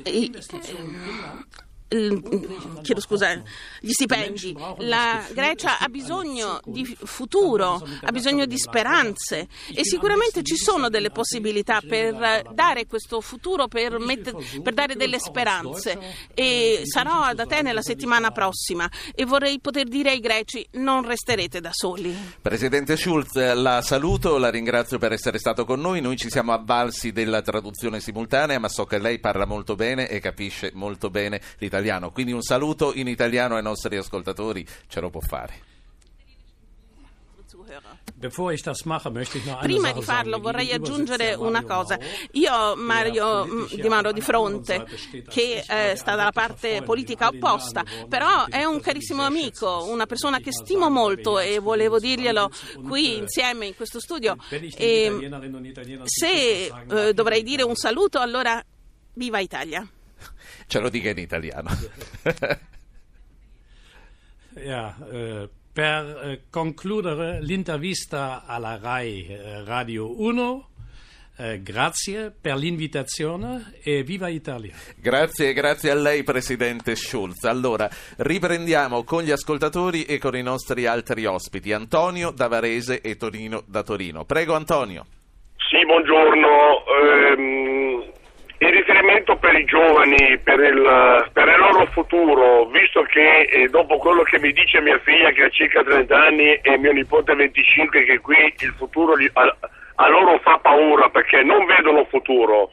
i, 0.05 0.31
chiedo 2.81 3.01
scusa, 3.01 3.41
gli 3.81 3.91
stipendi. 3.91 4.55
La 4.77 5.25
Grecia 5.33 5.77
ha 5.77 5.89
bisogno 5.89 6.61
di 6.63 6.85
futuro, 6.85 7.85
ha 8.01 8.11
bisogno 8.11 8.45
di 8.45 8.57
speranze 8.57 9.47
e 9.73 9.83
sicuramente 9.83 10.41
ci 10.41 10.55
sono 10.55 10.87
delle 10.87 11.09
possibilità 11.09 11.81
per 11.85 12.43
dare 12.53 12.85
questo 12.87 13.19
futuro, 13.19 13.67
per, 13.67 13.99
metter, 13.99 14.35
per 14.63 14.73
dare 14.73 14.95
delle 14.95 15.19
speranze. 15.19 15.99
E 16.33 16.83
sarò 16.85 17.23
ad 17.23 17.39
Atene 17.39 17.73
la 17.73 17.81
settimana 17.81 18.31
prossima 18.31 18.89
e 19.13 19.25
vorrei 19.25 19.59
poter 19.59 19.87
dire 19.87 20.11
ai 20.11 20.19
greci 20.19 20.65
non 20.73 21.05
resterete 21.05 21.59
da 21.59 21.71
soli. 21.73 22.15
Presidente 22.41 22.95
Schulz, 22.95 23.53
la 23.53 23.81
saluto, 23.81 24.37
la 24.37 24.49
ringrazio 24.49 24.97
per 24.97 25.11
essere 25.11 25.39
stato 25.39 25.65
con 25.65 25.81
noi. 25.81 25.99
Noi 25.99 26.15
ci 26.15 26.29
siamo 26.29 26.53
avvalsi 26.53 27.11
della 27.11 27.41
traduzione 27.41 27.99
simultanea, 27.99 28.59
ma 28.59 28.69
so 28.69 28.85
che 28.85 28.97
lei 28.97 29.19
parla 29.19 29.45
molto 29.45 29.75
bene 29.75 30.07
e 30.07 30.21
capisce 30.21 30.71
molto 30.73 31.09
bene 31.09 31.41
l'italiano. 31.57 31.79
Quindi 32.11 32.31
un 32.31 32.41
saluto 32.41 32.93
in 32.93 33.07
italiano 33.07 33.55
ai 33.55 33.63
nostri 33.63 33.97
ascoltatori, 33.97 34.65
ce 34.87 34.99
lo 34.99 35.09
può 35.09 35.21
fare. 35.21 35.69
Prima 39.61 39.91
di 39.91 40.01
farlo 40.01 40.39
vorrei 40.39 40.71
aggiungere 40.71 41.33
una 41.33 41.63
cosa. 41.63 41.97
Io, 42.31 42.75
Mario 42.75 43.45
mm, 43.45 43.65
Di 43.73 43.87
Mauro 43.87 44.11
di 44.11 44.21
Fronte, 44.21 44.85
che 45.27 45.63
eh, 45.67 45.95
sta 45.95 46.15
dalla 46.15 46.31
parte 46.31 46.81
politica 46.83 47.27
opposta, 47.27 47.83
però 48.07 48.45
è 48.45 48.63
un 48.63 48.79
carissimo 48.79 49.23
amico, 49.23 49.85
una 49.89 50.05
persona 50.05 50.39
che 50.39 50.51
stimo 50.51 50.89
molto 50.89 51.39
e 51.39 51.59
volevo 51.59 51.99
dirglielo 51.99 52.49
qui 52.87 53.17
insieme 53.17 53.65
in 53.65 53.75
questo 53.75 53.99
studio. 53.99 54.35
E 54.49 55.29
se 56.05 56.65
eh, 56.65 57.13
dovrei 57.13 57.43
dire 57.43 57.63
un 57.63 57.75
saluto, 57.75 58.19
allora 58.19 58.63
viva 59.13 59.39
Italia! 59.39 59.87
Ce 60.71 60.79
lo 60.79 60.87
dica 60.87 61.09
in 61.09 61.17
italiano. 61.17 61.69
ja, 64.55 64.95
eh, 65.11 65.49
per 65.73 66.21
eh, 66.23 66.43
concludere 66.49 67.41
l'intervista 67.41 68.45
alla 68.45 68.79
RAI 68.81 69.27
eh, 69.27 69.65
Radio 69.65 70.21
1 70.21 70.69
eh, 71.37 71.61
grazie 71.61 72.31
per 72.31 72.55
l'invitazione 72.55 73.73
e 73.83 74.03
viva 74.03 74.29
Italia. 74.29 74.73
Grazie, 74.95 75.51
grazie 75.51 75.91
a 75.91 75.95
lei 75.95 76.23
Presidente 76.23 76.95
Schulz. 76.95 77.43
Allora, 77.43 77.89
riprendiamo 78.19 79.03
con 79.03 79.23
gli 79.23 79.31
ascoltatori 79.31 80.05
e 80.05 80.19
con 80.19 80.37
i 80.37 80.41
nostri 80.41 80.85
altri 80.85 81.25
ospiti, 81.25 81.73
Antonio 81.73 82.31
da 82.31 82.47
Varese 82.47 83.01
e 83.01 83.17
Torino 83.17 83.61
da 83.67 83.83
Torino. 83.83 84.23
Prego 84.23 84.55
Antonio. 84.55 85.05
Sì, 85.57 85.85
buongiorno. 85.85 86.85
Ehm, 86.85 87.70
in 88.61 88.69
riferimento 88.69 89.37
per 89.37 89.55
i 89.55 89.65
giovani, 89.65 90.37
per 90.37 90.59
il, 90.59 91.29
per 91.33 91.47
il 91.47 91.57
loro 91.57 91.87
futuro, 91.87 92.65
visto 92.65 93.01
che 93.03 93.41
eh, 93.49 93.67
dopo 93.69 93.97
quello 93.97 94.21
che 94.21 94.37
mi 94.37 94.51
dice 94.51 94.79
mia 94.81 94.99
figlia 94.99 95.31
che 95.31 95.45
ha 95.45 95.49
circa 95.49 95.83
30 95.83 96.15
anni 96.15 96.53
e 96.61 96.77
mio 96.77 96.91
nipote 96.91 97.33
25, 97.33 98.03
che 98.03 98.19
qui 98.19 98.53
il 98.59 98.73
futuro 98.77 99.17
gli, 99.17 99.27
a, 99.33 99.57
a 99.95 100.07
loro 100.09 100.37
fa 100.43 100.59
paura 100.59 101.09
perché 101.09 101.41
non 101.41 101.65
vedono 101.65 102.05
futuro. 102.05 102.69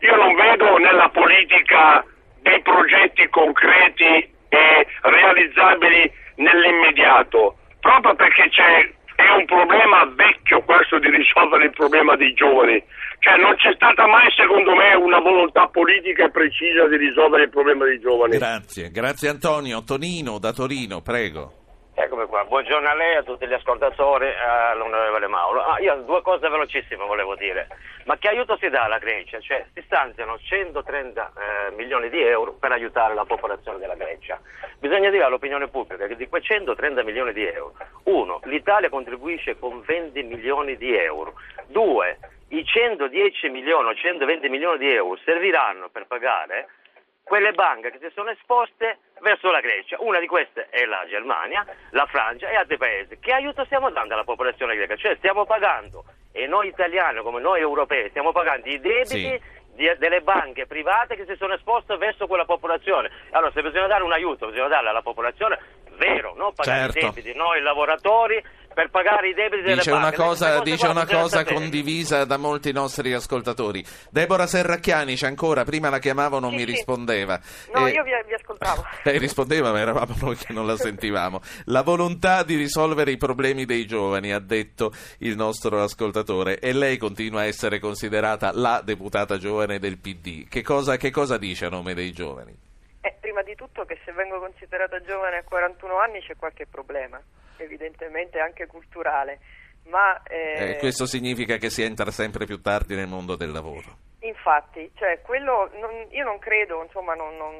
Io 0.00 0.14
non 0.14 0.36
vedo 0.36 0.76
nella 0.76 1.08
politica 1.08 2.04
dei 2.40 2.60
progetti 2.62 3.28
concreti 3.28 4.30
e 4.48 4.86
realizzabili 5.00 6.12
nell'immediato, 6.36 7.56
proprio 7.80 8.14
perché 8.14 8.50
c'è, 8.50 8.88
è 9.16 9.30
un 9.36 9.46
problema 9.46 10.04
vecchio 10.14 10.62
questo 10.62 11.00
di 11.00 11.10
risolvere 11.10 11.64
il 11.64 11.72
problema 11.72 12.14
dei 12.14 12.32
giovani. 12.34 12.80
Cioè 13.24 13.38
non 13.38 13.56
c'è 13.56 13.72
stata 13.72 14.06
mai, 14.06 14.30
secondo 14.36 14.74
me, 14.74 14.92
una 14.92 15.18
volontà 15.18 15.66
politica 15.68 16.28
precisa 16.28 16.86
di 16.88 16.98
risolvere 16.98 17.44
il 17.44 17.48
problema 17.48 17.86
dei 17.86 17.98
giovani. 17.98 18.36
Grazie, 18.36 18.90
grazie 18.90 19.30
Antonio. 19.30 19.82
Tonino 19.82 20.38
da 20.38 20.52
Torino, 20.52 21.00
prego. 21.00 21.62
Eccomi 21.94 22.26
qua, 22.26 22.44
buongiorno 22.44 22.86
a 22.86 22.94
lei, 22.94 23.16
a 23.16 23.22
tutti 23.22 23.46
gli 23.46 23.52
ascoltatori, 23.54 24.26
all'onorevole 24.28 25.26
Mauro. 25.26 25.62
Ah, 25.62 25.80
io 25.80 26.02
due 26.04 26.20
cose 26.20 26.50
velocissime 26.50 27.06
volevo 27.06 27.34
dire. 27.34 27.68
Ma 28.04 28.18
che 28.18 28.28
aiuto 28.28 28.58
si 28.58 28.68
dà 28.68 28.82
alla 28.82 28.98
Grecia? 28.98 29.40
Cioè, 29.40 29.64
si 29.72 29.80
stanziano 29.86 30.36
130 30.38 31.32
eh, 31.32 31.74
milioni 31.76 32.10
di 32.10 32.20
euro 32.20 32.52
per 32.52 32.72
aiutare 32.72 33.14
la 33.14 33.24
popolazione 33.24 33.78
della 33.78 33.94
Grecia. 33.94 34.38
Bisogna 34.78 35.08
dire 35.08 35.24
all'opinione 35.24 35.68
pubblica 35.68 36.06
che 36.06 36.16
di 36.16 36.28
quei 36.28 36.42
130 36.42 37.02
milioni 37.02 37.32
di 37.32 37.46
euro, 37.46 37.72
uno, 38.02 38.40
l'Italia 38.44 38.90
contribuisce 38.90 39.58
con 39.58 39.80
20 39.80 40.22
milioni 40.24 40.76
di 40.76 40.94
euro. 40.94 41.32
Due, 41.68 42.18
i 42.58 42.64
110 42.64 43.48
milioni 43.48 43.88
o 43.88 43.94
120 43.94 44.48
milioni 44.48 44.78
di 44.78 44.92
euro 44.92 45.18
serviranno 45.24 45.88
per 45.88 46.06
pagare 46.06 46.68
quelle 47.24 47.52
banche 47.52 47.90
che 47.90 47.98
si 48.00 48.10
sono 48.14 48.30
esposte 48.30 48.98
verso 49.20 49.50
la 49.50 49.60
Grecia. 49.60 49.96
Una 50.00 50.20
di 50.20 50.26
queste 50.26 50.68
è 50.68 50.84
la 50.84 51.04
Germania, 51.08 51.66
la 51.90 52.06
Francia 52.06 52.48
e 52.48 52.54
altri 52.54 52.76
paesi. 52.76 53.18
Che 53.18 53.32
aiuto 53.32 53.64
stiamo 53.64 53.90
dando 53.90 54.14
alla 54.14 54.24
popolazione 54.24 54.76
greca? 54.76 54.94
Cioè 54.94 55.16
stiamo 55.16 55.44
pagando, 55.46 56.04
e 56.30 56.46
noi 56.46 56.68
italiani 56.68 57.22
come 57.22 57.40
noi 57.40 57.60
europei, 57.60 58.10
stiamo 58.10 58.30
pagando 58.30 58.68
i 58.68 58.78
debiti 58.78 59.08
sì. 59.08 59.40
di, 59.74 59.90
delle 59.98 60.20
banche 60.20 60.66
private 60.66 61.16
che 61.16 61.24
si 61.26 61.34
sono 61.36 61.54
esposte 61.54 61.96
verso 61.96 62.26
quella 62.26 62.44
popolazione. 62.44 63.10
Allora 63.30 63.50
se 63.52 63.62
bisogna 63.62 63.86
dare 63.86 64.04
un 64.04 64.12
aiuto, 64.12 64.48
bisogna 64.48 64.68
darlo 64.68 64.90
alla 64.90 65.02
popolazione 65.02 65.58
vero, 65.96 66.34
non 66.36 66.52
pagare 66.52 66.92
certo. 66.92 66.98
i 66.98 67.02
debiti 67.02 67.36
noi 67.36 67.60
lavoratori 67.62 68.42
per 68.74 68.90
pagare 68.90 69.28
i 69.30 69.34
debiti 69.34 69.62
delle 69.62 69.76
dice 69.76 69.90
banche. 69.90 70.06
Una 70.06 70.26
cosa, 70.26 70.60
dice 70.60 70.86
una 70.86 71.06
cosa 71.06 71.44
condivisa 71.44 72.24
da 72.24 72.36
molti 72.36 72.72
nostri 72.72 73.12
ascoltatori. 73.14 73.82
Deborah 74.10 74.46
Serracchiani 74.46 75.14
c'è 75.14 75.26
ancora, 75.26 75.64
prima 75.64 75.88
la 75.88 75.98
chiamavo 75.98 76.38
non 76.40 76.50
sì, 76.50 76.56
mi 76.56 76.64
sì. 76.64 76.70
rispondeva. 76.72 77.40
No, 77.72 77.86
eh, 77.86 77.92
io 77.92 78.02
vi, 78.02 78.10
vi 78.26 78.34
ascoltavo. 78.34 78.84
Lei 79.04 79.18
rispondeva 79.18 79.72
ma 79.72 79.78
eravamo 79.78 80.14
noi 80.20 80.36
che 80.36 80.52
non 80.52 80.66
la 80.66 80.76
sentivamo. 80.76 81.40
La 81.66 81.82
volontà 81.82 82.42
di 82.42 82.56
risolvere 82.56 83.12
i 83.12 83.16
problemi 83.16 83.64
dei 83.64 83.86
giovani, 83.86 84.32
ha 84.32 84.40
detto 84.40 84.92
il 85.18 85.36
nostro 85.36 85.82
ascoltatore, 85.82 86.58
e 86.58 86.72
lei 86.72 86.98
continua 86.98 87.40
a 87.40 87.44
essere 87.44 87.78
considerata 87.78 88.50
la 88.52 88.82
deputata 88.84 89.38
giovane 89.38 89.78
del 89.78 89.98
PD. 89.98 90.48
Che 90.48 90.62
cosa, 90.62 90.96
che 90.96 91.10
cosa 91.10 91.38
dice 91.38 91.66
a 91.66 91.68
nome 91.68 91.94
dei 91.94 92.12
giovani? 92.12 92.54
Eh, 93.00 93.16
prima 93.20 93.42
di 93.42 93.54
tutto 93.54 93.84
che 93.84 93.98
se 94.04 94.12
vengo 94.12 94.40
considerata 94.40 95.00
giovane 95.02 95.36
a 95.38 95.42
41 95.44 95.98
anni 95.98 96.20
c'è 96.20 96.34
qualche 96.36 96.66
problema 96.66 97.20
evidentemente 97.62 98.40
anche 98.40 98.66
culturale. 98.66 99.38
Ma, 99.86 100.22
eh, 100.22 100.70
eh, 100.70 100.76
questo 100.78 101.06
significa 101.06 101.56
che 101.56 101.70
si 101.70 101.82
entra 101.82 102.10
sempre 102.10 102.46
più 102.46 102.60
tardi 102.60 102.94
nel 102.94 103.06
mondo 103.06 103.36
del 103.36 103.50
lavoro. 103.50 104.12
Infatti, 104.20 104.90
cioè, 104.94 105.20
quello, 105.20 105.70
non, 105.74 106.06
io 106.10 106.24
non 106.24 106.38
credo, 106.38 106.82
insomma, 106.82 107.12
non, 107.14 107.36
non, 107.36 107.54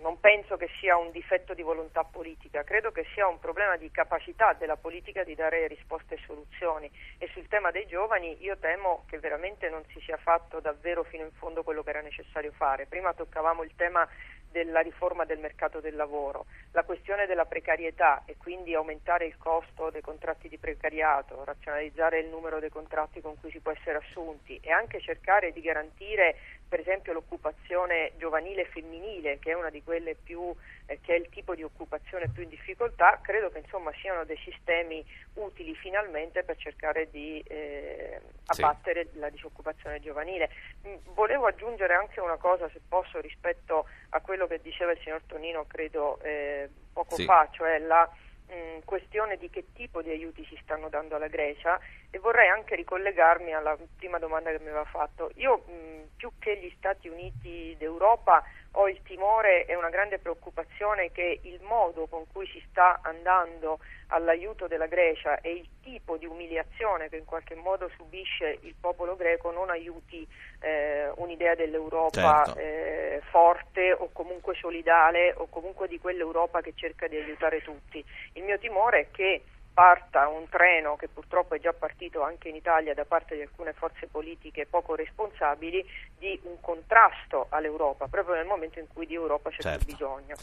non, 0.00 0.18
penso 0.18 0.56
che 0.56 0.70
sia 0.80 0.96
un 0.96 1.10
difetto 1.10 1.52
di 1.52 1.60
volontà 1.60 2.04
politica, 2.04 2.64
credo 2.64 2.90
che 2.90 3.04
sia 3.12 3.26
un 3.26 3.38
problema 3.38 3.76
di 3.76 3.90
capacità 3.90 4.54
della 4.54 4.76
politica 4.76 5.24
di 5.24 5.34
dare 5.34 5.66
risposte 5.66 6.14
e 6.14 6.22
soluzioni 6.24 6.90
e 7.18 7.28
sul 7.34 7.46
tema 7.48 7.70
dei 7.70 7.86
giovani 7.86 8.34
io 8.40 8.56
temo 8.56 9.04
che 9.10 9.18
veramente 9.18 9.68
non 9.68 9.82
si 9.92 10.00
sia 10.00 10.16
fatto 10.16 10.58
davvero 10.58 11.04
fino 11.04 11.24
in 11.24 11.32
fondo 11.32 11.62
quello 11.62 11.82
che 11.82 11.90
era 11.90 12.00
necessario 12.00 12.52
fare. 12.52 12.86
Prima 12.86 13.12
toccavamo 13.12 13.62
il 13.62 13.74
tema 13.76 14.08
della 14.50 14.80
riforma 14.80 15.24
del 15.24 15.38
mercato 15.38 15.80
del 15.80 15.96
lavoro, 15.96 16.46
la 16.72 16.84
questione 16.84 17.26
della 17.26 17.44
precarietà 17.44 18.22
e 18.24 18.36
quindi 18.36 18.74
aumentare 18.74 19.26
il 19.26 19.36
costo 19.36 19.90
dei 19.90 20.00
contratti 20.00 20.48
di 20.48 20.58
precariato, 20.58 21.44
razionalizzare 21.44 22.20
il 22.20 22.28
numero 22.28 22.58
dei 22.58 22.70
contratti 22.70 23.20
con 23.20 23.38
cui 23.38 23.50
si 23.50 23.60
può 23.60 23.72
essere 23.72 23.98
assunti 23.98 24.58
e 24.62 24.70
anche 24.70 25.00
cercare 25.00 25.52
di 25.52 25.60
garantire 25.60 26.36
per 26.68 26.80
esempio 26.80 27.12
l'occupazione 27.12 28.12
giovanile 28.16 28.64
femminile, 28.66 29.38
che 29.38 29.50
è 29.50 29.54
una 29.54 29.70
di 29.70 29.82
quelle 29.82 30.14
più, 30.14 30.54
eh, 30.86 31.00
che 31.00 31.14
è 31.14 31.18
il 31.18 31.28
tipo 31.28 31.54
di 31.54 31.62
occupazione 31.62 32.28
più 32.28 32.42
in 32.42 32.48
difficoltà, 32.48 33.20
credo 33.22 33.50
che 33.50 33.58
insomma 33.58 33.92
siano 34.00 34.24
dei 34.24 34.38
sistemi 34.38 35.04
utili 35.34 35.74
finalmente 35.74 36.42
per 36.42 36.56
cercare 36.56 37.08
di 37.10 37.40
eh, 37.46 38.20
abbattere 38.46 39.08
sì. 39.12 39.18
la 39.18 39.30
disoccupazione 39.30 40.00
giovanile. 40.00 40.50
Mm, 40.86 40.94
volevo 41.14 41.46
aggiungere 41.46 41.94
anche 41.94 42.20
una 42.20 42.36
cosa, 42.36 42.68
se 42.70 42.80
posso, 42.86 43.20
rispetto 43.20 43.86
a 44.10 44.20
quello 44.20 44.46
che 44.46 44.60
diceva 44.60 44.92
il 44.92 44.98
signor 45.02 45.22
Tonino, 45.26 45.66
credo 45.66 46.18
eh, 46.22 46.68
poco 46.92 47.14
sì. 47.14 47.24
fa, 47.24 47.48
cioè 47.52 47.78
la 47.78 48.10
mh, 48.48 48.54
mm, 48.54 48.78
questione 48.84 49.36
di 49.36 49.50
che 49.50 49.66
tipo 49.72 50.02
di 50.02 50.10
aiuti 50.10 50.44
si 50.46 50.58
stanno 50.62 50.88
dando 50.88 51.16
alla 51.16 51.28
Grecia 51.28 51.78
e 52.10 52.18
vorrei 52.18 52.48
anche 52.48 52.74
ricollegarmi 52.74 53.52
alla 53.52 53.76
prima 53.96 54.18
domanda 54.18 54.50
che 54.50 54.58
mi 54.58 54.68
aveva 54.68 54.84
fatto. 54.84 55.30
Io 55.36 55.64
mh, 55.66 56.08
più 56.16 56.30
che 56.38 56.58
gli 56.58 56.72
Stati 56.76 57.08
Uniti 57.08 57.74
d'Europa 57.78 58.42
ho 58.78 58.88
il 58.88 59.00
timore 59.02 59.64
e 59.66 59.74
una 59.74 59.88
grande 59.88 60.18
preoccupazione 60.18 61.10
che 61.10 61.40
il 61.42 61.60
modo 61.62 62.06
con 62.06 62.24
cui 62.32 62.46
si 62.46 62.62
sta 62.70 63.00
andando 63.02 63.78
all'aiuto 64.08 64.66
della 64.66 64.86
Grecia 64.86 65.40
e 65.40 65.52
il 65.52 65.68
tipo 65.82 66.16
di 66.16 66.26
umiliazione 66.26 67.08
che 67.08 67.16
in 67.16 67.24
qualche 67.24 67.54
modo 67.54 67.90
subisce 67.96 68.58
il 68.62 68.74
popolo 68.78 69.16
greco 69.16 69.50
non 69.50 69.70
aiuti 69.70 70.26
eh, 70.60 71.10
un'idea 71.16 71.54
dell'Europa 71.54 72.44
certo. 72.44 72.60
eh, 72.60 73.22
forte 73.30 73.92
o 73.92 74.10
comunque 74.12 74.54
solidale 74.54 75.32
o 75.36 75.46
comunque 75.48 75.88
di 75.88 75.98
quell'Europa 75.98 76.60
che 76.60 76.74
cerca 76.74 77.08
di 77.08 77.16
aiutare 77.16 77.62
tutti. 77.62 78.04
Il 78.34 78.42
mio 78.42 78.58
timore 78.58 79.00
è 79.00 79.06
che 79.10 79.42
parta 79.76 80.26
un 80.26 80.48
treno 80.48 80.96
che 80.96 81.06
purtroppo 81.06 81.54
è 81.54 81.60
già 81.60 81.74
partito 81.74 82.22
anche 82.22 82.48
in 82.48 82.54
Italia 82.54 82.94
da 82.94 83.04
parte 83.04 83.34
di 83.34 83.42
alcune 83.42 83.74
forze 83.74 84.06
politiche 84.06 84.64
poco 84.64 84.94
responsabili 84.94 85.84
di 86.16 86.40
un 86.44 86.58
contrasto 86.62 87.48
all'Europa, 87.50 88.06
proprio 88.08 88.36
nel 88.36 88.46
momento 88.46 88.78
in 88.78 88.86
cui 88.90 89.04
di 89.04 89.12
Europa 89.12 89.50
c'è 89.50 89.60
certo. 89.60 89.84
più 89.84 89.92
bisogno. 89.92 90.34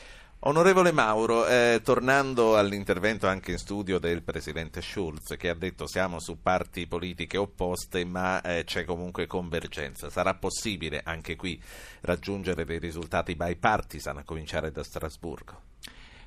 Onorevole 0.42 0.92
Mauro, 0.92 1.48
eh, 1.48 1.82
tornando 1.84 2.60
all'intervento 2.60 3.26
anche 3.26 3.50
in 3.50 3.58
studio 3.58 3.98
del 3.98 4.22
Presidente 4.22 4.84
Schulz 4.84 5.36
che 5.36 5.50
ha 5.50 5.56
detto 5.56 5.88
siamo 5.88 6.20
su 6.20 6.40
parti 6.40 6.86
politiche 6.86 7.38
opposte 7.38 8.06
ma 8.06 8.40
eh, 8.42 8.66
c'è 8.66 8.86
comunque 8.86 9.26
convergenza, 9.26 10.12
sarà 10.12 10.36
possibile 10.36 11.02
anche 11.04 11.36
qui 11.36 11.60
raggiungere 12.02 12.66
dei 12.66 12.78
risultati 12.78 13.36
bipartisan 13.36 14.18
a 14.18 14.24
cominciare 14.24 14.72
da 14.72 14.84
Strasburgo? 14.84 15.62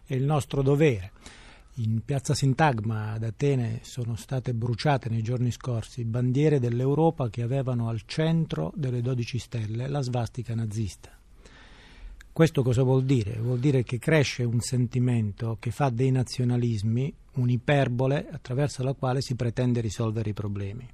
È 0.04 0.12
il 0.12 0.24
nostro 0.24 0.62
dovere. 0.62 1.12
In 1.78 2.00
piazza 2.06 2.32
Sintagma 2.32 3.12
ad 3.12 3.24
Atene 3.24 3.80
sono 3.82 4.16
state 4.16 4.54
bruciate 4.54 5.10
nei 5.10 5.20
giorni 5.20 5.50
scorsi 5.50 6.06
bandiere 6.06 6.58
dell'Europa 6.58 7.28
che 7.28 7.42
avevano 7.42 7.90
al 7.90 8.00
centro 8.06 8.72
delle 8.74 9.02
12 9.02 9.38
stelle 9.38 9.86
la 9.86 10.00
svastica 10.00 10.54
nazista. 10.54 11.10
Questo 12.32 12.62
cosa 12.62 12.82
vuol 12.82 13.04
dire? 13.04 13.38
Vuol 13.40 13.58
dire 13.58 13.82
che 13.82 13.98
cresce 13.98 14.42
un 14.42 14.60
sentimento 14.60 15.58
che 15.60 15.70
fa 15.70 15.90
dei 15.90 16.10
nazionalismi 16.10 17.14
un'iperbole 17.34 18.28
attraverso 18.30 18.82
la 18.82 18.94
quale 18.94 19.20
si 19.20 19.34
pretende 19.34 19.82
risolvere 19.82 20.30
i 20.30 20.34
problemi. 20.34 20.88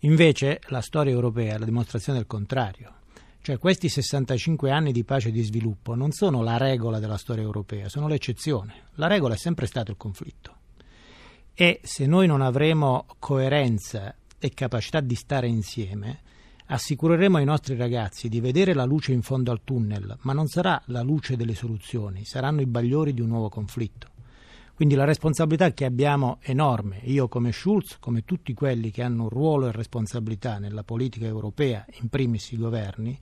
Invece 0.00 0.60
la 0.70 0.80
storia 0.80 1.12
europea 1.12 1.54
è 1.54 1.58
la 1.58 1.64
dimostrazione 1.66 2.18
del 2.18 2.26
contrario. 2.26 2.99
Cioè 3.42 3.58
questi 3.58 3.88
65 3.88 4.70
anni 4.70 4.92
di 4.92 5.04
pace 5.04 5.28
e 5.28 5.32
di 5.32 5.42
sviluppo 5.42 5.94
non 5.94 6.12
sono 6.12 6.42
la 6.42 6.56
regola 6.56 6.98
della 6.98 7.16
storia 7.16 7.42
europea, 7.42 7.88
sono 7.88 8.06
l'eccezione. 8.06 8.88
La 8.94 9.06
regola 9.06 9.34
è 9.34 9.38
sempre 9.38 9.66
stato 9.66 9.90
il 9.90 9.96
conflitto. 9.96 10.56
E 11.54 11.80
se 11.82 12.06
noi 12.06 12.26
non 12.26 12.42
avremo 12.42 13.06
coerenza 13.18 14.14
e 14.38 14.50
capacità 14.50 15.00
di 15.00 15.14
stare 15.14 15.46
insieme, 15.46 16.20
Assicureremo 16.72 17.38
ai 17.38 17.44
nostri 17.44 17.74
ragazzi 17.74 18.28
di 18.28 18.38
vedere 18.38 18.74
la 18.74 18.84
luce 18.84 19.10
in 19.10 19.22
fondo 19.22 19.50
al 19.50 19.62
tunnel, 19.64 20.16
ma 20.20 20.32
non 20.32 20.46
sarà 20.46 20.80
la 20.86 21.02
luce 21.02 21.34
delle 21.34 21.56
soluzioni, 21.56 22.24
saranno 22.24 22.60
i 22.60 22.66
bagliori 22.66 23.12
di 23.12 23.20
un 23.20 23.26
nuovo 23.26 23.48
conflitto. 23.48 24.06
Quindi 24.80 24.96
la 24.96 25.04
responsabilità 25.04 25.74
che 25.74 25.84
abbiamo 25.84 26.38
è 26.40 26.52
enorme, 26.52 27.00
io 27.02 27.28
come 27.28 27.52
Schulz, 27.52 27.98
come 28.00 28.24
tutti 28.24 28.54
quelli 28.54 28.90
che 28.90 29.02
hanno 29.02 29.24
un 29.24 29.28
ruolo 29.28 29.68
e 29.68 29.72
responsabilità 29.72 30.56
nella 30.56 30.84
politica 30.84 31.26
europea, 31.26 31.84
in 32.00 32.08
primis 32.08 32.52
i 32.52 32.56
governi, 32.56 33.20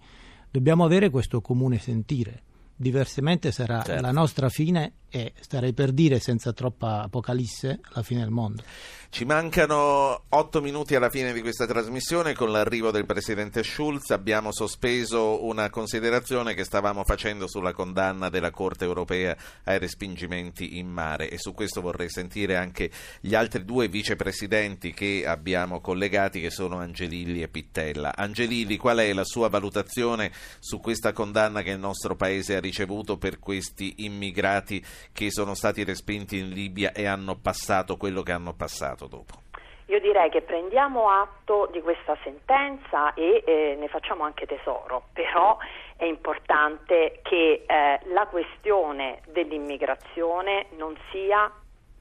dobbiamo 0.53 0.85
avere 0.85 1.11
questo 1.11 1.41
comune 1.41 1.79
sentire. 1.79 2.43
Diversamente 2.77 3.51
sarà 3.51 3.83
certo. 3.83 4.01
la 4.01 4.13
nostra 4.13 4.49
fine 4.49 4.93
e 5.11 5.33
starei 5.41 5.73
per 5.73 5.93
dire 5.93 6.19
senza 6.19 6.53
troppa 6.53 7.03
apocalisse 7.03 7.81
la 7.95 8.03
fine 8.03 8.21
del 8.21 8.31
mondo. 8.31 8.63
Ci 9.11 9.25
mancano 9.25 10.25
otto 10.29 10.61
minuti 10.61 10.95
alla 10.95 11.09
fine 11.09 11.33
di 11.33 11.41
questa 11.41 11.67
trasmissione. 11.67 12.35
Con 12.35 12.53
l'arrivo 12.53 12.91
del 12.91 13.07
presidente 13.07 13.63
Schulz 13.63 14.11
abbiamo 14.11 14.53
sospeso 14.53 15.45
una 15.47 15.71
considerazione 15.71 16.53
che 16.53 16.63
stavamo 16.63 17.05
facendo 17.05 17.49
sulla 17.49 17.73
condanna 17.73 18.29
della 18.29 18.51
Corte 18.51 18.85
europea 18.85 19.35
ai 19.65 19.79
respingimenti 19.79 20.77
in 20.79 20.89
mare 20.89 21.31
e 21.31 21.39
su 21.39 21.55
questo 21.55 21.81
vorrei 21.81 22.11
sentire 22.11 22.57
anche 22.57 22.91
gli 23.21 23.35
altri 23.35 23.65
due 23.65 23.89
vicepresidenti 23.89 24.93
che 24.93 25.25
abbiamo 25.27 25.81
collegati 25.81 26.41
che 26.41 26.51
sono 26.51 26.79
Angelilli 26.79 27.41
e 27.41 27.49
Pittella. 27.49 28.15
Angelilli, 28.15 28.77
qual 28.77 28.99
è 28.99 29.13
la 29.15 29.25
sua 29.25 29.49
valutazione 29.49 30.31
su 30.59 30.81
questa 30.81 31.13
condanna 31.13 31.63
che 31.63 31.71
il 31.71 31.79
nostro 31.79 32.15
paese 32.15 32.57
ha 32.57 32.61
ricevuto 32.61 33.17
per 33.17 33.39
questi 33.39 33.95
immigrati 34.05 34.85
che 35.13 35.31
sono 35.31 35.55
stati 35.55 35.85
respinti 35.85 36.39
in 36.39 36.51
Libia 36.51 36.93
e 36.93 37.07
hanno 37.07 37.37
passato 37.41 37.97
quello 37.97 38.23
che 38.23 38.33
hanno 38.33 38.55
passato 38.55 39.07
dopo? 39.07 39.47
Io 39.87 40.01
direi 40.01 40.29
che 40.29 40.43
prendiamo 40.43 41.09
atto 41.09 41.67
di 41.73 41.81
questa 41.81 42.15
sentenza 42.23 43.15
e 43.15 43.43
eh, 43.47 43.77
ne 43.79 43.89
facciamo 43.89 44.23
anche 44.23 44.45
tesoro, 44.45 45.05
però 45.15 45.57
è 45.97 46.05
importante 46.05 47.21
che 47.23 47.65
eh, 47.67 48.01
la 48.13 48.27
questione 48.27 49.23
dell'immigrazione 49.29 50.67
non 50.77 50.95
sia 51.11 51.51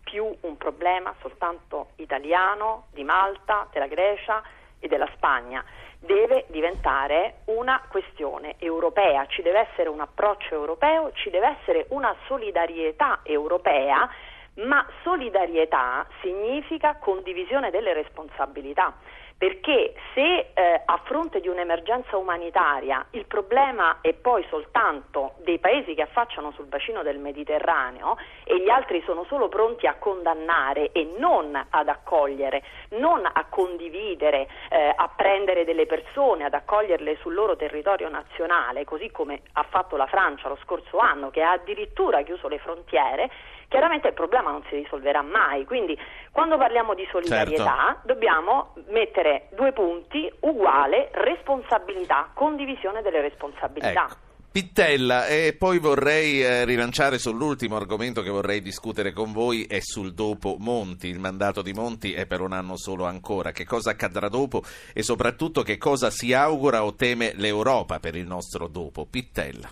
più 0.03 0.35
un 0.41 0.57
problema 0.57 1.13
soltanto 1.21 1.91
italiano, 1.95 2.87
di 2.91 3.03
Malta, 3.05 3.67
della 3.71 3.87
Grecia 3.87 4.43
e 4.79 4.87
della 4.87 5.09
Spagna 5.15 5.63
deve 5.99 6.45
diventare 6.49 7.39
una 7.45 7.81
questione 7.89 8.55
europea, 8.59 9.25
ci 9.27 9.41
deve 9.41 9.67
essere 9.69 9.89
un 9.89 9.99
approccio 9.99 10.53
europeo, 10.53 11.11
ci 11.13 11.29
deve 11.29 11.57
essere 11.59 11.85
una 11.89 12.15
solidarietà 12.27 13.19
europea, 13.23 14.09
ma 14.55 14.85
solidarietà 15.03 16.05
significa 16.21 16.95
condivisione 16.95 17.69
delle 17.69 17.93
responsabilità 17.93 18.93
perché 19.37 19.93
se 20.15 20.49
eh, 20.53 20.81
a 20.83 20.99
fronte 21.03 21.39
di 21.39 21.47
un'emergenza 21.47 22.17
umanitaria 22.17 23.05
il 23.11 23.25
problema 23.25 23.99
è 24.01 24.13
poi 24.13 24.43
soltanto 24.49 25.35
dei 25.43 25.59
paesi 25.59 25.93
che 25.93 26.01
affacciano 26.01 26.51
sul 26.51 26.65
bacino 26.65 27.03
del 27.03 27.19
Mediterraneo 27.19 28.17
e 28.43 28.59
gli 28.59 28.69
altri 28.69 29.03
sono 29.05 29.25
solo 29.25 29.47
pronti 29.47 29.85
a 29.85 29.95
condannare 29.99 30.91
e 30.91 31.13
non 31.19 31.55
ad 31.69 31.87
accogliere, 31.87 32.63
non 32.91 33.29
a 33.31 33.45
condividere, 33.47 34.47
eh, 34.69 34.93
a 34.95 35.07
prendere 35.15 35.65
delle 35.65 35.85
persone, 35.85 36.45
ad 36.45 36.55
accoglierle 36.55 37.17
sul 37.17 37.35
loro 37.35 37.55
territorio 37.55 38.09
nazionale, 38.09 38.85
così 38.85 39.11
come 39.11 39.41
ha 39.53 39.63
fatto 39.69 39.97
la 39.97 40.07
Francia 40.07 40.47
lo 40.47 40.57
scorso 40.63 40.97
anno 40.97 41.29
che 41.29 41.43
ha 41.43 41.51
addirittura 41.51 42.23
chiuso 42.23 42.47
le 42.47 42.57
frontiere, 42.57 43.29
chiaramente 43.67 44.07
il 44.07 44.13
problema 44.13 44.51
non 44.51 44.63
si 44.69 44.75
risolverà 44.75 45.21
mai. 45.21 45.65
Quindi 45.65 45.97
quando 46.31 46.57
parliamo 46.57 46.93
di 46.93 47.07
solidarietà 47.11 47.85
certo. 47.87 48.07
dobbiamo 48.07 48.73
mettere 48.87 49.26
due 49.53 49.71
punti 49.73 50.31
uguale 50.41 51.09
responsabilità, 51.13 52.29
condivisione 52.33 53.01
delle 53.01 53.21
responsabilità. 53.21 54.05
Ecco. 54.05 54.25
Pittella, 54.49 55.27
e 55.27 55.55
poi 55.57 55.77
vorrei 55.77 56.41
eh, 56.41 56.65
rilanciare 56.65 57.19
sull'ultimo 57.19 57.75
argomento 57.75 58.21
che 58.21 58.29
vorrei 58.29 58.61
discutere 58.61 59.11
con 59.11 59.31
voi, 59.31 59.65
è 59.65 59.79
sul 59.81 60.13
dopo 60.13 60.55
Monti. 60.57 61.07
Il 61.07 61.19
mandato 61.19 61.61
di 61.61 61.73
Monti 61.73 62.13
è 62.13 62.25
per 62.25 62.41
un 62.41 62.53
anno 62.53 62.75
solo 62.75 63.05
ancora. 63.05 63.51
Che 63.51 63.65
cosa 63.65 63.91
accadrà 63.91 64.29
dopo 64.29 64.63
e 64.93 65.03
soprattutto 65.03 65.61
che 65.61 65.77
cosa 65.77 66.09
si 66.09 66.33
augura 66.33 66.83
o 66.83 66.95
teme 66.95 67.33
l'Europa 67.35 67.99
per 67.99 68.15
il 68.15 68.25
nostro 68.25 68.67
dopo? 68.67 69.05
Pittella 69.05 69.69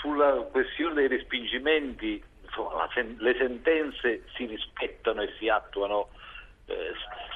sulla 0.00 0.32
questione 0.50 0.94
dei 0.94 1.08
respingimenti 1.08 2.22
insomma, 2.42 2.88
le 3.18 3.36
sentenze 3.38 4.24
si 4.34 4.46
rispettano 4.46 5.22
e 5.22 5.32
si 5.38 5.48
attuano, 5.48 6.08
eh, 6.70 6.92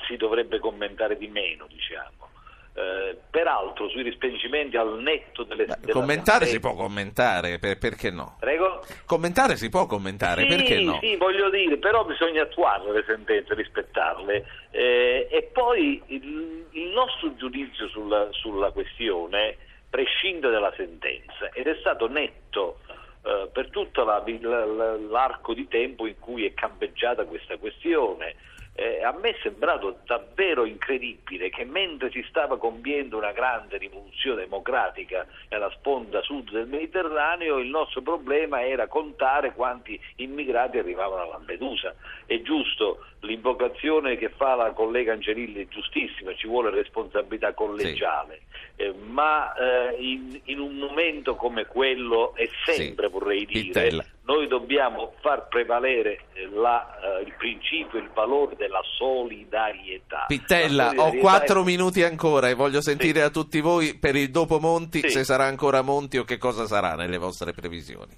si 0.06 0.16
dovrebbe 0.16 0.58
commentare 0.58 1.16
di 1.16 1.28
meno, 1.28 1.66
diciamo. 1.68 2.30
Eh, 2.76 3.16
peraltro 3.30 3.88
sui 3.88 4.02
respingimenti 4.02 4.76
al 4.76 5.00
netto 5.00 5.44
delle, 5.44 5.66
Beh, 5.66 5.92
commentare 5.92 6.46
si 6.46 6.58
può 6.58 6.74
commentare 6.74 7.60
per, 7.60 7.78
perché 7.78 8.10
no? 8.10 8.36
Prego? 8.40 8.84
commentare 9.06 9.54
si 9.54 9.68
può 9.68 9.86
commentare 9.86 10.42
sì, 10.42 10.48
perché 10.48 10.80
no? 10.80 10.98
sì 11.00 11.14
voglio 11.14 11.50
dire 11.50 11.76
però 11.76 12.04
bisogna 12.04 12.42
attuarle 12.42 12.90
le 12.90 13.04
sentenze 13.06 13.54
rispettarle 13.54 14.44
eh, 14.72 15.28
e 15.30 15.50
poi 15.52 16.02
il, 16.06 16.66
il 16.72 16.88
nostro 16.88 17.36
giudizio 17.36 17.86
sulla, 17.90 18.26
sulla 18.32 18.72
questione 18.72 19.56
prescinde 19.88 20.50
dalla 20.50 20.72
sentenza 20.76 21.50
ed 21.52 21.68
è 21.68 21.76
stato 21.78 22.08
netto 22.08 22.80
eh, 23.22 23.48
per 23.52 23.70
tutto 23.70 24.04
la, 24.04 24.22
la, 24.40 24.96
l'arco 24.96 25.54
di 25.54 25.66
tempo 25.66 26.06
in 26.06 26.18
cui 26.18 26.44
è 26.44 26.52
campeggiata 26.52 27.24
questa 27.24 27.56
questione. 27.56 28.34
Eh, 28.76 29.04
a 29.04 29.12
me 29.12 29.30
è 29.30 29.36
sembrato 29.40 29.98
davvero 30.04 30.64
incredibile 30.64 31.48
che 31.48 31.64
mentre 31.64 32.10
si 32.10 32.24
stava 32.28 32.58
compiendo 32.58 33.16
una 33.16 33.30
grande 33.30 33.78
rivoluzione 33.78 34.42
democratica 34.42 35.24
nella 35.48 35.70
sponda 35.76 36.20
sud 36.22 36.50
del 36.50 36.66
Mediterraneo, 36.66 37.58
il 37.58 37.68
nostro 37.68 38.02
problema 38.02 38.66
era 38.66 38.88
contare 38.88 39.52
quanti 39.54 40.00
immigrati 40.16 40.78
arrivavano 40.78 41.22
a 41.22 41.26
Lampedusa. 41.26 41.94
È 42.26 42.40
giusto, 42.42 43.06
l'invocazione 43.24 44.16
che 44.16 44.28
fa 44.30 44.54
la 44.54 44.72
collega 44.72 45.12
Angelilli 45.12 45.64
è 45.64 45.68
giustissima, 45.68 46.34
ci 46.34 46.46
vuole 46.46 46.70
responsabilità 46.70 47.52
collegiale. 47.52 48.40
Sì 48.48 48.54
eh, 48.76 48.92
ma 48.92 49.54
eh, 49.54 49.96
in, 50.02 50.40
in, 50.44 50.58
un 50.58 50.76
momento 50.76 51.36
come 51.36 51.64
quello 51.66 52.34
è 52.34 52.48
sempre, 52.64 53.06
sì, 53.06 53.12
vorrei 53.12 53.46
dire, 53.46 53.60
Pittella. 53.60 54.04
noi 54.24 54.48
dobbiamo 54.48 55.14
far 55.20 55.46
prevalere 55.46 56.24
eh, 56.32 56.48
la, 56.52 57.20
il 57.24 57.32
principio, 57.38 58.00
il 58.00 58.10
valore 58.12 58.56
della 58.56 58.80
solidarietà. 58.96 60.24
Pittella, 60.26 60.88
solidarietà 60.88 61.18
ho 61.18 61.20
quattro 61.20 61.60
è... 61.60 61.64
minuti 61.64 62.02
ancora 62.02 62.48
e 62.48 62.54
voglio 62.54 62.80
sentire 62.80 63.20
sì. 63.20 63.26
a 63.26 63.30
tutti 63.30 63.60
voi 63.60 63.96
per 63.96 64.16
il 64.16 64.30
dopo 64.30 64.58
Monti 64.58 65.08
se 65.08 65.22
sarà 65.22 65.44
ancora 65.44 65.82
Monti 65.82 66.18
o 66.18 66.24
che 66.24 66.38
cosa 66.38 66.66
sarà 66.66 66.94
nelle 66.96 67.18
vostre 67.18 67.52
previsioni. 67.52 68.12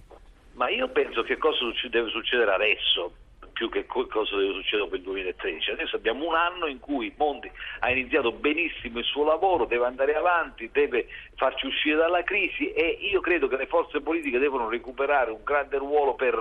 Ma 0.55 0.71
io 0.71 0.89
penso 0.89 1.23
che 1.23 1.37
cosa 1.37 1.59
deve 1.91 2.09
succedere 2.09 2.55
adesso 2.55 3.13
più 3.57 3.71
che 3.71 3.87
cosa 3.87 4.37
deve 4.37 4.53
succedere 4.53 4.83
dopo 4.83 4.97
il 4.97 5.03
2013. 5.03 5.71
Adesso 5.71 5.97
abbiamo 5.97 6.27
un 6.27 6.35
anno 6.35 6.67
in 6.67 6.79
cui 6.79 7.11
Monti 7.17 7.51
ha 7.81 7.91
iniziato 7.91 8.31
benissimo 8.31 8.99
il 8.99 9.05
suo 9.07 9.25
lavoro, 9.25 9.65
deve 9.65 9.87
andare 9.87 10.15
avanti, 10.15 10.69
deve 10.71 11.07
farci 11.37 11.65
uscire 11.65 11.97
dalla 11.97 12.23
crisi 12.23 12.71
e 12.73 12.99
io 13.11 13.21
credo 13.21 13.49
che 13.49 13.57
le 13.57 13.67
forze 13.67 14.03
politiche 14.03 14.39
devono 14.39 14.69
recuperare 14.69 15.31
un 15.31 15.43
grande 15.43 15.79
ruolo 15.79 16.15
per 16.15 16.35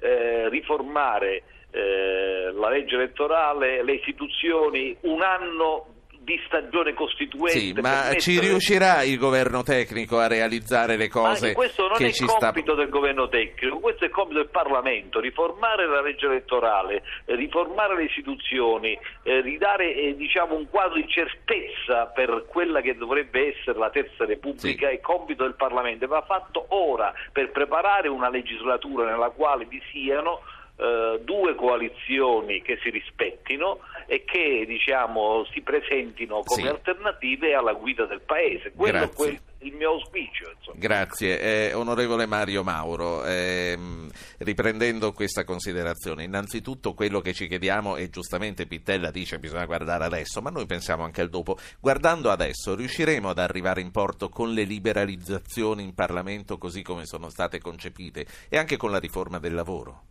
eh, 0.00 0.50
riformare 0.50 1.42
eh, 1.70 2.50
la 2.52 2.68
legge 2.68 2.96
elettorale, 2.96 3.82
le 3.82 3.92
istituzioni, 3.92 4.94
un 5.02 5.22
anno 5.22 5.86
di 6.28 6.38
stagione 6.44 6.92
costituente. 6.92 7.58
Sì, 7.58 7.72
ma 7.80 8.14
ci 8.18 8.38
riuscirà 8.38 9.02
il 9.02 9.16
governo 9.16 9.62
tecnico 9.62 10.18
a 10.18 10.26
realizzare 10.26 10.98
le 10.98 11.08
cose 11.08 11.54
questo 11.54 11.88
non 11.88 11.96
è 12.02 12.12
compito 12.12 12.72
sta... 12.72 12.74
del 12.74 12.90
governo 12.90 13.28
tecnico, 13.28 13.78
questo 13.78 14.04
è 14.04 14.10
compito 14.10 14.40
del 14.40 14.50
Parlamento, 14.50 15.20
riformare 15.20 15.86
la 15.86 16.02
legge 16.02 16.26
elettorale, 16.26 17.02
eh, 17.24 17.34
riformare 17.34 17.96
le 17.96 18.04
istituzioni, 18.04 18.98
eh, 19.22 19.40
ridare 19.40 19.94
eh, 19.94 20.14
diciamo, 20.16 20.54
un 20.54 20.68
quadro 20.68 20.96
di 20.96 21.08
certezza 21.08 22.06
per 22.14 22.44
quella 22.46 22.82
che 22.82 22.94
dovrebbe 22.94 23.56
essere 23.56 23.78
la 23.78 23.88
terza 23.88 24.26
repubblica, 24.26 24.88
Sì. 24.88 24.94
è 24.94 25.00
compito 25.00 25.44
del 25.44 25.54
Parlamento, 25.54 26.06
va 26.06 26.22
fatto 26.22 26.66
ora 26.68 27.10
per 27.32 27.50
preparare 27.52 28.08
una 28.08 28.28
legislatura 28.28 29.08
nella 29.08 29.30
quale 29.30 29.64
vi 29.64 29.80
siano 29.90 30.42
eh, 30.80 31.20
due 31.24 31.54
coalizioni 31.56 32.62
che 32.62 32.78
si 32.82 32.90
rispettino 32.90 33.80
e 34.06 34.24
che 34.24 34.64
diciamo, 34.66 35.44
si 35.52 35.60
presentino 35.60 36.42
come 36.44 36.62
Sì. 36.62 36.68
alternative 36.68 37.54
alla 37.54 37.72
guida 37.72 38.06
del 38.06 38.20
Paese. 38.20 38.72
Quello 38.74 39.02
è 39.02 39.10
quel- 39.10 39.40
il 39.62 39.74
mio 39.74 39.90
auspicio. 39.90 40.50
insomma. 40.56 40.78
Grazie. 40.78 41.40
Eh, 41.70 41.74
onorevole 41.74 42.26
Mario 42.26 42.62
Mauro, 42.62 43.24
ehm, 43.24 44.08
riprendendo 44.38 45.12
questa 45.12 45.42
considerazione, 45.44 46.22
innanzitutto 46.22 46.94
quello 46.94 47.20
che 47.20 47.32
ci 47.34 47.48
chiediamo, 47.48 47.96
e 47.96 48.08
giustamente 48.08 48.66
Pittella 48.66 49.10
dice 49.10 49.38
bisogna 49.40 49.66
guardare 49.66 50.04
adesso, 50.04 50.40
ma 50.40 50.50
noi 50.50 50.66
pensiamo 50.66 51.02
anche 51.02 51.20
al 51.22 51.28
dopo, 51.28 51.58
guardando 51.80 52.30
adesso 52.30 52.76
riusciremo 52.76 53.28
ad 53.30 53.38
arrivare 53.38 53.80
in 53.80 53.90
porto 53.90 54.28
con 54.28 54.52
le 54.52 54.62
liberalizzazioni 54.62 55.82
in 55.82 55.94
Parlamento 55.94 56.56
così 56.56 56.82
come 56.82 57.04
sono 57.04 57.28
state 57.28 57.58
concepite 57.60 58.26
e 58.48 58.56
anche 58.58 58.76
con 58.76 58.90
la 58.92 58.98
riforma 59.00 59.38
del 59.40 59.54
lavoro? 59.54 60.02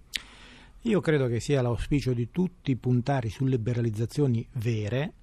Io 0.88 1.02
credo 1.02 1.28
che 1.28 1.42
sia 1.42 1.62
l'auspicio 1.62 2.14
di 2.14 2.32
tutti 2.32 2.78
puntare 2.78 3.28
su 3.28 3.44
liberalizzazioni 3.44 4.48
vere 4.54 5.16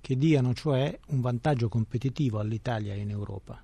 che 0.00 0.16
diano 0.16 0.54
cioè 0.54 0.98
un 1.08 1.20
vantaggio 1.20 1.68
competitivo 1.68 2.38
all'Italia 2.38 2.94
in 2.94 3.10
Europa. 3.10 3.62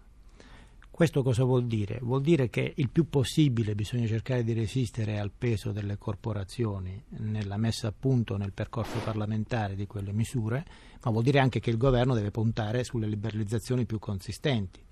Questo 0.90 1.22
cosa 1.22 1.44
vuol 1.44 1.66
dire? 1.66 1.98
Vuol 2.02 2.20
dire 2.20 2.50
che 2.50 2.74
il 2.76 2.90
più 2.90 3.09
possibile 3.09 3.74
bisogna 3.74 4.07
cercare 4.07 4.44
di 4.44 4.52
resistere 4.52 5.18
al 5.18 5.30
peso 5.30 5.72
delle 5.72 5.96
corporazioni 5.96 7.02
nella 7.20 7.57
messa 7.57 7.88
a 7.88 7.94
punto 7.98 8.36
nel 8.36 8.52
percorso 8.52 8.98
parlamentare 9.02 9.74
di 9.76 9.86
quelle 9.86 10.12
misure, 10.12 10.62
ma 11.04 11.11
vuol 11.11 11.24
dire 11.24 11.38
anche 11.38 11.61
che 11.61 11.70
il 11.70 11.78
governo 11.78 12.12
deve 12.12 12.30
puntare 12.30 12.84
sulle 12.84 13.07
liberalizzazioni 13.07 13.86
più 13.86 13.98
consistenti 13.98 14.86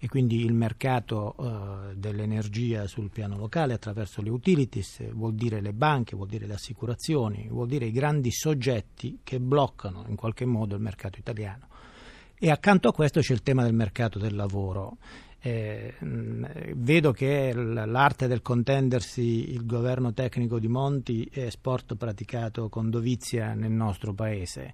e 0.00 0.08
quindi 0.08 0.44
il 0.44 0.54
mercato 0.54 1.34
eh, 1.36 1.96
dell'energia 1.96 2.86
sul 2.86 3.10
piano 3.10 3.36
locale 3.36 3.74
attraverso 3.74 4.22
le 4.22 4.30
utilities, 4.30 5.00
eh, 5.00 5.10
vuol 5.12 5.34
dire 5.34 5.60
le 5.60 5.72
banche, 5.72 6.14
vuol 6.14 6.28
dire 6.28 6.46
le 6.46 6.54
assicurazioni, 6.54 7.48
vuol 7.50 7.66
dire 7.66 7.86
i 7.86 7.90
grandi 7.90 8.30
soggetti 8.30 9.18
che 9.24 9.40
bloccano 9.40 10.04
in 10.08 10.14
qualche 10.14 10.44
modo 10.44 10.76
il 10.76 10.82
mercato 10.82 11.18
italiano. 11.18 11.66
E 12.38 12.50
accanto 12.50 12.88
a 12.88 12.92
questo 12.92 13.20
c'è 13.20 13.32
il 13.32 13.42
tema 13.42 13.64
del 13.64 13.74
mercato 13.74 14.20
del 14.20 14.36
lavoro. 14.36 14.98
Eh, 15.40 15.94
mh, 15.98 16.74
vedo 16.76 17.10
che 17.10 17.52
l'arte 17.52 18.28
del 18.28 18.42
contendersi 18.42 19.50
il 19.50 19.66
governo 19.66 20.12
tecnico 20.12 20.60
di 20.60 20.68
Monti 20.68 21.28
è 21.30 21.50
sport 21.50 21.96
praticato 21.96 22.68
con 22.68 22.90
dovizia 22.90 23.54
nel 23.54 23.72
nostro 23.72 24.14
paese. 24.14 24.72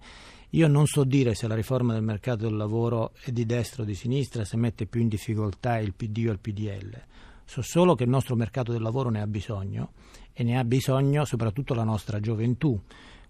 Io 0.55 0.69
non 0.69 0.87
so 0.87 1.03
dire 1.03 1.35
se 1.35 1.49
la 1.49 1.57
riforma 1.57 1.95
del 1.95 2.05
mercato 2.05 2.45
del 2.45 2.55
lavoro 2.55 3.11
è 3.25 3.33
di 3.33 3.45
destra 3.45 3.83
o 3.83 3.85
di 3.85 3.97
sinistra, 3.97 4.45
se 4.45 4.57
mette 4.57 4.87
più 4.87 5.01
in 5.01 5.09
difficoltà 5.09 5.79
il 5.79 5.95
PD 5.95 6.27
o 6.29 6.31
il 6.31 6.39
PDL. 6.39 7.03
So 7.45 7.61
solo 7.61 7.97
che 7.97 8.05
il 8.05 8.09
nostro 8.09 8.37
mercato 8.37 8.71
del 8.71 8.81
lavoro 8.81 9.11
ne 9.11 9.21
ha 9.21 9.27
bisogno 9.27 9.95
e 10.33 10.45
ne 10.45 10.57
ha 10.57 10.63
bisogno 10.63 11.25
soprattutto 11.25 11.75
la 11.75 11.83
nostra 11.83 12.21
gioventù. 12.21 12.81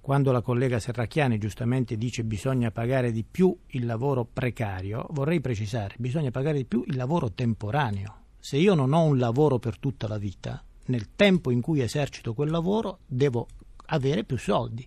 Quando 0.03 0.33
la 0.33 0.43
collega 0.43 0.79
Serracchiani 0.79 1.39
giustamente 1.39 1.97
dice 1.97 2.25
bisogna 2.25 2.71
pagare 2.71 3.11
di 3.11 3.25
più 3.25 3.57
il 3.69 3.87
lavoro 3.87 4.29
precario, 4.31 5.07
vorrei 5.13 5.41
precisare, 5.41 5.95
bisogna 5.97 6.31
pagare 6.31 6.59
di 6.59 6.67
più 6.67 6.85
il 6.87 6.95
lavoro 6.95 7.33
temporaneo. 7.33 8.17
Se 8.39 8.59
io 8.59 8.75
non 8.75 8.93
ho 8.93 9.03
un 9.03 9.17
lavoro 9.17 9.59
per 9.59 9.79
tutta 9.79 10.07
la 10.07 10.19
vita, 10.19 10.63
nel 10.89 11.15
tempo 11.17 11.51
in 11.51 11.63
cui 11.63 11.81
esercito 11.81 12.35
quel 12.35 12.51
lavoro 12.51 12.99
devo 13.07 13.47
avere 13.87 14.25
più 14.25 14.37
soldi. 14.37 14.87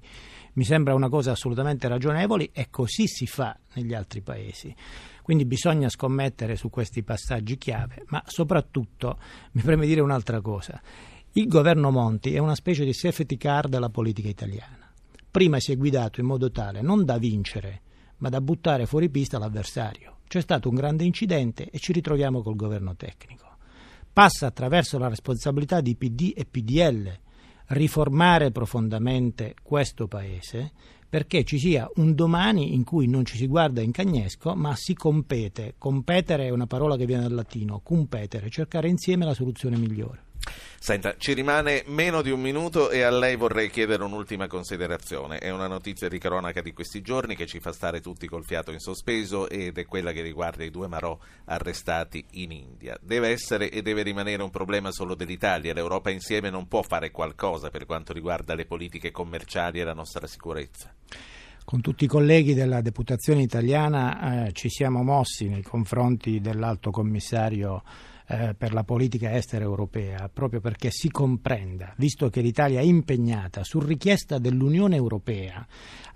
Mi 0.58 0.64
sembra 0.64 0.96
una 0.96 1.08
cosa 1.08 1.32
assolutamente 1.32 1.88
ragionevole 1.88 2.50
e 2.52 2.70
così 2.72 3.06
si 3.06 3.28
fa 3.28 3.56
negli 3.76 3.94
altri 3.94 4.22
paesi. 4.22 4.76
Quindi 5.22 5.46
bisogna 5.46 5.88
scommettere 5.88 6.56
su 6.56 6.72
questi 6.72 7.04
passaggi 7.04 7.60
chiave, 7.60 8.06
ma 8.08 8.24
soprattutto 8.26 9.20
mi 9.54 9.62
preme 9.62 9.86
dire 9.86 10.02
un'altra 10.02 10.42
cosa. 10.42 10.82
Il 11.34 11.48
governo 11.48 11.92
Monti 11.92 12.34
è 12.34 12.40
una 12.40 12.56
specie 12.56 12.84
di 12.86 12.94
safety 12.94 13.38
car 13.38 13.68
della 13.68 13.90
politica 13.90 14.30
italiana. 14.30 14.92
Prima 15.30 15.60
si 15.60 15.74
è 15.74 15.78
guidato 15.78 16.22
in 16.22 16.26
modo 16.26 16.50
tale 16.50 16.82
non 16.82 17.06
da 17.06 17.20
vincere, 17.20 17.82
ma 18.18 18.30
da 18.30 18.42
buttare 18.42 18.88
fuori 18.88 19.10
pista 19.10 19.38
l'avversario. 19.38 20.22
C'è 20.28 20.42
stato 20.42 20.70
un 20.70 20.76
grande 20.76 21.04
incidente 21.04 21.70
e 21.70 21.78
ci 21.78 21.92
ritroviamo 21.92 22.42
col 22.42 22.56
governo 22.56 22.96
tecnico. 22.96 23.58
Passa 24.12 24.48
attraverso 24.48 24.98
la 24.98 25.08
responsabilità 25.08 25.82
di 25.82 25.96
PD 25.96 26.34
e 26.36 26.46
PDL 26.46 27.20
riformare 27.68 28.52
profondamente 28.52 29.56
questo 29.62 30.08
paese 30.08 30.72
perché 31.10 31.44
ci 31.44 31.58
sia 31.58 31.90
un 31.96 32.14
domani 32.16 32.74
in 32.74 32.84
cui 32.84 33.08
non 33.08 33.24
ci 33.24 33.38
si 33.38 33.48
guarda 33.48 33.82
in 33.82 33.92
cagnesco 33.92 34.56
ma 34.56 34.76
si 34.76 34.94
compete. 34.94 35.76
Competere 35.78 36.48
è 36.48 36.50
una 36.50 36.68
parola 36.68 36.98
che 36.98 37.06
viene 37.06 37.24
dal 37.24 37.34
latino, 37.34 37.80
competere, 37.82 38.50
cercare 38.50 38.90
insieme 38.90 39.26
la 39.26 39.34
soluzione 39.34 39.78
migliore. 39.78 40.27
Senta, 40.80 41.16
ci 41.18 41.34
rimane 41.34 41.84
meno 41.88 42.22
di 42.22 42.32
un 42.32 42.40
minuto 42.40 42.90
e 42.90 43.02
a 43.02 43.10
lei 43.10 43.36
vorrei 43.36 43.70
chiedere 43.70 44.04
un'ultima 44.04 44.48
considerazione. 44.48 45.40
È 45.40 45.50
una 45.50 45.68
notizia 45.68 46.08
di 46.08 46.18
cronaca 46.18 46.62
di 46.62 46.72
questi 46.72 47.02
giorni 47.02 47.36
che 47.36 47.46
ci 47.46 47.60
fa 47.60 47.72
stare 47.72 48.00
tutti 48.00 48.28
col 48.28 48.46
fiato 48.46 48.72
in 48.72 48.80
sospeso 48.80 49.50
ed 49.50 49.78
è 49.78 49.86
quella 49.86 50.12
che 50.12 50.22
riguarda 50.22 50.64
i 50.64 50.70
due 50.70 50.88
Marò 50.88 51.18
arrestati 51.46 52.24
in 52.32 52.52
India. 52.52 52.98
Deve 53.02 53.30
essere 53.30 53.70
e 53.70 53.82
deve 53.82 54.04
rimanere 54.04 54.44
un 54.44 54.50
problema 54.50 54.92
solo 54.92 55.16
dell'Italia. 55.16 55.74
L'Europa 55.74 56.10
insieme 56.10 56.50
non 56.50 56.68
può 56.68 56.82
fare 56.84 57.12
qualcosa 57.12 57.70
per 57.70 57.86
quanto 57.86 58.14
riguarda 58.14 58.56
le 58.56 58.66
politiche 58.66 59.12
commerciali 59.12 59.80
e 59.80 59.84
la 59.84 59.94
nostra 59.94 60.28
sicurezza. 60.28 60.94
Con 61.66 61.82
tutti 61.82 62.06
i 62.06 62.08
colleghi 62.08 62.54
della 62.54 62.80
deputazione 62.80 63.42
italiana 63.42 64.46
eh, 64.46 64.54
ci 64.54 64.70
siamo 64.70 65.04
mossi 65.04 65.50
nei 65.50 65.64
confronti 65.64 66.40
dell'alto 66.40 66.92
commissario 66.92 67.84
eh, 68.30 68.56
per 68.58 68.74
la 68.74 68.84
politica 68.84 69.36
estera 69.36 69.64
europea, 69.64 70.30
proprio 70.32 70.60
perché 70.60 70.90
si 70.92 71.10
comprenda, 71.10 71.94
visto 71.96 72.30
che 72.30 72.42
l'Italia 72.42 72.80
è 72.80 72.84
impegnata 72.84 73.64
su 73.64 73.80
richiesta 73.80 74.38
dell'Unione 74.38 74.98
Europea 74.98 75.66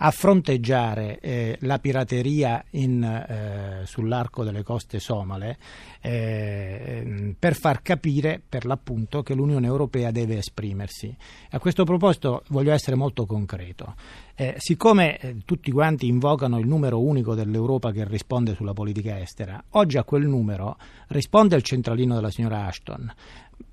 a 0.03 0.12
fronteggiare 0.12 1.20
eh, 1.20 1.57
la 1.62 1.80
pirateria 1.80 2.64
in, 2.72 3.03
eh, 3.03 3.86
sull'arco 3.86 4.43
delle 4.43 4.64
coste 4.64 4.99
somale, 4.99 5.57
eh, 6.01 7.36
per 7.38 7.55
far 7.55 7.82
capire 7.82 8.41
per 8.47 8.66
l'appunto 8.66 9.22
che 9.22 9.34
l'Unione 9.34 9.68
Europea 9.68 10.12
deve 10.12 10.38
esprimersi. 10.38 11.16
A 11.51 11.59
questo 11.59 11.84
proposito 11.86 12.43
voglio 12.49 12.74
essere 12.74 12.95
molto 12.95 13.26
concreto. 13.26 13.95
Eh, 14.36 14.56
siccome 14.58 15.18
eh, 15.18 15.38
tutti 15.46 15.72
quanti 15.72 16.08
invocano 16.08 16.60
il 16.60 16.68
numero 16.68 17.02
unico 17.02 17.36
dell'Europa 17.36 17.92
che 17.92 18.06
risponde 18.06 18.56
sulla 18.56 18.74
politica 18.74 19.20
estera, 19.20 19.64
oggi 19.72 19.98
a 19.98 20.04
quel 20.04 20.28
numero 20.28 20.78
risponde 21.08 21.56
il 21.56 21.64
centralino 21.64 22.16
della 22.16 22.32
signora 22.32 22.66
Ashton 22.66 23.14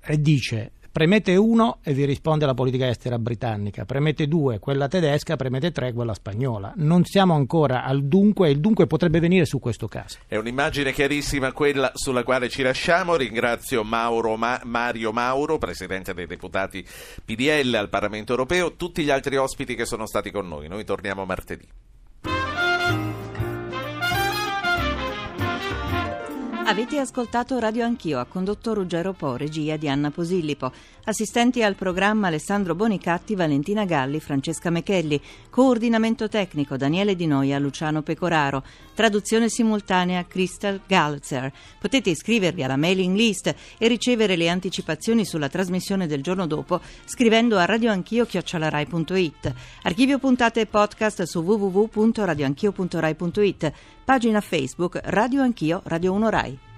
e 0.01 0.21
dice 0.21 0.71
premete 0.99 1.37
uno 1.37 1.77
e 1.81 1.93
vi 1.93 2.03
risponde 2.03 2.45
la 2.45 2.53
politica 2.53 2.89
estera 2.89 3.17
britannica, 3.17 3.85
premete 3.85 4.27
due 4.27 4.59
quella 4.59 4.89
tedesca, 4.89 5.37
premete 5.37 5.71
tre 5.71 5.93
quella 5.93 6.13
spagnola. 6.13 6.73
Non 6.75 7.05
siamo 7.05 7.35
ancora 7.35 7.85
al 7.85 8.03
dunque 8.03 8.49
e 8.49 8.51
il 8.51 8.59
dunque 8.59 8.85
potrebbe 8.85 9.21
venire 9.21 9.45
su 9.45 9.59
questo 9.59 9.87
caso. 9.87 10.17
È 10.27 10.35
un'immagine 10.35 10.91
chiarissima 10.91 11.53
quella 11.53 11.93
sulla 11.93 12.23
quale 12.23 12.49
ci 12.49 12.63
lasciamo. 12.63 13.15
Ringrazio 13.15 13.85
Mauro 13.85 14.35
Ma- 14.35 14.59
Mario 14.65 15.13
Mauro, 15.13 15.57
Presidente 15.57 16.13
dei 16.13 16.27
Deputati 16.27 16.85
PDL 17.23 17.75
al 17.75 17.87
Parlamento 17.87 18.33
Europeo, 18.33 18.73
tutti 18.73 19.01
gli 19.01 19.09
altri 19.09 19.37
ospiti 19.37 19.75
che 19.75 19.85
sono 19.85 20.05
stati 20.05 20.31
con 20.31 20.49
noi. 20.49 20.67
Noi 20.67 20.83
torniamo 20.83 21.23
martedì. 21.23 21.88
Avete 26.69 26.99
ascoltato 26.99 27.57
Radio 27.57 27.83
Anch'io, 27.83 28.19
ha 28.19 28.25
condotto 28.25 28.75
Ruggero 28.75 29.13
Po, 29.13 29.35
regia 29.35 29.75
di 29.75 29.89
Anna 29.89 30.11
Posillipo. 30.11 30.71
Assistenti 31.09 31.63
al 31.63 31.73
programma 31.73 32.27
Alessandro 32.27 32.75
Bonicatti, 32.75 33.33
Valentina 33.33 33.83
Galli, 33.83 34.19
Francesca 34.19 34.69
Mechelli. 34.69 35.19
Coordinamento 35.49 36.29
tecnico 36.29 36.77
Daniele 36.77 37.15
Di 37.15 37.25
Noia, 37.25 37.57
Luciano 37.57 38.03
Pecoraro. 38.03 38.63
Traduzione 38.93 39.49
simultanea 39.49 40.27
Crystal 40.27 40.79
Galzer. 40.85 41.51
Potete 41.79 42.11
iscrivervi 42.11 42.61
alla 42.61 42.77
mailing 42.77 43.15
list 43.15 43.55
e 43.79 43.87
ricevere 43.87 44.35
le 44.35 44.49
anticipazioni 44.49 45.25
sulla 45.25 45.49
trasmissione 45.49 46.05
del 46.05 46.21
giorno 46.21 46.45
dopo 46.45 46.79
scrivendo 47.05 47.57
a 47.57 47.65
radioanchio.it. 47.65 49.53
Archivio 49.81 50.19
puntate 50.19 50.61
e 50.61 50.67
podcast 50.67 51.23
su 51.23 51.39
www.radioanchio.rai.it. 51.39 53.73
Pagina 54.05 54.41
Facebook 54.41 54.99
Radio 55.05 55.41
Anch'io, 55.41 55.81
Radio 55.85 56.13
1 56.13 56.29
Rai. 56.29 56.68